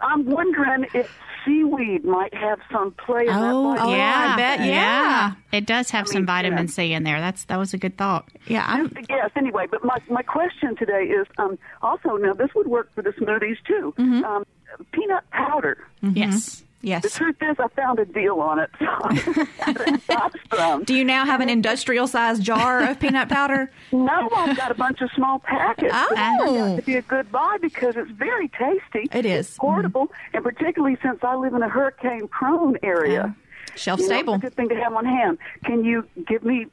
I'm 0.00 0.24
wondering 0.26 0.86
if 0.94 1.10
seaweed 1.44 2.04
might 2.04 2.32
have 2.34 2.58
some 2.70 2.92
play 2.92 3.22
in 3.22 3.28
Oh, 3.30 3.32
that. 3.74 3.80
Oh, 3.82 3.86
body. 3.86 3.92
yeah. 3.92 4.32
I 4.32 4.36
bet, 4.36 4.64
yeah. 4.66 5.32
It 5.52 5.66
does 5.66 5.90
have 5.90 6.06
some 6.08 6.22
mean, 6.22 6.26
vitamin 6.26 6.66
yeah. 6.66 6.72
C 6.72 6.92
in 6.92 7.02
there. 7.04 7.20
That's 7.20 7.44
that 7.46 7.58
was 7.58 7.74
a 7.74 7.78
good 7.78 7.96
thought. 7.96 8.28
Yeah, 8.46 8.64
I'm. 8.66 8.92
Yes. 9.08 9.30
Anyway, 9.36 9.66
but 9.70 9.84
my 9.84 9.98
my 10.10 10.22
question 10.22 10.76
today 10.76 11.04
is 11.04 11.26
um, 11.38 11.58
also 11.82 12.16
now 12.16 12.32
this 12.34 12.50
would 12.54 12.66
work 12.68 12.90
for 12.94 13.02
the 13.02 13.10
smoothies 13.10 13.56
too. 13.66 13.94
Mm-hmm. 13.98 14.24
Um, 14.24 14.44
peanut 14.92 15.28
powder. 15.30 15.78
Yes. 16.02 16.64
The 16.82 17.08
truth 17.08 17.36
is, 17.40 17.56
I 17.58 17.68
found 17.68 18.00
a 18.00 18.04
deal 18.04 18.40
on 18.40 18.58
it. 18.58 18.70
So 18.78 20.78
Do 20.84 20.94
you 20.94 21.04
now 21.04 21.24
have 21.24 21.40
an 21.40 21.48
industrial 21.48 22.08
sized 22.08 22.42
jar 22.42 22.90
of 22.90 22.98
peanut 22.98 23.28
powder? 23.28 23.70
No, 23.92 24.28
I've 24.34 24.56
got 24.56 24.70
a 24.70 24.74
bunch 24.74 25.00
of 25.00 25.10
small 25.14 25.38
packets. 25.38 25.94
Oh. 25.94 26.08
It 26.10 26.56
turned 26.56 26.76
to 26.78 26.82
be 26.82 26.96
a 26.96 27.02
good 27.02 27.30
buy 27.30 27.58
because 27.60 27.94
it's 27.96 28.10
very 28.10 28.48
tasty. 28.48 29.08
It 29.12 29.24
is. 29.24 29.48
It's 29.48 29.58
portable, 29.58 30.06
mm-hmm. 30.06 30.36
and 30.36 30.44
particularly 30.44 30.96
since 31.02 31.20
I 31.22 31.36
live 31.36 31.54
in 31.54 31.62
a 31.62 31.68
hurricane-prone 31.68 32.78
area, 32.82 33.36
Shelf 33.76 34.00
you 34.00 34.08
know, 34.08 34.16
stable. 34.16 34.34
it's 34.34 34.44
a 34.44 34.46
good 34.46 34.56
thing 34.56 34.68
to 34.70 34.76
have 34.76 34.92
on 34.92 35.04
hand. 35.04 35.38
Can 35.64 35.84
you 35.84 36.06
give 36.26 36.42
me? 36.42 36.66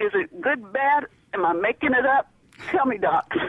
Is 0.00 0.12
it 0.12 0.40
good, 0.40 0.72
bad? 0.72 1.06
Am 1.34 1.46
I 1.46 1.52
making 1.52 1.92
it 1.92 2.04
up? 2.04 2.28
Tell 2.70 2.86
me, 2.86 2.98
doc. 2.98 3.32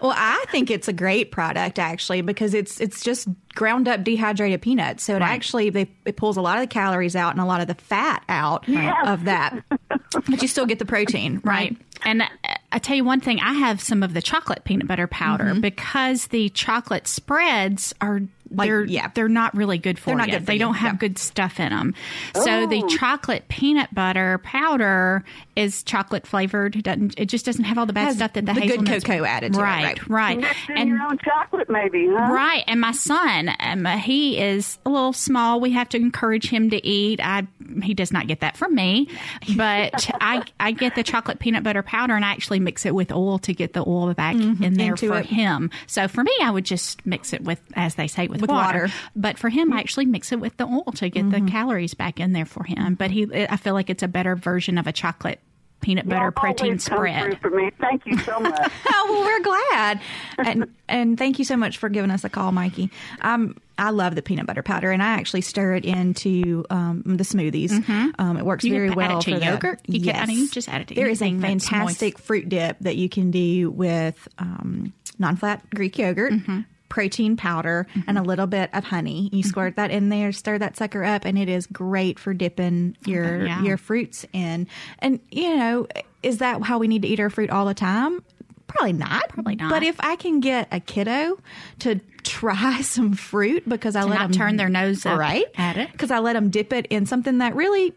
Well, 0.00 0.14
I 0.16 0.44
think 0.50 0.70
it's 0.70 0.88
a 0.88 0.92
great 0.94 1.30
product 1.30 1.78
actually 1.78 2.22
because 2.22 2.54
it's 2.54 2.80
it's 2.80 3.02
just 3.02 3.28
ground 3.54 3.86
up 3.86 4.02
dehydrated 4.02 4.62
peanuts. 4.62 5.04
So 5.04 5.14
it 5.16 5.20
actually 5.22 5.68
they, 5.70 5.90
it 6.06 6.16
pulls 6.16 6.36
a 6.38 6.40
lot 6.40 6.56
of 6.56 6.62
the 6.62 6.66
calories 6.66 7.14
out 7.14 7.32
and 7.32 7.40
a 7.40 7.44
lot 7.44 7.60
of 7.60 7.66
the 7.66 7.74
fat 7.74 8.22
out 8.30 8.66
of 9.06 9.24
that, 9.24 9.62
but 9.68 10.40
you 10.42 10.48
still 10.48 10.64
get 10.66 10.78
the 10.78 10.84
protein, 10.86 11.40
right? 11.44 11.70
Right. 11.70 11.76
And 12.04 12.22
uh, 12.22 12.26
I 12.72 12.78
tell 12.78 12.96
you 12.96 13.04
one 13.04 13.20
thing, 13.20 13.40
I 13.40 13.52
have 13.54 13.80
some 13.82 14.02
of 14.02 14.14
the 14.14 14.22
chocolate 14.22 14.64
peanut 14.64 14.86
butter 14.86 15.06
powder 15.06 15.44
Mm-hmm. 15.44 15.60
because 15.60 16.28
the 16.28 16.48
chocolate 16.50 17.06
spreads 17.06 17.94
are 18.00 18.20
Like, 18.50 18.68
they're 18.68 18.84
yeah. 18.84 19.10
they're 19.14 19.28
not 19.28 19.54
really 19.56 19.78
good 19.78 19.98
for 19.98 20.06
They're 20.06 20.16
not 20.16 20.28
you. 20.28 20.34
good 20.34 20.42
for 20.42 20.46
they 20.46 20.52
you, 20.54 20.58
don't 20.60 20.74
have 20.74 20.98
good 20.98 21.18
stuff 21.18 21.58
in 21.58 21.70
them. 21.70 21.94
So 22.34 22.66
the 22.66 22.82
chocolate 22.98 23.48
peanut 23.48 23.94
butter 23.94 24.38
powder 24.38 25.24
is 25.56 25.82
chocolate 25.82 26.26
flavored. 26.26 26.76
It 26.76 26.82
doesn't 26.84 27.18
it 27.18 27.26
just 27.26 27.44
doesn't 27.44 27.64
have 27.64 27.78
all 27.78 27.86
the 27.86 27.92
bad 27.92 28.14
stuff 28.14 28.34
that 28.34 28.46
the, 28.46 28.52
the 28.52 28.66
good 28.66 28.86
cocoa 28.86 29.24
added 29.24 29.54
to 29.54 29.58
it, 29.58 29.62
right, 29.62 30.08
right. 30.08 30.42
right. 30.42 30.54
And 30.68 30.88
your 30.88 31.02
own 31.02 31.18
chocolate, 31.18 31.68
maybe, 31.68 32.06
huh? 32.08 32.32
Right, 32.32 32.64
and 32.66 32.80
my 32.80 32.92
son, 32.92 33.50
um, 33.58 33.84
he 33.84 34.38
is 34.40 34.78
a 34.86 34.90
little 34.90 35.12
small. 35.12 35.60
We 35.60 35.72
have 35.72 35.88
to 35.90 35.96
encourage 35.96 36.48
him 36.48 36.70
to 36.70 36.86
eat. 36.86 37.20
I 37.22 37.46
he 37.82 37.94
does 37.94 38.12
not 38.12 38.26
get 38.26 38.40
that 38.40 38.56
from 38.56 38.74
me, 38.74 39.08
but 39.56 40.08
I 40.20 40.44
I 40.60 40.72
get 40.72 40.94
the 40.94 41.02
chocolate 41.02 41.38
peanut 41.38 41.64
butter 41.64 41.82
powder 41.82 42.14
and 42.14 42.24
I 42.24 42.30
actually 42.30 42.60
mix 42.60 42.86
it 42.86 42.94
with 42.94 43.10
oil 43.12 43.38
to 43.40 43.52
get 43.52 43.72
the 43.72 43.84
oil 43.86 44.14
back 44.14 44.34
in 44.36 44.74
there 44.74 44.96
for 44.96 45.18
it. 45.18 45.26
him. 45.26 45.70
So 45.86 46.08
for 46.08 46.22
me, 46.22 46.32
I 46.42 46.50
would 46.50 46.64
just 46.64 47.04
mix 47.06 47.32
it 47.32 47.42
with, 47.42 47.60
as 47.74 47.94
they 47.94 48.06
say, 48.06 48.28
with, 48.40 48.50
With 48.50 48.50
water. 48.50 48.88
But 49.14 49.38
for 49.38 49.48
him, 49.48 49.72
I 49.72 49.80
actually 49.80 50.06
mix 50.06 50.32
it 50.32 50.40
with 50.40 50.56
the 50.56 50.64
oil 50.64 50.92
to 50.96 51.08
get 51.08 51.30
the 51.30 51.40
calories 51.42 51.94
back 51.94 52.20
in 52.20 52.32
there 52.32 52.46
for 52.46 52.64
him. 52.64 52.94
But 52.94 53.10
he, 53.10 53.26
I 53.34 53.56
feel 53.56 53.74
like 53.74 53.90
it's 53.90 54.02
a 54.02 54.08
better 54.08 54.36
version 54.36 54.78
of 54.78 54.86
a 54.86 54.92
chocolate 54.92 55.40
peanut 55.82 56.08
butter 56.08 56.22
Y'all 56.22 56.30
protein 56.30 56.68
always 56.68 56.84
spread. 56.84 57.38
for 57.40 57.50
me. 57.50 57.70
Thank 57.78 58.06
you 58.06 58.18
so 58.18 58.40
much. 58.40 58.72
Oh 58.88 59.06
well, 59.10 59.22
we're 59.24 59.42
glad, 59.42 60.00
and 60.38 60.74
and 60.88 61.18
thank 61.18 61.38
you 61.38 61.44
so 61.44 61.56
much 61.56 61.76
for 61.78 61.88
giving 61.90 62.10
us 62.10 62.24
a 62.24 62.30
call, 62.30 62.50
Mikey. 62.50 62.90
Um, 63.20 63.56
I 63.78 63.90
love 63.90 64.14
the 64.14 64.22
peanut 64.22 64.46
butter 64.46 64.62
powder, 64.62 64.90
and 64.90 65.02
I 65.02 65.08
actually 65.08 65.42
stir 65.42 65.74
it 65.74 65.84
into 65.84 66.64
um, 66.70 67.02
the 67.04 67.22
smoothies. 67.24 67.86
Um, 68.18 68.36
it 68.38 68.44
works 68.44 68.64
Mm-hmm. 68.64 68.72
You 68.74 68.78
very 68.80 68.88
can 68.90 68.98
add 69.00 69.04
it 69.04 69.12
well 69.12 69.20
to 69.22 69.32
for 69.34 69.38
the- 69.38 69.44
yogurt. 69.44 69.80
You 69.86 69.98
can- 70.00 70.04
yes. 70.06 70.16
I 70.22 70.26
mean, 70.26 70.38
you 70.38 70.48
just 70.48 70.68
add 70.68 70.80
it 70.80 70.88
to 70.88 70.94
There 70.94 71.06
is 71.08 71.20
a 71.20 71.38
fantastic 71.38 72.18
fruit 72.18 72.48
dip 72.48 72.78
that 72.80 72.96
you 72.96 73.08
can 73.10 73.30
do 73.30 73.70
with 73.70 74.26
um, 74.38 74.92
non-flat 75.18 75.68
Greek 75.74 75.98
yogurt. 75.98 76.32
Mm-hmm. 76.32 76.60
Protein 76.88 77.36
powder 77.36 77.86
mm-hmm. 77.90 78.08
and 78.08 78.18
a 78.18 78.22
little 78.22 78.46
bit 78.46 78.70
of 78.72 78.84
honey. 78.84 79.30
You 79.32 79.40
mm-hmm. 79.40 79.48
squirt 79.48 79.76
that 79.76 79.90
in 79.90 80.08
there, 80.08 80.32
stir 80.32 80.58
that 80.58 80.76
sucker 80.76 81.04
up, 81.04 81.24
and 81.24 81.38
it 81.38 81.48
is 81.48 81.66
great 81.66 82.18
for 82.18 82.34
dipping 82.34 82.96
your 83.04 83.46
yeah. 83.46 83.62
your 83.62 83.76
fruits 83.76 84.26
in. 84.32 84.66
And 85.00 85.20
you 85.30 85.56
know, 85.56 85.86
is 86.22 86.38
that 86.38 86.62
how 86.62 86.78
we 86.78 86.88
need 86.88 87.02
to 87.02 87.08
eat 87.08 87.20
our 87.20 87.30
fruit 87.30 87.50
all 87.50 87.66
the 87.66 87.74
time? 87.74 88.22
Probably 88.66 88.92
not. 88.92 89.28
Probably 89.28 89.56
not. 89.56 89.70
But 89.70 89.82
if 89.82 89.96
I 90.00 90.16
can 90.16 90.40
get 90.40 90.68
a 90.72 90.80
kiddo 90.80 91.38
to 91.80 92.00
try 92.22 92.80
some 92.82 93.14
fruit 93.14 93.68
because 93.68 93.96
I 93.96 94.02
To 94.02 94.08
let 94.08 94.18
not 94.18 94.22
them 94.30 94.32
turn 94.32 94.56
their 94.56 94.68
nose 94.68 95.06
up 95.06 95.18
right 95.18 95.46
at 95.56 95.76
it. 95.76 95.92
because 95.92 96.10
I 96.10 96.18
let 96.18 96.34
them 96.34 96.50
dip 96.50 96.72
it 96.72 96.86
in 96.86 97.06
something 97.06 97.38
that 97.38 97.54
really, 97.54 97.94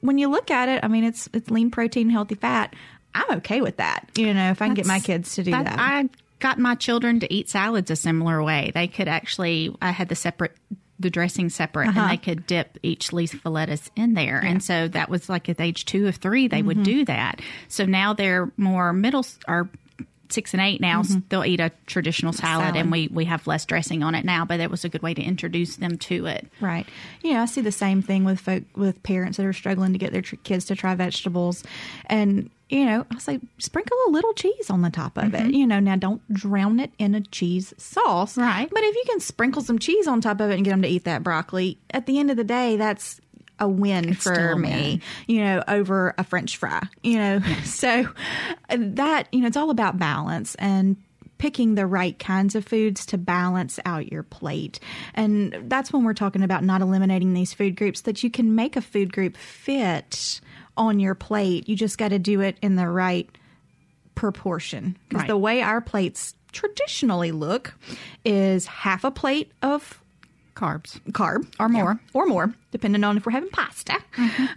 when 0.00 0.18
you 0.18 0.28
look 0.28 0.50
at 0.50 0.68
it, 0.68 0.80
I 0.82 0.88
mean 0.88 1.04
it's 1.04 1.28
it's 1.32 1.50
lean 1.50 1.70
protein, 1.70 2.08
healthy 2.08 2.34
fat. 2.34 2.74
I'm 3.14 3.38
okay 3.38 3.60
with 3.60 3.76
that. 3.76 4.08
You 4.16 4.32
know, 4.32 4.50
if 4.50 4.62
I 4.62 4.66
can 4.66 4.74
get 4.74 4.86
my 4.86 5.00
kids 5.00 5.34
to 5.34 5.42
do 5.42 5.50
that. 5.50 5.78
I 5.78 6.08
got 6.42 6.58
my 6.58 6.74
children 6.74 7.20
to 7.20 7.32
eat 7.32 7.48
salads 7.48 7.90
a 7.90 7.96
similar 7.96 8.42
way. 8.42 8.70
They 8.74 8.88
could 8.88 9.08
actually, 9.08 9.74
I 9.80 9.92
had 9.92 10.08
the 10.08 10.14
separate, 10.16 10.54
the 10.98 11.08
dressing 11.08 11.48
separate, 11.48 11.88
Uh-huh. 11.88 12.00
and 12.00 12.10
they 12.10 12.16
could 12.18 12.46
dip 12.46 12.78
each 12.82 13.12
leaf 13.12 13.32
of 13.34 13.52
lettuce 13.52 13.90
in 13.96 14.14
there. 14.14 14.38
And 14.38 14.62
so 14.62 14.88
that 14.88 15.08
was 15.08 15.28
like 15.28 15.48
at 15.48 15.60
age 15.60 15.84
two 15.86 16.06
or 16.06 16.12
three, 16.12 16.48
they 16.48 16.58
Mm-hmm. 16.58 16.66
would 16.66 16.82
do 16.82 17.04
that. 17.06 17.40
So 17.68 17.86
now 17.86 18.12
they're 18.12 18.52
more 18.56 18.92
middle 18.92 19.24
or 19.48 19.70
six 20.30 20.54
and 20.54 20.62
eight 20.62 20.80
now. 20.80 21.02
They'll 21.28 21.44
eat 21.44 21.60
a 21.60 21.70
traditional 21.86 22.32
salad, 22.32 22.64
Mm-hmm. 22.64 22.72
Salad. 22.74 22.80
and 22.80 22.90
we, 22.92 23.08
we 23.12 23.24
have 23.26 23.46
less 23.46 23.64
dressing 23.66 24.02
on 24.02 24.14
it 24.14 24.24
now, 24.24 24.44
but 24.44 24.60
it 24.60 24.70
was 24.70 24.84
a 24.84 24.88
good 24.88 25.02
way 25.02 25.12
to 25.14 25.22
introduce 25.22 25.76
them 25.76 25.98
to 25.98 26.26
it. 26.26 26.48
Right. 26.60 26.86
You 27.22 27.34
know, 27.34 27.42
I 27.42 27.44
see 27.46 27.60
the 27.60 27.70
same 27.72 28.00
thing 28.02 28.24
with 28.24 28.40
folk 28.40 28.64
with 28.74 29.02
parents 29.02 29.36
that 29.36 29.46
are 29.46 29.52
struggling 29.52 29.92
to 29.92 29.98
get 29.98 30.10
their 30.12 30.22
tr- 30.22 30.36
kids 30.42 30.64
to 30.66 30.74
try 30.76 30.94
vegetables, 30.94 31.62
and 32.06 32.48
you 32.72 32.86
know, 32.86 33.04
I 33.14 33.18
say 33.18 33.38
sprinkle 33.58 33.96
a 34.08 34.10
little 34.10 34.32
cheese 34.32 34.70
on 34.70 34.80
the 34.80 34.88
top 34.88 35.18
of 35.18 35.34
it. 35.34 35.52
You 35.52 35.66
know, 35.66 35.78
now 35.78 35.94
don't 35.94 36.22
drown 36.32 36.80
it 36.80 36.90
in 36.98 37.14
a 37.14 37.20
cheese 37.20 37.74
sauce. 37.76 38.38
Right. 38.38 38.68
But 38.68 38.82
if 38.82 38.96
you 38.96 39.04
can 39.10 39.20
sprinkle 39.20 39.60
some 39.60 39.78
cheese 39.78 40.08
on 40.08 40.22
top 40.22 40.40
of 40.40 40.50
it 40.50 40.54
and 40.54 40.64
get 40.64 40.70
them 40.70 40.80
to 40.80 40.88
eat 40.88 41.04
that 41.04 41.22
broccoli, 41.22 41.78
at 41.90 42.06
the 42.06 42.18
end 42.18 42.30
of 42.30 42.38
the 42.38 42.44
day, 42.44 42.78
that's 42.78 43.20
a 43.58 43.68
win 43.68 44.14
still 44.14 44.34
for 44.34 44.56
me, 44.56 44.70
win. 44.70 45.02
you 45.26 45.44
know, 45.44 45.62
over 45.68 46.14
a 46.16 46.24
French 46.24 46.56
fry, 46.56 46.82
you 47.02 47.18
know. 47.18 47.40
So 47.64 48.08
uh, 48.70 48.76
that, 48.78 49.28
you 49.32 49.40
know, 49.42 49.48
it's 49.48 49.56
all 49.58 49.70
about 49.70 49.98
balance 49.98 50.54
and 50.54 50.96
picking 51.36 51.74
the 51.74 51.86
right 51.86 52.18
kinds 52.18 52.54
of 52.54 52.64
foods 52.64 53.04
to 53.04 53.18
balance 53.18 53.78
out 53.84 54.10
your 54.10 54.22
plate. 54.22 54.80
And 55.12 55.54
that's 55.64 55.92
when 55.92 56.04
we're 56.04 56.14
talking 56.14 56.42
about 56.42 56.64
not 56.64 56.80
eliminating 56.80 57.34
these 57.34 57.52
food 57.52 57.76
groups, 57.76 58.02
that 58.02 58.22
you 58.22 58.30
can 58.30 58.54
make 58.54 58.76
a 58.76 58.80
food 58.80 59.12
group 59.12 59.36
fit 59.36 60.40
on 60.76 60.98
your 61.00 61.14
plate. 61.14 61.68
You 61.68 61.76
just 61.76 61.98
got 61.98 62.08
to 62.08 62.18
do 62.18 62.40
it 62.40 62.56
in 62.62 62.76
the 62.76 62.88
right 62.88 63.28
proportion. 64.14 64.96
Because 65.08 65.22
Right. 65.22 65.28
the 65.28 65.36
way 65.36 65.62
our 65.62 65.80
plates 65.80 66.34
traditionally 66.52 67.32
look 67.32 67.74
is 68.24 68.66
half 68.66 69.04
a 69.04 69.10
plate 69.10 69.52
of 69.62 70.00
Carbs. 70.54 71.00
carb 71.12 71.46
Or 71.58 71.68
more. 71.68 71.92
Yeah, 72.02 72.10
or 72.20 72.26
more, 72.26 72.54
depending 72.72 73.04
on 73.04 73.16
if 73.16 73.24
we're 73.24 73.32
having 73.32 73.48
pasta, 73.50 73.98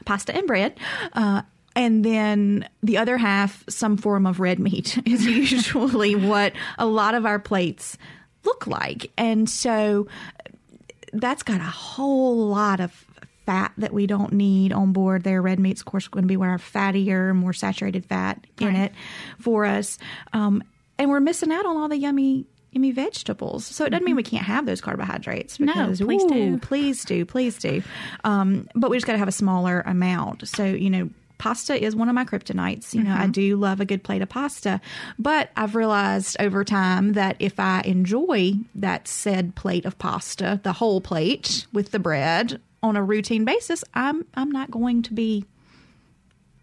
pasta 0.03 0.36
and 0.36 0.45
bread. 0.45 0.78
Uh, 1.13 1.41
and 1.74 2.03
then 2.03 2.68
the 2.84 2.97
other 2.97 3.18
half, 3.18 3.63
some 3.70 3.95
form 3.97 4.26
of 4.26 4.39
red 4.41 4.59
meat, 4.59 4.97
is 5.05 5.26
usually 5.26 6.16
what 6.16 6.51
a 6.78 6.86
lot 6.86 7.16
of 7.16 7.26
our 7.26 7.39
plates 7.39 7.97
look 8.43 8.68
like. 8.68 9.09
And 9.18 9.49
so 9.49 10.07
that's 11.13 11.43
got 11.43 11.61
a 11.61 11.63
whole 11.63 12.47
lot 12.49 12.80
of 12.82 13.05
fat 13.46 13.72
that 13.78 13.93
we 13.93 14.08
don't 14.08 14.34
need 14.34 14.74
on 14.74 14.91
board 14.93 15.24
there. 15.24 15.41
Red 15.41 15.60
meat's, 15.60 15.82
of 15.82 15.86
course, 15.86 16.08
going 16.08 16.24
to 16.24 16.28
be 16.28 16.38
where 16.38 16.50
our 16.50 16.58
fattier, 16.58 17.34
more 17.36 17.54
saturated 17.54 18.06
fat 18.06 18.46
in 18.60 18.68
Right. 18.68 18.76
it 18.78 18.93
for 19.39 19.66
us. 19.66 19.98
Um, 20.34 20.64
and 20.98 21.10
we're 21.10 21.20
missing 21.20 21.52
out 21.52 21.66
on 21.66 21.78
all 21.78 21.88
the 21.89 21.98
yummy, 21.98 22.46
yummy 22.72 22.91
vegetables. 22.91 23.66
So 23.66 23.86
it 23.86 23.89
doesn't 23.89 24.06
mean 24.06 24.16
we 24.16 24.24
can't 24.24 24.46
have 24.46 24.66
those 24.66 24.82
carbohydrates. 24.82 25.60
No, 25.60 25.93
please 25.98 26.24
ooh, 26.24 26.30
do. 26.30 26.58
Please 26.58 27.04
do. 27.06 27.26
Please 27.26 27.58
do. 27.58 27.84
Um, 28.24 28.68
but 28.76 28.89
we 28.89 28.98
just 28.98 29.06
got 29.06 29.14
to 29.14 29.20
have 29.20 29.28
a 29.28 29.34
smaller 29.34 29.82
amount. 29.86 30.48
So, 30.48 30.66
you 30.66 30.89
know, 30.89 31.10
pasta 31.38 31.76
is 31.84 31.98
one 31.98 32.08
of 32.08 32.16
my 32.16 32.24
kryptonites. 32.24 32.93
You 32.93 33.04
know, 33.04 33.14
I 33.14 33.28
do 33.28 33.58
love 33.58 33.82
a 33.82 33.86
good 33.86 34.04
plate 34.04 34.22
of 34.22 34.30
pasta, 34.30 34.80
but 35.20 35.52
I've 35.58 35.76
realized 35.76 36.38
over 36.39 36.64
time 36.64 37.12
that 37.14 37.36
if 37.39 37.60
I 37.60 37.82
enjoy 37.82 38.54
that 38.76 39.10
said 39.10 39.54
plate 39.54 39.84
of 39.84 39.98
pasta, 40.00 40.62
the 40.64 40.72
whole 40.72 41.02
plate 41.02 41.68
with 41.74 41.91
the 41.91 42.00
bread 42.00 42.62
on 42.86 42.96
a 42.96 43.04
routine 43.04 43.46
basis, 43.46 43.84
I'm 43.94 44.26
I'm 44.36 44.52
not 44.52 44.72
going 44.72 45.02
to 45.04 45.14
be 45.14 45.46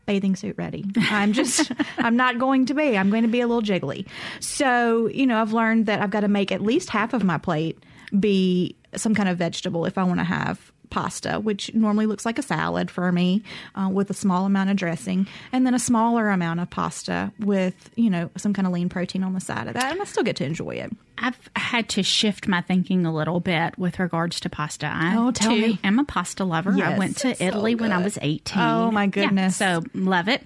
bathing 0.07 0.35
suit 0.35 0.57
ready. 0.59 0.85
I'm 0.97 1.33
just, 1.33 1.70
I'm 1.99 2.16
not 2.16 2.39
going 2.39 2.66
to 2.66 2.75
be. 2.75 2.99
I'm 2.99 3.11
going 3.11 3.23
to 3.23 3.29
be 3.29 3.41
a 3.41 3.47
little 3.47 3.62
jiggly. 3.62 4.07
So, 4.41 5.07
you 5.09 5.27
know, 5.27 5.41
I've 5.41 5.53
learned 5.53 5.87
that 5.87 6.01
I've 6.01 6.11
got 6.11 6.20
to 6.20 6.29
make 6.29 6.51
at 6.51 6.61
least 6.61 6.91
half 6.91 7.12
of 7.12 7.23
my 7.23 7.39
plate 7.39 7.79
be 8.18 8.75
some 8.97 9.14
kind 9.14 9.29
of 9.29 9.39
vegetable 9.39 9.87
if 9.87 9.97
I 9.97 10.05
want 10.05 10.18
to 10.18 10.25
have 10.25 10.72
pasta, 10.93 11.40
which 11.40 11.74
normally 11.74 12.07
looks 12.07 12.24
like 12.24 12.38
a 12.38 12.43
salad 12.43 12.90
for 12.90 13.11
me 13.11 13.43
uh, 13.74 13.88
with 13.90 14.11
a 14.11 14.14
small 14.14 14.45
amount 14.47 14.70
of 14.70 14.76
dressing, 14.76 15.26
and 15.51 15.66
then 15.66 15.74
a 15.74 15.78
smaller 15.78 16.28
amount 16.30 16.61
of 16.61 16.70
pasta 16.70 17.32
with, 17.40 17.74
you 17.97 18.11
know, 18.11 18.30
some 18.36 18.53
kind 18.53 18.66
of 18.68 18.72
lean 18.72 18.88
protein 18.88 19.24
on 19.24 19.32
the 19.32 19.40
side 19.40 19.66
of 19.66 19.74
that. 19.74 19.90
And 19.93 20.01
I 20.01 20.05
still 20.05 20.22
get 20.22 20.36
to 20.36 20.45
enjoy 20.45 20.76
it. 20.76 20.93
I've 21.18 21.38
had 21.57 21.88
to 21.90 22.03
shift 22.03 22.47
my 22.47 22.61
thinking 22.61 23.07
a 23.07 23.12
little 23.14 23.40
bit 23.40 23.78
with 23.78 23.99
regards 23.99 24.38
to 24.40 24.51
pasta. 24.51 24.86
I 24.86 25.16
Oh, 25.16 25.30
tell 25.30 25.51
too 25.55 25.61
me. 25.61 25.78
am 25.82 25.99
a 25.99 26.05
pasta 26.05 26.45
lover. 26.45 26.72
I 26.82 26.99
went 26.99 27.16
to 27.18 27.30
it's 27.30 27.38
so 27.38 27.45
Italy 27.47 27.74
when 27.74 27.90
I 27.93 27.99
was 28.03 28.18
18. 28.20 28.61
Oh, 28.62 28.90
my 28.90 29.05
Yeah, 29.05 29.09
goodness. 29.09 29.57
so 29.57 29.82
love 29.95 30.28
it. 30.28 30.43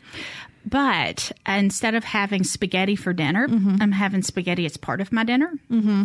But 0.65 1.31
instead 1.47 1.95
of 1.95 2.05
having 2.05 2.43
spaghetti 2.45 2.97
for 2.97 3.13
dinner, 3.13 3.47
Mm-hmm. 3.49 3.77
I'm 3.81 3.93
having 3.93 4.23
spaghetti 4.23 4.67
as 4.67 4.77
part 4.77 5.01
of 5.01 5.13
my 5.13 5.25
dinner. 5.25 5.53
Mm-hmm. 5.71 6.05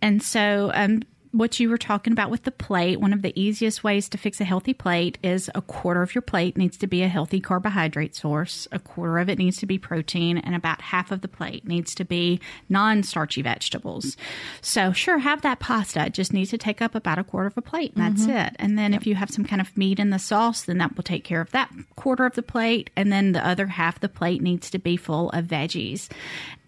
And 0.00 0.22
so, 0.22 0.70
um, 0.74 1.02
what 1.32 1.60
you 1.60 1.68
were 1.68 1.78
talking 1.78 2.12
about 2.12 2.30
with 2.30 2.44
the 2.44 2.50
plate, 2.50 3.00
one 3.00 3.12
of 3.12 3.22
the 3.22 3.38
easiest 3.38 3.84
ways 3.84 4.08
to 4.08 4.18
fix 4.18 4.40
a 4.40 4.44
healthy 4.44 4.72
plate 4.72 5.18
is 5.22 5.50
a 5.54 5.60
quarter 5.60 6.02
of 6.02 6.14
your 6.14 6.22
plate 6.22 6.56
needs 6.56 6.76
to 6.78 6.86
be 6.86 7.02
a 7.02 7.08
healthy 7.08 7.40
carbohydrate 7.40 8.14
source, 8.14 8.66
a 8.72 8.78
quarter 8.78 9.18
of 9.18 9.28
it 9.28 9.38
needs 9.38 9.58
to 9.58 9.66
be 9.66 9.78
protein, 9.78 10.38
and 10.38 10.54
about 10.54 10.80
half 10.80 11.10
of 11.10 11.20
the 11.20 11.28
plate 11.28 11.66
needs 11.66 11.94
to 11.94 12.04
be 12.04 12.40
non 12.68 13.02
starchy 13.02 13.42
vegetables. 13.42 14.16
So, 14.62 14.92
sure, 14.92 15.18
have 15.18 15.42
that 15.42 15.60
pasta. 15.60 16.06
It 16.06 16.14
just 16.14 16.32
needs 16.32 16.50
to 16.50 16.58
take 16.58 16.80
up 16.80 16.94
about 16.94 17.18
a 17.18 17.24
quarter 17.24 17.48
of 17.48 17.58
a 17.58 17.62
plate, 17.62 17.92
and 17.94 18.04
that's 18.04 18.26
mm-hmm. 18.26 18.36
it. 18.36 18.56
And 18.58 18.78
then 18.78 18.94
if 18.94 19.06
you 19.06 19.14
have 19.14 19.30
some 19.30 19.44
kind 19.44 19.60
of 19.60 19.76
meat 19.76 19.98
in 19.98 20.10
the 20.10 20.18
sauce, 20.18 20.62
then 20.62 20.78
that 20.78 20.96
will 20.96 21.02
take 21.02 21.24
care 21.24 21.40
of 21.40 21.50
that 21.50 21.70
quarter 21.96 22.24
of 22.24 22.34
the 22.34 22.42
plate. 22.42 22.90
And 22.96 23.12
then 23.12 23.32
the 23.32 23.46
other 23.46 23.66
half 23.66 23.96
of 23.96 24.00
the 24.00 24.08
plate 24.08 24.40
needs 24.40 24.70
to 24.70 24.78
be 24.78 24.96
full 24.96 25.30
of 25.30 25.44
veggies. 25.44 26.08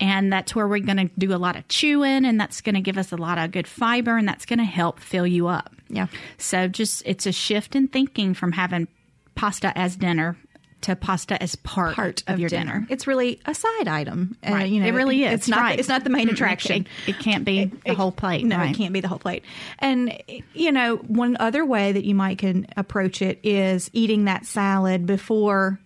And 0.01 0.33
that's 0.33 0.55
where 0.55 0.67
we're 0.67 0.81
going 0.81 1.09
to 1.09 1.11
do 1.19 1.35
a 1.35 1.37
lot 1.37 1.57
of 1.57 1.69
chewing, 1.69 2.25
and 2.25 2.41
that's 2.41 2.61
going 2.61 2.75
to 2.75 2.81
give 2.81 2.99
us 2.99 3.13
a 3.13 3.17
lot 3.17 3.39
of 3.39 3.51
good 3.53 3.67
fiber, 3.67 4.17
and 4.17 4.29
that's 4.29 4.47
going 4.51 4.59
to 4.59 4.65
help 4.67 5.01
fill 5.01 5.27
you 5.27 5.47
up. 5.49 5.73
Yeah. 5.89 6.09
So 6.37 6.69
just 6.69 7.03
it's 7.07 7.25
a 7.25 7.33
shift 7.33 7.75
in 7.75 7.89
thinking 7.89 8.35
from 8.35 8.53
having 8.53 8.87
pasta 9.35 9.73
as 9.79 9.97
dinner 9.97 10.37
to 10.83 10.97
pasta 10.97 11.43
as 11.43 11.57
part, 11.57 11.95
Part 11.95 12.23
of, 12.27 12.39
your 12.39 12.49
dinner. 12.49 12.87
It's 12.89 13.07
really 13.07 13.39
a 13.45 13.55
side 13.55 13.87
item. 13.89 14.35
Uh, 14.47 14.53
Right. 14.53 14.71
you 14.71 14.81
know, 14.81 14.87
It 14.87 14.93
really 14.95 15.25
is, 15.25 15.33
It's 15.35 15.49
not. 15.49 15.61
right. 15.61 15.79
It's 15.79 15.89
not 15.91 16.05
the 16.05 16.11
main 16.11 16.31
attraction. 16.31 16.87
It- 17.07 17.11
it 17.17 17.19
can't 17.19 17.45
be 17.45 17.67
the 17.85 17.93
whole 17.95 18.13
plate, 18.13 18.47
No, 18.47 18.57
right. 18.57 18.71
it 18.75 18.79
can't 18.79 18.93
be 18.95 19.01
the 19.01 19.09
whole 19.09 19.19
plate. 19.19 19.45
And 19.79 20.17
you 20.55 20.73
know, 20.73 20.97
one 20.97 21.37
other 21.39 21.65
way 21.67 21.93
that 21.93 22.05
you 22.05 22.15
might 22.15 22.39
can 22.39 22.67
approach 22.79 23.21
it 23.21 23.41
is 23.43 23.91
eating 23.93 24.25
that 24.25 24.47
salad 24.47 25.05
before 25.07 25.79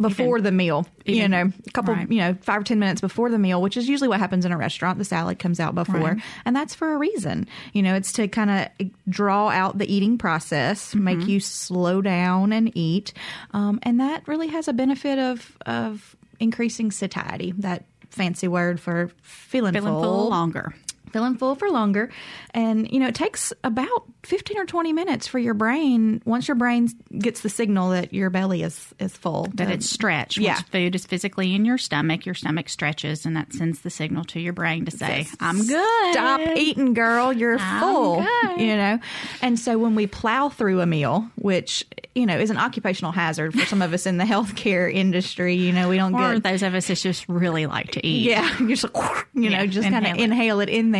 before 0.00 0.38
Even- 0.38 0.44
the 0.44 0.52
meal. 0.52 0.86
you 1.04 1.28
know, 1.28 1.52
a 1.66 1.70
couple, 1.72 1.94
right. 1.94 2.10
you 2.10 2.18
know, 2.18 2.34
five 2.42 2.60
or 2.60 2.64
ten 2.64 2.78
minutes 2.78 3.00
before 3.00 3.30
the 3.30 3.38
meal, 3.38 3.60
which 3.60 3.76
is 3.76 3.88
usually 3.88 4.08
what 4.08 4.18
happens 4.20 4.44
in 4.44 4.52
a 4.52 4.56
restaurant. 4.56 4.98
The 4.98 5.04
salad 5.04 5.38
comes 5.38 5.60
out 5.60 5.74
before, 5.74 5.96
Right. 6.00 6.22
and 6.44 6.54
that's 6.54 6.74
for 6.74 6.92
a 6.92 6.96
reason. 6.98 7.46
You 7.72 7.82
know, 7.82 7.94
it's 7.94 8.12
to 8.14 8.28
kind 8.28 8.50
of 8.50 8.90
draw 9.08 9.48
out 9.48 9.78
the 9.78 9.92
eating 9.92 10.18
process, 10.18 10.90
Mm-hmm. 10.94 11.04
make 11.04 11.26
you 11.26 11.40
slow 11.40 12.00
down 12.00 12.52
and 12.52 12.70
eat, 12.76 13.12
um, 13.52 13.78
and 13.82 14.00
that 14.00 14.26
really 14.28 14.48
has 14.48 14.68
a 14.68 14.72
benefit 14.72 15.18
of 15.18 15.56
of 15.66 16.16
increasing 16.38 16.90
satiety. 16.90 17.52
That 17.58 17.84
fancy 18.10 18.48
word 18.48 18.80
for 18.80 19.10
feeling, 19.22 19.72
Feeling 19.74 19.92
full 19.92 20.28
longer. 20.30 20.74
Feeling 21.12 21.36
full 21.36 21.54
for 21.54 21.68
longer. 21.70 22.10
And, 22.52 22.90
you 22.90 23.00
know, 23.00 23.08
it 23.08 23.14
takes 23.14 23.52
about 23.64 24.04
15 24.24 24.58
or 24.58 24.64
20 24.66 24.92
minutes 24.92 25.26
for 25.26 25.38
your 25.38 25.54
brain, 25.54 26.22
once 26.24 26.48
your 26.48 26.54
brain 26.54 26.88
gets 27.18 27.40
the 27.40 27.48
signal 27.48 27.90
that 27.90 28.12
your 28.12 28.30
belly 28.30 28.62
is, 28.62 28.94
is 28.98 29.16
full. 29.16 29.44
that 29.54 29.66
to- 29.66 29.72
it's 29.72 29.88
stretched. 29.88 30.38
yeah. 30.38 30.54
Once 30.54 30.62
food 30.68 30.94
is 30.94 31.06
physically 31.06 31.54
in 31.54 31.64
your 31.64 31.78
stomach, 31.78 32.26
your 32.26 32.34
stomach 32.34 32.68
stretches, 32.68 33.24
and 33.26 33.36
that 33.36 33.52
sends 33.52 33.80
the 33.80 33.90
signal 33.90 34.24
to 34.24 34.40
your 34.40 34.52
brain 34.52 34.84
to 34.84 34.90
say, 34.90 35.26
"I'm 35.40 35.58
good. 35.66 36.12
Stop 36.12 36.40
eating, 36.56 36.94
girl. 36.94 37.32
You're 37.32 37.58
I'm 37.58 37.80
full. 37.80 38.16
good. 38.22 38.60
You 38.60 38.76
know? 38.76 38.98
And 39.42 39.58
so 39.58 39.78
when 39.78 39.94
we 39.94 40.06
plow 40.06 40.48
through 40.48 40.80
a 40.80 40.86
meal, 40.86 41.28
which, 41.36 41.84
you 42.14 42.26
know, 42.26 42.38
is 42.38 42.50
an 42.50 42.56
occupational 42.58 43.12
hazard 43.12 43.54
for 43.54 43.64
some 43.66 43.80
of 43.82 43.92
us 43.94 44.06
in 44.06 44.16
the 44.18 44.24
healthcare 44.24 44.92
industry, 44.92 45.54
you 45.54 45.72
know, 45.72 45.88
we 45.88 45.96
don't 45.96 46.14
Or 46.14 46.34
get. 46.34 46.42
those 46.42 46.62
of 46.62 46.74
us 46.74 46.88
that 46.88 46.96
just 46.96 47.28
really 47.28 47.66
like 47.66 47.92
to 47.92 48.06
eat. 48.06 48.28
Yeah, 48.30 48.56
you're 48.58 48.68
just 48.76 48.92
like, 48.94 49.26
you 49.34 49.48
know, 49.50 49.58
Yeah, 49.60 49.66
just 49.66 49.88
kind 49.88 50.06
of 50.06 50.16
inhale 50.18 50.60
it 50.60 50.68
in 50.68 50.90
there. 50.90 50.99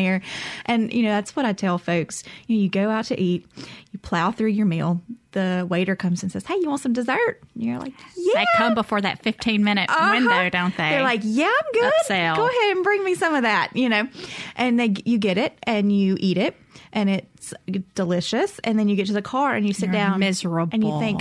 And, 0.67 0.93
you 0.93 1.03
know, 1.03 1.11
that's 1.11 1.35
what 1.37 1.45
I 1.45 1.53
tell 1.53 1.79
folks. 1.79 2.23
You 2.47 2.57
know, 2.57 2.63
you 2.63 2.69
go 2.69 2.91
out 2.91 3.05
to 3.07 3.21
eat, 3.21 3.47
you 3.93 3.99
plow 4.01 4.31
through 4.31 4.49
your 4.49 4.67
meal, 4.67 5.01
the 5.33 5.67
waiter 5.69 5.95
comes 5.95 6.23
and 6.23 6.33
says, 6.33 6.45
Hey, 6.45 6.55
you 6.61 6.69
want 6.69 6.81
some 6.81 6.93
dessert? 6.93 7.41
And 7.55 7.63
you're 7.65 7.79
like, 7.79 7.93
Yeah. 8.17 8.33
They 8.41 8.47
come 8.57 8.75
before 8.75 9.01
that 9.01 9.23
15 9.23 9.63
minute 9.63 9.89
Uh-huh. 9.91 10.11
window, 10.13 10.51
don't 10.51 10.77
they? 10.77 10.91
They're 10.91 11.03
like, 11.03 11.21
yeah, 11.23 11.47
I'm 11.47 11.73
good. 11.73 11.93
Upsell. 12.09 12.37
Go 12.37 12.47
ahead 12.49 12.77
and 12.77 12.85
bring 12.85 13.05
me 13.05 13.15
some 13.15 13.35
of 13.35 13.43
that, 13.43 13.75
you 13.77 13.89
know. 13.89 14.09
And 14.57 14.79
they, 14.81 14.95
you 15.05 15.19
get 15.19 15.39
it 15.39 15.57
and 15.65 15.93
you 15.93 16.17
eat 16.19 16.37
it 16.39 16.57
and 16.93 17.09
it's 17.09 17.55
delicious. 17.95 18.59
And 18.65 18.79
then 18.79 18.89
you 18.89 18.97
get 18.97 19.07
to 19.07 19.13
the 19.13 19.23
car 19.23 19.55
and 19.55 19.67
you 19.67 19.73
sit 19.73 19.87
You're 19.87 19.93
down, 19.93 20.19
miserable. 20.21 20.71
and 20.73 20.83
you 20.85 20.99
think. 20.99 21.21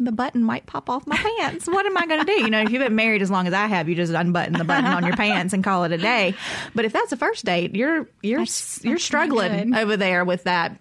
"Ah, 0.00 0.04
The 0.04 0.12
button 0.12 0.42
might 0.42 0.66
pop 0.66 0.88
off 0.88 1.06
my 1.06 1.16
pants. 1.16 1.66
What 1.66 1.86
am 1.86 1.96
I 1.96 2.06
going 2.06 2.20
to 2.20 2.26
do? 2.26 2.40
You 2.42 2.50
know, 2.50 2.60
if 2.62 2.70
you've 2.70 2.82
been 2.82 2.94
married 2.94 3.22
as 3.22 3.30
long 3.30 3.46
as 3.46 3.52
I 3.54 3.66
have, 3.66 3.88
you 3.88 3.94
just 3.94 4.12
unbutton 4.12 4.54
the 4.54 4.64
button 4.64 4.86
on 4.86 5.04
your 5.06 5.16
pants 5.16 5.52
and 5.52 5.62
call 5.64 5.84
it 5.84 5.92
a 5.92 5.98
day. 5.98 6.34
But 6.74 6.84
if 6.84 6.92
that's 6.92 7.12
a 7.12 7.16
first 7.16 7.44
date, 7.44 7.74
you're 7.74 8.08
you're 8.22 8.38
That's- 8.40 8.80
you're 8.84 8.94
that's 8.94 9.04
struggling 9.04 9.74
over 9.74 9.96
there 9.96 10.24
with 10.24 10.44
that. 10.44 10.78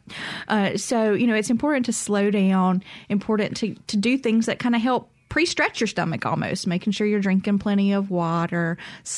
Uh, 0.48 0.78
so 0.78 1.14
you 1.14 1.28
know, 1.28 1.36
it's 1.36 1.50
important 1.50 1.86
to 1.88 1.94
slow 1.94 2.30
down. 2.32 2.84
Important 3.10 3.58
to 3.58 3.76
to 3.88 3.98
do 3.98 4.18
things 4.18 4.46
that 4.46 4.60
kind 4.60 4.76
of 4.76 4.82
help 4.82 5.10
pre-stretch 5.30 5.82
your 5.82 5.88
stomach 5.88 6.26
almost 6.26 6.66
making 6.68 6.94
sure 6.94 7.06
you're 7.06 7.20
drinking 7.20 7.60
plenty 7.60 7.92
of 7.92 8.10
water 8.10 8.78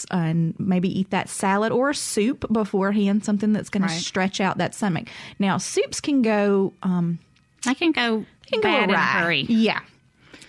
and 0.10 0.56
maybe 0.60 0.90
eat 1.00 1.12
that 1.12 1.30
salad 1.30 1.72
or 1.72 1.94
soup 1.94 2.52
beforehand 2.52 3.24
something 3.24 3.54
that's 3.54 3.70
going 3.70 3.84
Right. 3.84 3.92
to 3.92 4.00
stretch 4.04 4.42
out 4.42 4.58
that 4.58 4.74
stomach 4.74 5.08
now 5.38 5.60
soups 5.60 6.02
can 6.02 6.24
go 6.24 6.74
um 6.82 7.20
I 7.68 7.76
can 7.76 7.92
go 7.92 8.26
can 8.52 8.62
go 8.62 8.70
bad 8.70 8.90
a 8.90 8.94
awry. 8.94 9.00
hurry. 9.02 9.42
yeah 9.50 9.80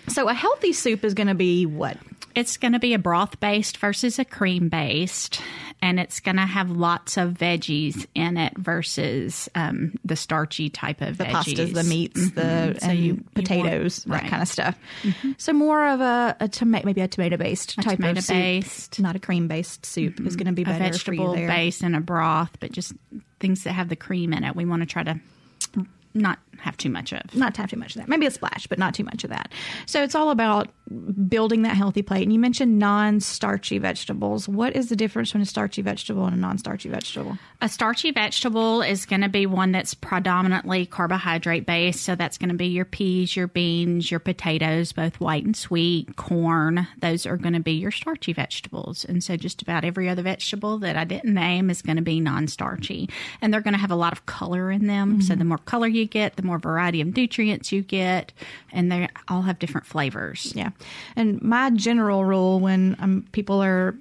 so 0.09 0.29
a 0.29 0.35
healthy 0.35 0.73
soup 0.73 1.05
is 1.05 1.15
going 1.15 1.29
to 1.29 1.35
be 1.35 1.67
what 1.67 1.97
It's 2.35 2.57
going 2.57 2.73
to 2.73 2.79
be 2.79 2.95
a 2.95 2.99
broth 2.99 3.39
based 3.41 3.77
versus 3.79 4.19
a 4.19 4.25
cream 4.25 4.69
based, 4.69 5.41
and 5.83 5.99
it's 6.01 6.21
going 6.21 6.37
to 6.37 6.47
have 6.47 6.71
lots 6.71 7.17
of 7.17 7.31
veggies 7.35 8.07
in 8.15 8.37
it 8.37 8.57
versus 8.57 9.49
um, 9.55 9.95
the 10.05 10.15
starchy 10.17 10.69
type 10.71 11.01
of 11.01 11.19
the 11.19 11.25
veggies. 11.25 11.55
pastas, 11.57 11.75
the 11.75 11.85
meats, 11.85 12.31
the 12.33 12.41
Mhm. 12.41 12.81
So 12.81 12.91
you- 12.93 13.03
you 13.03 13.13
want- 13.15 13.35
potatoes, 13.35 14.05
that 14.05 14.11
right. 14.13 14.21
Mm-hmm. 14.23 14.31
kind 14.31 14.43
of 14.43 14.49
stuff. 14.49 14.75
So 15.39 15.53
more 15.53 15.87
of 15.89 16.01
a, 16.01 16.37
a 16.41 16.49
tomato, 16.49 16.87
maybe 16.87 17.01
a 17.03 17.09
tomato 17.09 17.37
based 17.37 17.77
A 17.79 17.83
type 17.83 18.01
of 18.01 18.23
soup, 18.25 18.99
not 19.01 19.17
a 19.17 19.21
cream 19.21 19.47
based 19.49 19.85
soup 19.87 20.21
is 20.21 20.35
going 20.37 20.47
to 20.47 20.53
be 20.53 20.63
a 20.63 20.67
better 20.67 20.79
for 20.99 21.13
you 21.13 21.19
vegetable 21.21 21.35
there. 21.35 21.49
base 21.49 21.83
and 21.83 21.95
a 21.97 22.01
broth, 22.01 22.51
but 22.61 22.73
just 22.73 22.93
things 23.39 23.65
that 23.65 23.73
have 23.73 23.89
the 23.89 23.97
cream 23.97 24.33
in 24.33 24.45
it. 24.45 24.55
We 24.57 24.65
want 24.65 24.83
to 24.83 24.87
try 24.87 25.03
to 25.05 25.21
not 26.15 26.39
have 26.61 26.77
too 26.77 26.91
much 26.91 27.13
of. 27.13 27.35
not 27.35 27.55
to 27.55 27.61
have 27.63 27.71
too 27.71 27.77
much 27.77 27.97
of 27.97 28.03
that. 28.03 28.09
Maybe 28.09 28.27
a 28.27 28.31
splash, 28.31 28.67
but 28.67 28.79
not 28.79 28.95
too 28.95 29.05
much 29.05 29.25
of 29.25 29.31
that. 29.31 29.53
So 29.87 30.03
it's 30.03 30.15
all 30.15 30.31
about 30.31 30.69
building 31.29 31.63
that 31.63 31.77
healthy 31.77 32.03
plate. 32.03 32.23
And 32.23 32.33
you 32.33 32.39
mentioned 32.39 32.79
non-starchy 32.79 33.79
vegetables. 33.79 34.49
What 34.49 34.75
is 34.75 34.89
the 34.89 34.97
difference 34.97 35.31
between 35.31 35.43
a 35.43 35.47
starchy 35.47 35.83
vegetable 35.83 36.27
and 36.27 36.35
a 36.35 36.39
non-starchy 36.39 36.89
vegetable? 36.89 37.39
A 37.61 37.69
starchy 37.69 38.11
vegetable 38.11 38.83
is 38.83 39.07
going 39.07 39.21
to 39.21 39.29
be 39.29 39.47
one 39.47 39.73
that's 39.73 39.95
predominantly 39.95 40.87
carbohydrate 40.87 41.67
based. 41.67 42.03
So 42.03 42.15
that's 42.15 42.39
going 42.39 42.49
to 42.49 42.57
be 42.57 42.67
your 42.67 42.85
peas, 42.85 43.37
your 43.37 43.47
beans, 43.47 44.11
your 44.11 44.21
potatoes, 44.21 44.93
both 44.93 45.21
white 45.21 45.45
and 45.45 45.57
sweet, 45.57 46.17
corn. 46.17 46.87
Those 47.01 47.27
are 47.27 47.37
going 47.37 47.55
to 47.55 47.61
be 47.61 47.73
your 47.73 47.93
starchy 47.93 48.33
vegetables. 48.33 49.05
And 49.05 49.23
so 49.23 49.37
just 49.37 49.63
about 49.63 49.85
every 49.85 50.09
other 50.09 50.23
vegetable 50.23 50.79
that 50.79 50.97
I 50.97 51.05
didn't 51.05 51.35
name 51.35 51.71
is 51.71 51.83
going 51.83 51.97
to 51.97 52.03
be 52.03 52.21
non 52.21 52.49
starchy. 52.49 53.09
And 53.41 53.53
they're 53.53 53.61
going 53.61 53.75
to 53.75 53.81
have 53.81 53.91
a 53.91 53.97
lot 53.97 54.13
of 54.13 54.27
color 54.27 54.71
in 54.71 54.87
them. 54.87 55.21
So 55.23 55.35
the 55.35 55.45
more 55.45 55.59
color 55.59 55.87
you 55.87 56.07
get, 56.07 56.37
the 56.37 56.43
more 56.43 56.50
variety 56.59 57.01
of 57.01 57.17
nutrients 57.17 57.73
you 57.73 57.83
get. 57.83 58.33
And 58.73 58.91
they 58.91 59.09
all 59.29 59.43
have 59.43 59.59
different 59.59 59.87
flavors. 59.87 60.53
Yeah. 60.55 60.71
And 61.17 61.41
my 61.43 61.71
general 61.71 62.25
rule 62.25 62.61
when 62.61 62.97
um, 63.01 63.27
people 63.33 63.63
are 63.63 63.97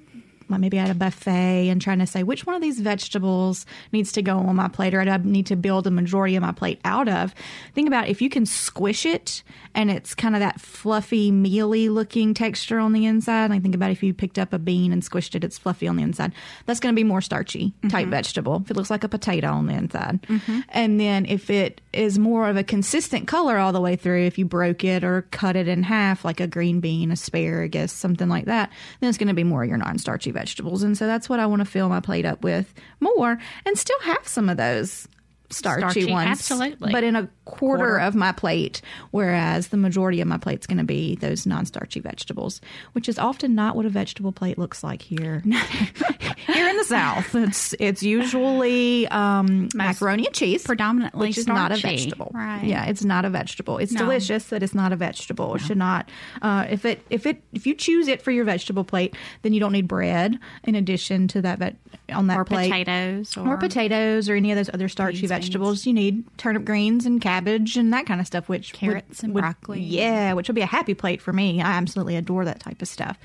like 0.49 0.59
maybe 0.59 0.77
at 0.77 0.89
a 0.89 0.95
buffet 0.95 1.69
and 1.69 1.81
trying 1.81 1.99
to 1.99 2.07
say 2.07 2.23
which 2.23 2.45
one 2.45 2.55
of 2.55 2.61
these 2.61 2.79
vegetables 2.79 3.65
needs 3.91 4.11
to 4.13 4.21
go 4.21 4.37
on 4.37 4.55
my 4.55 4.67
plate 4.67 4.93
or 4.93 5.01
I 5.01 5.17
need 5.17 5.47
to 5.47 5.55
build 5.55 5.83
the 5.83 5.91
majority 5.91 6.35
of 6.35 6.41
my 6.41 6.51
plate 6.51 6.79
out 6.83 7.07
of. 7.07 7.33
Think 7.73 7.87
about 7.87 8.07
if 8.07 8.21
you 8.21 8.29
can 8.29 8.45
squish 8.45 9.05
it 9.05 9.43
and 9.75 9.91
it's 9.91 10.15
kind 10.15 10.35
of 10.35 10.39
that 10.39 10.59
fluffy, 10.59 11.31
mealy 11.31 11.89
looking 11.89 12.33
texture 12.33 12.79
on 12.79 12.93
the 12.93 13.05
inside. 13.05 13.51
I 13.51 13.59
think 13.59 13.75
about 13.75 13.91
if 13.91 14.01
you 14.01 14.13
picked 14.13 14.39
up 14.39 14.53
a 14.53 14.59
bean 14.59 14.91
and 14.91 15.01
squished 15.01 15.35
it, 15.35 15.43
it's 15.43 15.57
fluffy 15.57 15.87
on 15.87 15.95
the 15.95 16.03
inside. 16.03 16.33
That's 16.65 16.79
going 16.79 16.93
to 16.93 16.99
be 16.99 17.03
more 17.03 17.21
starchy 17.21 17.73
type 17.83 18.03
mm-hmm. 18.03 18.11
vegetable. 18.11 18.61
If 18.63 18.71
it 18.71 18.77
looks 18.77 18.89
like 18.89 19.03
a 19.03 19.09
potato 19.09 19.47
on 19.49 19.67
the 19.67 19.73
inside, 19.73 20.21
mm-hmm. 20.23 20.61
and 20.69 20.99
then 20.99 21.25
if 21.25 21.49
it 21.49 21.81
is 21.93 22.19
more 22.19 22.49
of 22.49 22.57
a 22.57 22.63
consistent 22.63 23.27
color 23.27 23.57
all 23.57 23.71
the 23.71 23.81
way 23.81 23.95
through, 23.95 24.25
if 24.25 24.37
you 24.37 24.45
broke 24.45 24.83
it 24.83 25.03
or 25.03 25.23
cut 25.31 25.55
it 25.55 25.67
in 25.67 25.83
half, 25.83 26.25
like 26.25 26.39
a 26.39 26.47
green 26.47 26.79
bean, 26.79 27.11
asparagus, 27.11 27.91
something 27.91 28.29
like 28.29 28.45
that, 28.45 28.71
then 28.99 29.09
it's 29.09 29.17
going 29.17 29.27
to 29.27 29.33
be 29.33 29.43
more 29.43 29.63
your 29.65 29.77
non-starchy 29.77 30.31
vegetables. 30.39 30.83
And 30.83 30.97
so 30.97 31.05
that's 31.05 31.27
what 31.27 31.39
I 31.39 31.45
want 31.45 31.59
to 31.59 31.65
fill 31.65 31.89
my 31.89 31.99
plate 31.99 32.25
up 32.25 32.43
with 32.43 32.73
more, 32.99 33.37
and 33.65 33.77
still 33.77 33.99
have 34.01 34.25
some 34.25 34.47
of 34.47 34.55
those 34.57 35.07
starchy, 35.49 35.81
Starchy, 36.01 36.11
ones, 36.11 36.29
absolutely. 36.29 36.91
but 36.91 37.03
in 37.03 37.15
a 37.15 37.29
quarter, 37.45 37.97
of 37.97 38.13
my 38.15 38.31
plate, 38.31 38.81
whereas 39.11 39.69
the 39.69 39.77
majority 39.77 40.21
of 40.21 40.27
my 40.27 40.37
plate's 40.37 40.67
going 40.67 40.77
to 40.77 40.83
be 40.83 41.15
those 41.15 41.45
non-starchy 41.45 41.99
vegetables, 41.99 42.61
which 42.93 43.09
is 43.09 43.17
often 43.17 43.55
not 43.55 43.75
what 43.75 43.85
a 43.85 43.89
vegetable 43.89 44.31
plate 44.31 44.57
looks 44.57 44.83
like 44.83 45.01
here. 45.01 45.41
here 46.47 46.67
in 46.69 46.77
the 46.77 46.83
South, 46.83 47.33
it's 47.35 47.73
it's 47.79 48.03
usually 48.03 49.07
um, 49.07 49.69
macaroni 49.73 50.25
and 50.27 50.35
cheese, 50.35 50.63
predominantly 50.63 51.29
which 51.29 51.37
is 51.37 51.47
not 51.47 51.71
a 51.71 51.77
vegetable. 51.77 52.31
Right. 52.33 52.63
Yeah, 52.63 52.85
it's 52.85 53.03
not 53.03 53.25
a 53.25 53.29
vegetable. 53.29 53.77
It's 53.77 53.91
No. 53.91 54.01
delicious, 54.01 54.49
but 54.49 54.61
it's 54.63 54.75
not 54.75 54.93
a 54.93 54.95
vegetable. 54.95 55.55
It 55.55 55.59
should 55.61 55.77
not. 55.77 56.09
Uh, 56.41 56.65
if 56.69 56.85
it 56.85 57.01
if 57.09 57.25
it 57.25 57.41
if 57.53 57.65
you 57.65 57.75
choose 57.75 58.07
it 58.07 58.21
for 58.21 58.31
your 58.31 58.45
vegetable 58.45 58.83
plate, 58.83 59.15
then 59.41 59.53
you 59.53 59.59
don't 59.59 59.71
need 59.71 59.87
bread 59.87 60.37
in 60.63 60.75
addition 60.75 61.27
to 61.29 61.41
that 61.41 61.59
vet, 61.59 61.75
on 62.13 62.27
that 62.27 62.37
Or 62.37 62.45
plate 62.45 62.69
potatoes. 62.69 63.35
Or, 63.37 63.47
or 63.53 63.57
potatoes 63.57 64.29
or 64.29 64.35
any 64.35 64.51
of 64.51 64.57
those 64.57 64.69
other 64.73 64.87
starchy 64.87 65.21
Beans, 65.21 65.31
vegetables. 65.41 65.85
You 65.85 65.93
need 65.93 66.23
turnip 66.37 66.65
greens 66.65 67.05
and 67.05 67.21
cabbage 67.21 67.77
and 67.77 67.91
that 67.93 68.05
kind 68.05 68.19
of 68.21 68.27
stuff, 68.27 68.47
which 68.49 68.71
would- 68.73 68.79
Carrots 68.79 69.23
and 69.23 69.33
would- 69.33 69.41
broccoli. 69.41 69.81
Yeah, 69.81 70.33
which 70.33 70.47
would 70.47 70.55
be 70.55 70.61
a 70.61 70.65
happy 70.67 70.93
plate 70.93 71.21
for 71.21 71.33
me. 71.33 71.61
I 71.61 71.71
absolutely 71.71 72.15
adore 72.15 72.45
that 72.45 72.59
type 72.59 72.81
of 72.81 72.87
stuff. 72.87 73.17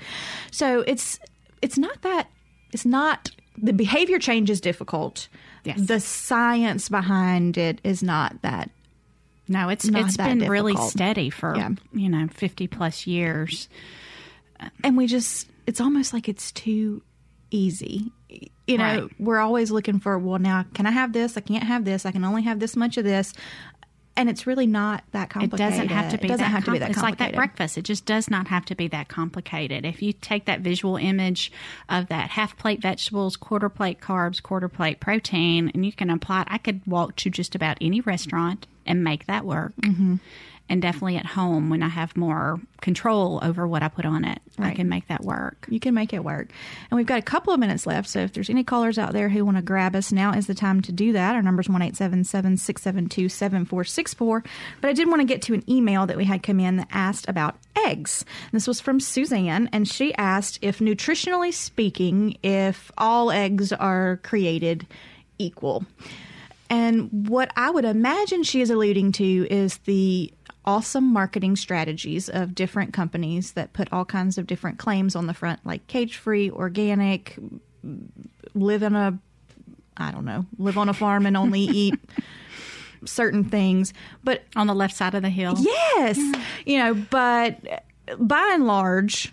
So 0.51 0.83
it's 0.87 1.19
it's 1.61 1.77
not 1.77 2.01
that 2.03 2.29
it's 2.71 2.85
not 2.85 3.31
the 3.57 3.73
behavior 3.73 4.19
change 4.19 4.49
is 4.49 4.59
difficult. 4.61 5.27
Yes. 5.63 5.79
The 5.81 5.99
science 5.99 6.89
behind 6.89 7.57
it 7.57 7.79
is 7.83 8.03
not 8.03 8.41
that 8.41 8.69
No, 9.47 9.69
it's 9.69 9.85
Not 9.85 10.01
it's 10.05 10.17
been 10.17 10.39
really 10.49 10.75
steady 10.75 11.29
for 11.29 11.55
Yeah. 11.55 11.69
you 11.93 12.09
know 12.09 12.27
fifty 12.27 12.67
plus 12.67 13.05
years. 13.07 13.69
and 14.83 14.97
we 14.97 15.07
just 15.07 15.47
it's 15.67 15.79
almost 15.81 16.13
like 16.13 16.27
it's 16.29 16.51
too 16.51 17.01
easy 17.51 18.11
you 18.67 18.77
know 18.77 18.83
Right. 19.03 19.11
we're 19.19 19.39
always 19.39 19.71
looking 19.71 19.99
for 19.99 20.17
well 20.17 20.39
now 20.39 20.65
can 20.73 20.85
i 20.85 20.91
have 20.91 21.13
this 21.13 21.37
i 21.37 21.41
can't 21.41 21.63
have 21.63 21.85
this 21.85 22.05
i 22.05 22.11
can 22.11 22.23
only 22.23 22.43
have 22.43 22.59
this 22.59 22.75
much 22.75 22.97
of 22.97 23.03
this 23.03 23.33
and 24.17 24.29
it's 24.29 24.47
really 24.47 24.65
not 24.65 25.03
that 25.11 25.29
complicated. 25.29 25.59
It 25.59 25.69
doesn't 25.71 25.87
have 25.89 26.11
to 26.11 26.17
be. 26.17 26.29
that 26.29 26.39
have 26.39 26.63
to 26.63 26.71
be 26.71 26.79
com- 26.79 26.87
that 26.87 26.91
It's 26.91 27.01
like 27.01 27.17
that 27.17 27.35
breakfast. 27.35 27.77
It 27.77 27.81
just 27.81 28.05
does 28.05 28.29
not 28.29 28.47
have 28.47 28.63
to 28.67 28.73
be 28.75 28.87
that 28.87 29.09
complicated. 29.09 29.85
If 29.85 30.01
you 30.01 30.13
take 30.13 30.45
that 30.45 30.61
visual 30.61 30.95
image 30.95 31.51
of 31.89 32.07
that 32.07 32.29
half 32.29 32.55
plate 32.57 32.81
vegetables, 32.81 33.35
quarter 33.35 33.67
plate 33.67 33.99
carbs, 33.99 34.41
quarter 34.41 34.69
plate 34.69 35.01
protein, 35.01 35.69
and 35.73 35.85
you 35.85 35.91
can 35.91 36.09
apply 36.09 36.43
it, 36.43 36.47
I 36.49 36.59
could 36.59 36.79
walk 36.87 37.17
to 37.17 37.29
just 37.29 37.55
about 37.55 37.77
any 37.81 37.99
restaurant 37.99 38.67
and 38.85 39.03
make 39.03 39.25
that 39.25 39.43
work. 39.43 39.73
Mm-hmm. 39.81 40.15
And 40.67 40.81
definitely 40.81 41.17
at 41.17 41.27
home 41.27 41.69
when 41.69 41.83
I 41.83 41.89
have 41.89 42.17
more 42.17 42.59
control 42.81 43.39
over 43.43 43.67
what 43.67 43.83
I 43.83 43.87
put 43.87 44.05
on 44.05 44.25
it, 44.25 44.41
I 44.57 44.73
can 44.73 44.89
make 44.89 45.07
that 45.09 45.23
work. 45.23 45.67
you 45.69 45.79
can 45.79 45.93
make 45.93 46.11
it 46.11 46.23
work. 46.23 46.49
And 46.89 46.97
we've 46.97 47.05
got 47.05 47.19
a 47.19 47.23
couple 47.23 47.53
of 47.53 47.59
minutes 47.59 47.85
left. 47.85 48.09
So 48.09 48.21
if 48.21 48.33
there's 48.33 48.49
any 48.49 48.63
callers 48.63 48.97
out 48.97 49.13
there 49.13 49.29
who 49.29 49.45
want 49.45 49.57
to 49.57 49.63
grab 49.63 49.95
us, 49.95 50.11
now 50.11 50.33
is 50.33 50.47
the 50.47 50.55
time 50.55 50.81
to 50.81 50.91
do 50.91 51.13
that. 51.13 51.35
Our 51.35 51.43
number's 51.43 51.69
1 51.69 51.93
672 51.93 53.29
7464. 53.29 54.43
But 54.81 54.89
I 54.89 54.93
did 54.93 55.07
want 55.07 55.21
to 55.21 55.25
get 55.25 55.43
to 55.43 55.53
an 55.53 55.69
email 55.69 56.07
that 56.07 56.17
we 56.17 56.25
had 56.25 56.41
come 56.41 56.59
in 56.59 56.77
that 56.77 56.87
asked 56.91 57.29
about 57.29 57.57
eggs. 57.85 58.25
This 58.51 58.67
was 58.67 58.81
from 58.81 58.99
Suzanne, 58.99 59.69
and 59.71 59.87
she 59.87 60.15
asked 60.15 60.59
if, 60.61 60.79
nutritionally 60.79 61.53
speaking, 61.53 62.37
if 62.41 62.91
all 62.97 63.31
eggs 63.31 63.71
are 63.71 64.19
created 64.23 64.87
equal. 65.37 65.85
And 66.69 67.29
what 67.29 67.51
I 67.55 67.69
would 67.69 67.85
imagine 67.85 68.43
she 68.43 68.61
is 68.61 68.69
alluding 68.69 69.11
to 69.13 69.47
is 69.49 69.77
the 69.79 70.33
awesome 70.65 71.05
marketing 71.13 71.55
strategies 71.55 72.27
of 72.27 72.55
different 72.55 72.93
companies 72.93 73.53
that 73.53 73.73
put 73.73 73.87
all 73.91 74.05
kinds 74.05 74.37
of 74.37 74.47
different 74.47 74.79
claims 74.79 75.15
on 75.15 75.27
the 75.27 75.33
front, 75.33 75.59
like 75.65 75.85
cage 75.87 76.17
free, 76.17 76.49
organic, 76.49 77.37
live 78.53 78.83
in 78.83 78.95
a, 78.95 79.17
I 79.97 80.11
don't 80.11 80.25
know, 80.25 80.45
live 80.57 80.77
on 80.77 80.89
a 80.89 80.93
farm 80.93 81.25
and 81.25 81.37
only 81.37 81.59
eat 81.61 81.95
certain 83.05 83.43
things. 83.43 83.93
But 84.23 84.43
On 84.55 84.67
the 84.67 84.75
left 84.75 84.95
side 84.95 85.13
of 85.13 85.21
the 85.21 85.29
hill. 85.29 85.55
Yes, 85.59 86.17
you 86.65 86.77
know, 86.77 86.93
but 86.93 87.85
by 88.17 88.51
and 88.53 88.65
large, 88.67 89.31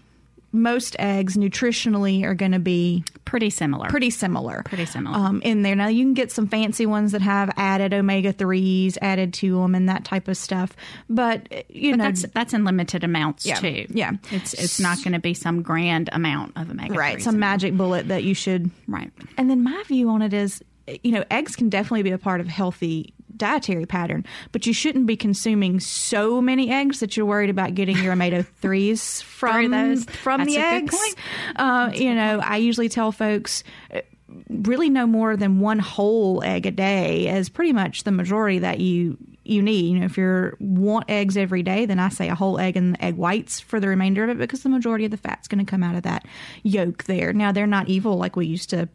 most 0.53 0.95
eggs 0.99 1.37
nutritionally 1.37 2.25
are 2.25 2.35
going 2.35 2.53
to 2.53 2.59
be 2.59 3.05
Pretty 3.25 3.49
similar. 3.51 3.89
pretty 3.89 4.11
similar. 4.11 4.63
Pretty 4.65 4.85
similar. 4.85 5.17
Um, 5.17 5.41
in 5.43 5.63
there. 5.63 5.75
Now, 5.75 5.87
you 5.89 6.05
can 6.05 6.13
get 6.13 6.31
some 6.31 6.47
fancy 6.47 6.85
ones 6.85 7.13
that 7.13 7.23
have 7.23 7.51
added 7.57 7.95
omega 7.95 8.33
3s 8.35 8.99
added 9.01 9.33
to 9.35 9.61
them 9.61 9.75
and 9.75 9.89
that 9.89 10.05
type 10.05 10.29
of 10.29 10.37
stuff. 10.37 10.77
But, 11.09 11.49
you 11.71 11.93
But 11.93 11.97
know, 11.97 12.05
that's 12.05 12.23
that's 12.35 12.53
in 12.53 12.65
limited 12.65 13.03
amounts 13.05 13.47
Yeah, 13.47 13.55
too. 13.55 13.87
yeah. 13.89 14.13
it's 14.31 14.53
it's 14.55 14.79
not 14.79 14.99
going 15.03 15.15
to 15.15 15.19
be 15.21 15.33
some 15.33 15.63
grand 15.63 16.11
amount 16.13 16.53
of 16.57 16.71
omega 16.71 16.93
right, 16.95 17.23
some 17.23 17.39
magic 17.39 17.75
bullet 17.77 18.09
that 18.09 18.23
you 18.25 18.35
should. 18.35 18.71
right. 18.87 19.11
And 19.39 19.49
then 19.49 19.63
my 19.65 19.83
view 19.87 20.11
on 20.11 20.21
it 20.21 20.35
is, 20.35 20.63
you 21.03 21.13
know, 21.13 21.25
eggs 21.31 21.57
can 21.57 21.71
definitely 21.71 22.03
be 22.03 22.11
a 22.11 22.19
part 22.19 22.41
of 22.43 22.49
healthy 22.49 23.15
dietary 23.37 23.87
pattern, 23.87 24.25
but 24.53 24.67
you 24.67 24.73
shouldn't 24.73 25.07
be 25.07 25.17
consuming 25.17 25.81
so 25.81 26.41
many 26.41 26.71
eggs 26.71 27.01
that 27.01 27.17
you're 27.17 27.27
worried 27.27 27.51
about 27.51 27.75
getting 27.75 27.97
your 27.99 28.13
omega 28.13 28.43
threes 28.61 29.21
from 29.23 29.71
those. 29.71 30.05
from 30.05 30.41
That's 30.41 30.55
the 30.55 30.61
eggs. 30.61 31.15
Uh, 31.57 31.91
you 31.95 32.15
know, 32.15 32.41
I 32.43 32.57
usually 32.59 32.89
tell 32.89 33.13
folks. 33.13 33.65
uh, 33.95 34.01
Really, 34.49 34.89
no 34.89 35.07
more 35.07 35.37
than 35.37 35.61
one 35.61 35.79
whole 35.79 36.43
egg 36.43 36.65
a 36.65 36.71
day 36.71 37.29
is 37.29 37.51
pretty 37.51 37.75
much 37.75 38.05
the 38.05 38.13
majority 38.13 38.61
that 38.61 38.81
you 38.81 39.19
you 39.45 39.63
need. 39.63 39.93
You 39.93 40.01
know, 40.01 40.07
if 40.07 40.17
you 40.17 40.57
want 40.61 41.07
eggs 41.09 41.37
every 41.37 41.63
day, 41.63 41.87
then 41.87 41.99
I 41.99 42.09
say 42.09 42.29
a 42.29 42.35
whole 42.35 42.59
egg 42.59 42.77
and 42.77 42.97
egg 43.03 43.17
whites 43.17 43.61
for 43.61 43.81
the 43.81 43.89
remainder 43.89 44.25
of 44.25 44.31
it 44.31 44.39
because 44.39 44.63
the 44.63 44.69
majority 44.69 45.05
of 45.05 45.11
the 45.11 45.17
fat's 45.17 45.49
going 45.49 45.65
to 45.65 45.69
come 45.71 45.83
out 45.83 45.95
of 45.97 46.03
that 46.05 46.27
yolk 46.63 47.05
there. 47.05 47.33
Now 47.33 47.53
they're 47.53 47.67
not 47.67 47.89
evil 47.89 48.17
like 48.17 48.37
we 48.37 48.47
used 48.47 48.71
to 48.71 48.89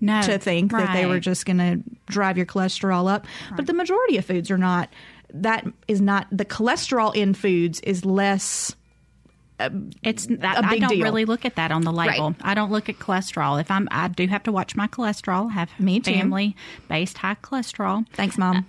No, 0.00 0.22
to 0.22 0.38
think 0.38 0.72
that 0.72 0.92
they 0.92 1.06
were 1.06 1.20
just 1.20 1.46
going 1.46 1.58
to 1.58 1.80
drive 2.06 2.36
your 2.36 2.46
cholesterol 2.46 3.10
up. 3.10 3.26
But 3.56 3.66
the 3.66 3.74
majority 3.74 4.16
of 4.16 4.24
foods 4.24 4.50
are 4.50 4.58
not. 4.58 4.88
That 5.34 5.66
is 5.88 6.00
not 6.00 6.26
the 6.30 6.44
cholesterol 6.44 7.14
in 7.14 7.32
foods 7.34 7.80
is 7.80 8.04
less. 8.04 8.74
Um, 9.60 9.90
it's 10.02 10.26
a 10.26 10.38
I, 10.46 10.78
don't 10.78 10.88
deal. 10.90 11.02
really 11.02 11.24
look 11.24 11.44
at 11.44 11.54
that 11.56 11.70
on 11.70 11.82
the 11.82 11.92
label. 11.92 12.30
Right. 12.30 12.36
I 12.42 12.54
don't 12.54 12.70
look 12.72 12.88
at 12.88 12.98
cholesterol. 12.98 13.60
If 13.60 13.70
I'm, 13.70 13.86
I 13.90 14.08
do 14.08 14.26
have 14.26 14.42
to 14.42 14.52
watch 14.52 14.74
my 14.74 14.88
cholesterol. 14.88 15.48
I 15.50 15.52
have 15.52 15.70
Me 15.78 16.00
too. 16.00 16.12
family 16.12 16.56
based 16.88 17.18
high 17.18 17.36
cholesterol. 17.36 18.06
Thanks, 18.14 18.36
mom. 18.36 18.56
Uh, 18.56 18.62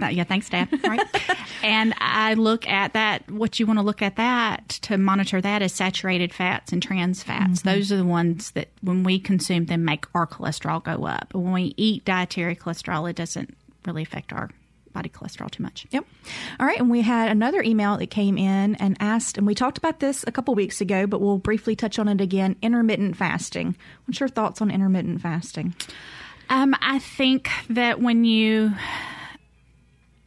I 0.00 0.10
yeah, 0.10 0.24
thanks, 0.24 0.48
Dad. 0.48 0.68
Right, 0.84 1.00
and 1.62 1.94
I 1.98 2.34
look 2.34 2.68
at 2.68 2.92
that. 2.94 3.30
What 3.30 3.58
you 3.58 3.66
want 3.66 3.78
to 3.78 3.84
look 3.84 4.02
at 4.02 4.16
that 4.16 4.68
to 4.82 4.98
monitor 4.98 5.40
that 5.40 5.62
is 5.62 5.72
saturated 5.72 6.32
fats 6.32 6.72
and 6.72 6.82
trans 6.82 7.22
fats. 7.22 7.60
Mm-hmm. 7.60 7.68
Those 7.68 7.92
are 7.92 7.96
the 7.96 8.04
ones 8.04 8.52
that 8.52 8.68
when 8.82 9.02
we 9.02 9.18
consume 9.18 9.66
them 9.66 9.84
make 9.84 10.06
our 10.14 10.26
cholesterol 10.26 10.82
go 10.82 11.06
up. 11.06 11.28
But 11.32 11.40
when 11.40 11.52
we 11.52 11.74
eat 11.76 12.04
dietary 12.04 12.56
cholesterol, 12.56 13.08
it 13.08 13.16
doesn't 13.16 13.56
really 13.84 14.02
affect 14.02 14.32
our 14.32 14.50
body 14.96 15.10
cholesterol 15.10 15.50
too 15.50 15.62
much. 15.62 15.86
Yep. 15.90 16.06
All 16.58 16.66
right. 16.66 16.80
And 16.80 16.90
we 16.90 17.02
had 17.02 17.30
another 17.30 17.62
email 17.62 17.98
that 17.98 18.06
came 18.06 18.38
in 18.38 18.76
and 18.76 18.96
asked, 18.98 19.36
and 19.36 19.46
we 19.46 19.54
talked 19.54 19.76
about 19.76 20.00
this 20.00 20.24
a 20.26 20.32
couple 20.32 20.54
weeks 20.54 20.80
ago, 20.80 21.06
but 21.06 21.20
we'll 21.20 21.38
briefly 21.38 21.76
touch 21.76 21.98
on 21.98 22.08
it 22.08 22.20
again 22.20 22.56
intermittent 22.62 23.16
fasting. 23.16 23.76
What's 24.06 24.20
your 24.20 24.28
thoughts 24.30 24.62
on 24.62 24.70
intermittent 24.70 25.20
fasting? 25.20 25.74
Um, 26.48 26.74
I 26.80 26.98
think 26.98 27.50
that 27.68 28.00
when 28.00 28.24
you 28.24 28.72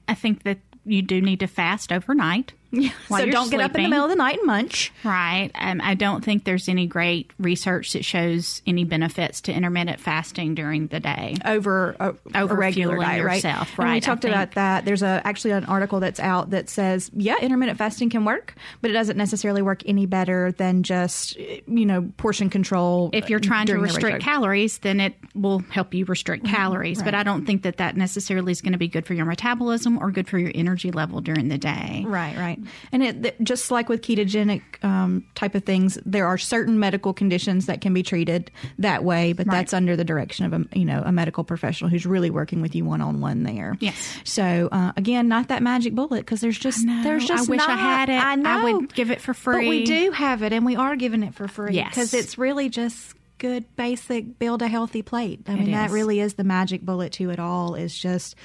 I 0.09 0.15
think 0.15 0.41
that 0.43 0.57
you 0.85 1.03
do 1.03 1.21
need 1.21 1.39
to 1.41 1.47
fast 1.47 1.93
overnight. 1.93 2.53
Yeah. 2.71 2.91
so 3.09 3.25
don't 3.25 3.49
get 3.49 3.61
up 3.61 3.75
in 3.75 3.83
the 3.83 3.89
middle 3.89 4.05
of 4.05 4.09
the 4.09 4.15
night 4.15 4.37
and 4.37 4.47
munch. 4.47 4.91
Right. 5.03 5.49
Um, 5.55 5.81
I 5.83 5.95
don't 5.95 6.23
think 6.23 6.43
there's 6.43 6.69
any 6.69 6.87
great 6.87 7.31
research 7.39 7.93
that 7.93 8.05
shows 8.05 8.61
any 8.67 8.83
benefits 8.83 9.41
to 9.41 9.53
intermittent 9.53 9.99
fasting 9.99 10.55
during 10.55 10.87
the 10.87 10.99
day. 10.99 11.35
over 11.45 11.95
a 11.99 12.13
Over 12.35 12.55
regular 12.55 12.97
diet, 12.97 13.23
right? 13.25 13.35
yourself, 13.35 13.69
And 13.77 13.87
we 13.87 13.93
right, 13.93 14.03
talked 14.03 14.25
about 14.25 14.51
that. 14.51 14.85
There's 14.85 15.01
a 15.03 15.21
actually 15.23 15.51
an 15.51 15.65
article 15.65 15.99
that's 15.99 16.19
out 16.19 16.51
that 16.51 16.69
says, 16.69 17.09
yeah, 17.13 17.37
intermittent 17.41 17.77
fasting 17.77 18.09
can 18.09 18.25
work, 18.25 18.55
but 18.81 18.91
it 18.91 18.93
doesn't 18.93 19.17
necessarily 19.17 19.61
work 19.61 19.81
any 19.85 20.05
better 20.05 20.51
than 20.53 20.83
just 20.83 21.37
you 21.37 21.85
know 21.85 22.11
portion 22.17 22.49
control. 22.49 23.09
If 23.13 23.29
you're 23.29 23.39
trying 23.39 23.67
to 23.67 23.77
restrict 23.77 24.21
calories, 24.21 24.79
then 24.79 24.99
it 24.99 25.15
will 25.35 25.59
help 25.69 25.93
you 25.93 26.05
restrict 26.05 26.45
calories. 26.45 27.01
But 27.01 27.15
I 27.15 27.23
don't 27.23 27.45
think 27.45 27.63
that 27.63 27.77
that 27.77 27.97
necessarily 27.97 28.51
is 28.51 28.61
going 28.61 28.73
to 28.73 28.79
be 28.79 28.87
good 28.87 29.05
for 29.05 29.13
your 29.13 29.25
metabolism 29.25 29.97
or 29.97 30.11
good 30.11 30.27
for 30.27 30.37
your 30.37 30.51
energy 30.53 30.91
level 30.91 31.21
during 31.21 31.47
the 31.47 31.57
day. 31.57 32.03
Right, 32.05 32.37
right. 32.37 32.58
And 32.91 33.03
it 33.03 33.21
th- 33.23 33.35
just 33.43 33.71
like 33.71 33.89
with 33.89 34.01
ketogenic 34.01 34.61
um, 34.83 35.25
type 35.35 35.55
of 35.55 35.63
things, 35.63 35.97
there 36.05 36.27
are 36.27 36.37
certain 36.37 36.79
medical 36.79 37.13
conditions 37.13 37.65
that 37.67 37.81
can 37.81 37.93
be 37.93 38.03
treated 38.03 38.51
that 38.79 39.03
way, 39.03 39.33
but 39.33 39.47
Right. 39.47 39.55
that's 39.57 39.73
under 39.73 39.95
the 39.95 40.03
direction 40.03 40.45
of 40.45 40.53
a 40.53 40.77
you 40.77 40.85
know 40.85 41.01
a 41.05 41.11
medical 41.11 41.43
professional 41.43 41.89
who's 41.89 42.05
really 42.05 42.29
working 42.29 42.61
with 42.61 42.75
you 42.75 42.85
one 42.85 43.01
on 43.01 43.21
one 43.21 43.43
there. 43.43 43.75
Yes. 43.79 43.95
So 44.23 44.69
uh, 44.71 44.91
again, 44.97 45.27
not 45.27 45.47
that 45.49 45.61
magic 45.63 45.93
bullet 45.95 46.19
because 46.19 46.41
there's 46.41 46.57
just 46.59 46.83
know. 46.85 47.03
there's 47.03 47.25
just 47.25 47.49
I 47.49 47.51
wish 47.51 47.61
I 47.61 47.75
had 47.77 48.09
it. 48.09 48.23
I 48.23 48.35
know. 48.35 48.49
I 48.49 48.63
would 48.73 48.93
give 48.93 49.11
it 49.11 49.21
for 49.21 49.33
free. 49.33 49.65
But 49.65 49.69
we 49.69 49.85
do 49.85 50.11
have 50.11 50.43
it, 50.43 50.53
and 50.53 50.65
we 50.65 50.75
are 50.75 50.95
giving 50.95 51.23
it 51.23 51.33
for 51.35 51.47
free. 51.47 51.73
Yes. 51.75 51.89
because 51.89 52.13
it's 52.13 52.37
really 52.37 52.69
just 52.69 53.15
good 53.37 53.63
basic 53.77 54.37
build 54.37 54.61
a 54.61 54.67
healthy 54.67 55.01
plate. 55.01 55.39
I 55.47 55.55
mean, 55.55 55.71
that 55.71 55.87
is. 55.87 55.91
really 55.93 56.19
is 56.19 56.33
the 56.33 56.43
magic 56.43 56.81
bullet 56.81 57.13
to 57.13 57.29
it 57.29 57.39
all. 57.39 57.75
Is 57.75 57.97
just 57.97 58.35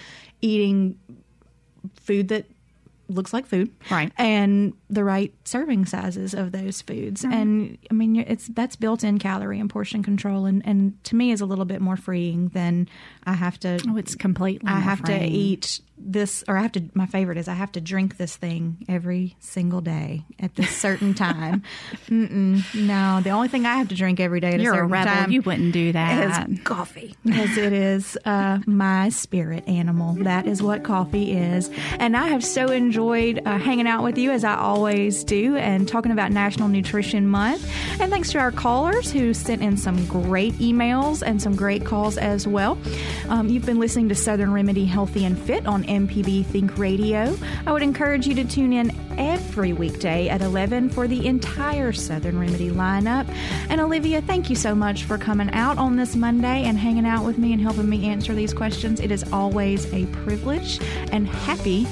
eating 0.41 0.99
food 2.01 2.29
that 2.29 2.47
looks 3.09 3.33
like 3.33 3.47
food, 3.47 3.71
Right. 3.91 4.13
And 4.17 4.75
the 4.89 5.05
right 5.05 5.33
serving 5.45 5.87
sizes 5.87 6.35
of 6.35 6.53
those 6.53 6.83
foods, 6.83 7.23
mm-hmm. 7.23 7.33
and 7.33 7.79
I 7.91 7.95
mean, 7.95 8.17
it's 8.17 8.49
that's 8.49 8.77
built-in 8.77 9.19
calorie 9.19 9.61
and 9.61 9.69
portion 9.69 10.03
control, 10.03 10.47
and 10.47 10.67
and 10.67 11.03
to 11.05 11.17
me 11.17 11.31
is 11.31 11.41
a 11.41 11.47
little 11.47 11.65
bit 11.65 11.81
more 11.81 11.97
freeing 11.97 12.49
than 12.49 12.89
I 13.25 13.35
have 13.35 13.59
to. 13.61 13.79
Oh, 13.89 13.97
it's 13.97 14.15
completely. 14.15 14.69
I 14.69 14.81
have 14.81 15.03
to 15.05 15.25
eat 15.25 15.81
this, 15.97 16.43
or 16.49 16.57
I 16.57 16.63
have 16.63 16.73
to. 16.73 16.83
My 16.95 17.07
favorite 17.07 17.39
is 17.39 17.49
I 17.49 17.55
have 17.55 17.73
to 17.73 17.81
drink 17.81 18.17
this 18.17 18.37
thing 18.37 18.85
every 18.89 19.37
single 19.41 19.81
day 19.81 20.25
at 20.41 20.55
this 20.57 20.71
certain 20.77 21.15
time. 21.27 21.63
Mm-mm, 22.09 22.63
no, 22.75 23.21
the 23.23 23.31
only 23.31 23.49
thing 23.49 23.67
I 23.67 23.77
have 23.77 23.89
to 23.89 23.95
drink 23.95 24.21
every 24.21 24.41
day 24.41 24.55
at 24.55 24.61
You're 24.61 24.73
a 24.73 24.77
a 24.77 24.79
certain 24.81 24.91
rebel. 24.91 25.13
time 25.15 25.31
You 25.31 25.43
wouldn't 25.43 25.73
do 25.73 25.93
that. 25.93 26.49
is 26.51 26.61
coffee 26.65 27.15
because 27.25 27.57
it 27.57 27.73
is 27.73 28.19
uh, 28.25 28.59
my 28.67 29.09
spirit 29.09 29.67
animal. 29.69 30.15
That 30.25 30.47
is 30.47 30.63
what 30.63 30.83
coffee 30.83 31.33
is. 31.33 31.71
And 31.99 32.17
I 32.17 32.29
have 32.29 32.45
so 32.45 32.67
enjoyed 32.69 33.41
uh, 33.47 33.59
hanging 33.59 33.87
out 33.87 34.03
with 34.03 34.19
you 34.19 34.31
as 34.31 34.45
I 34.45 34.57
always 34.57 35.25
do 35.25 35.57
and 35.57 35.89
talking 35.89 36.13
about 36.13 36.33
National 36.33 36.69
Nutrition 36.69 37.27
Month. 37.29 37.71
And 38.01 38.11
thanks 38.11 38.31
to 38.33 38.39
our 38.39 38.53
callers 38.53 39.11
who 39.13 39.33
sent 39.35 39.63
in 39.63 39.77
some 39.77 40.05
great 40.07 40.55
emails 40.55 41.23
and 41.25 41.41
some 41.41 41.55
great 41.57 41.85
calls 41.85 42.19
as 42.19 42.47
well. 42.47 42.79
Um, 43.29 43.49
you've 43.49 43.65
been 43.67 43.79
listening 43.81 44.09
to 44.11 44.15
Southern 44.15 44.53
Remedy 44.53 44.85
Healthy 44.85 45.25
and 45.25 45.39
Fit 45.39 45.67
MPB 45.85 46.47
Think 46.47 46.77
Radio. 46.79 47.37
I 47.67 47.73
would 47.73 47.83
encourage 47.83 48.27
you 48.27 48.35
to 48.35 48.45
tune 48.45 48.73
in 48.73 48.93
every 49.19 49.73
weekday 49.73 50.29
at 50.29 50.43
11 50.43 50.91
for 50.91 51.07
the 51.07 51.27
entire 51.27 51.93
Southern 51.93 52.39
Remedy 52.39 52.71
lineup. 52.71 53.29
And 53.69 53.81
Olivia, 53.81 54.21
thank 54.23 54.51
you 54.51 54.57
so 54.57 54.75
much 54.75 55.05
for 55.05 55.19
coming 55.19 55.51
out 55.53 55.79
on 55.79 55.97
this 55.97 56.17
Monday 56.17 56.65
and 56.65 56.79
hanging 56.79 57.07
out 57.07 57.25
with 57.25 57.39
me 57.39 57.53
and 57.53 57.61
helping 57.61 57.89
me 57.89 58.09
answer 58.09 58.35
these 58.35 58.53
questions. 58.53 59.01
It 59.01 59.11
is 59.11 59.25
always 59.33 59.93
a 59.93 60.07
privilege 60.07 60.81
and 61.13 61.27
happy 61.27 61.87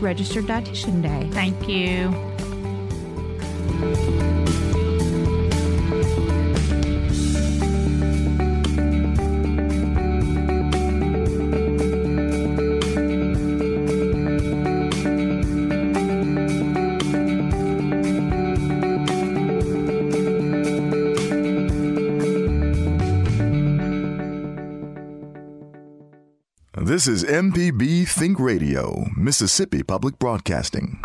Registered 0.00 0.44
Dietitian 0.44 1.02
Day. 1.02 1.28
Thank 1.32 1.68
you. 1.68 2.12
This 26.96 27.08
is 27.08 27.24
MPB 27.24 28.08
Think 28.08 28.40
Radio, 28.40 29.04
Mississippi 29.18 29.82
Public 29.82 30.18
Broadcasting. 30.18 30.98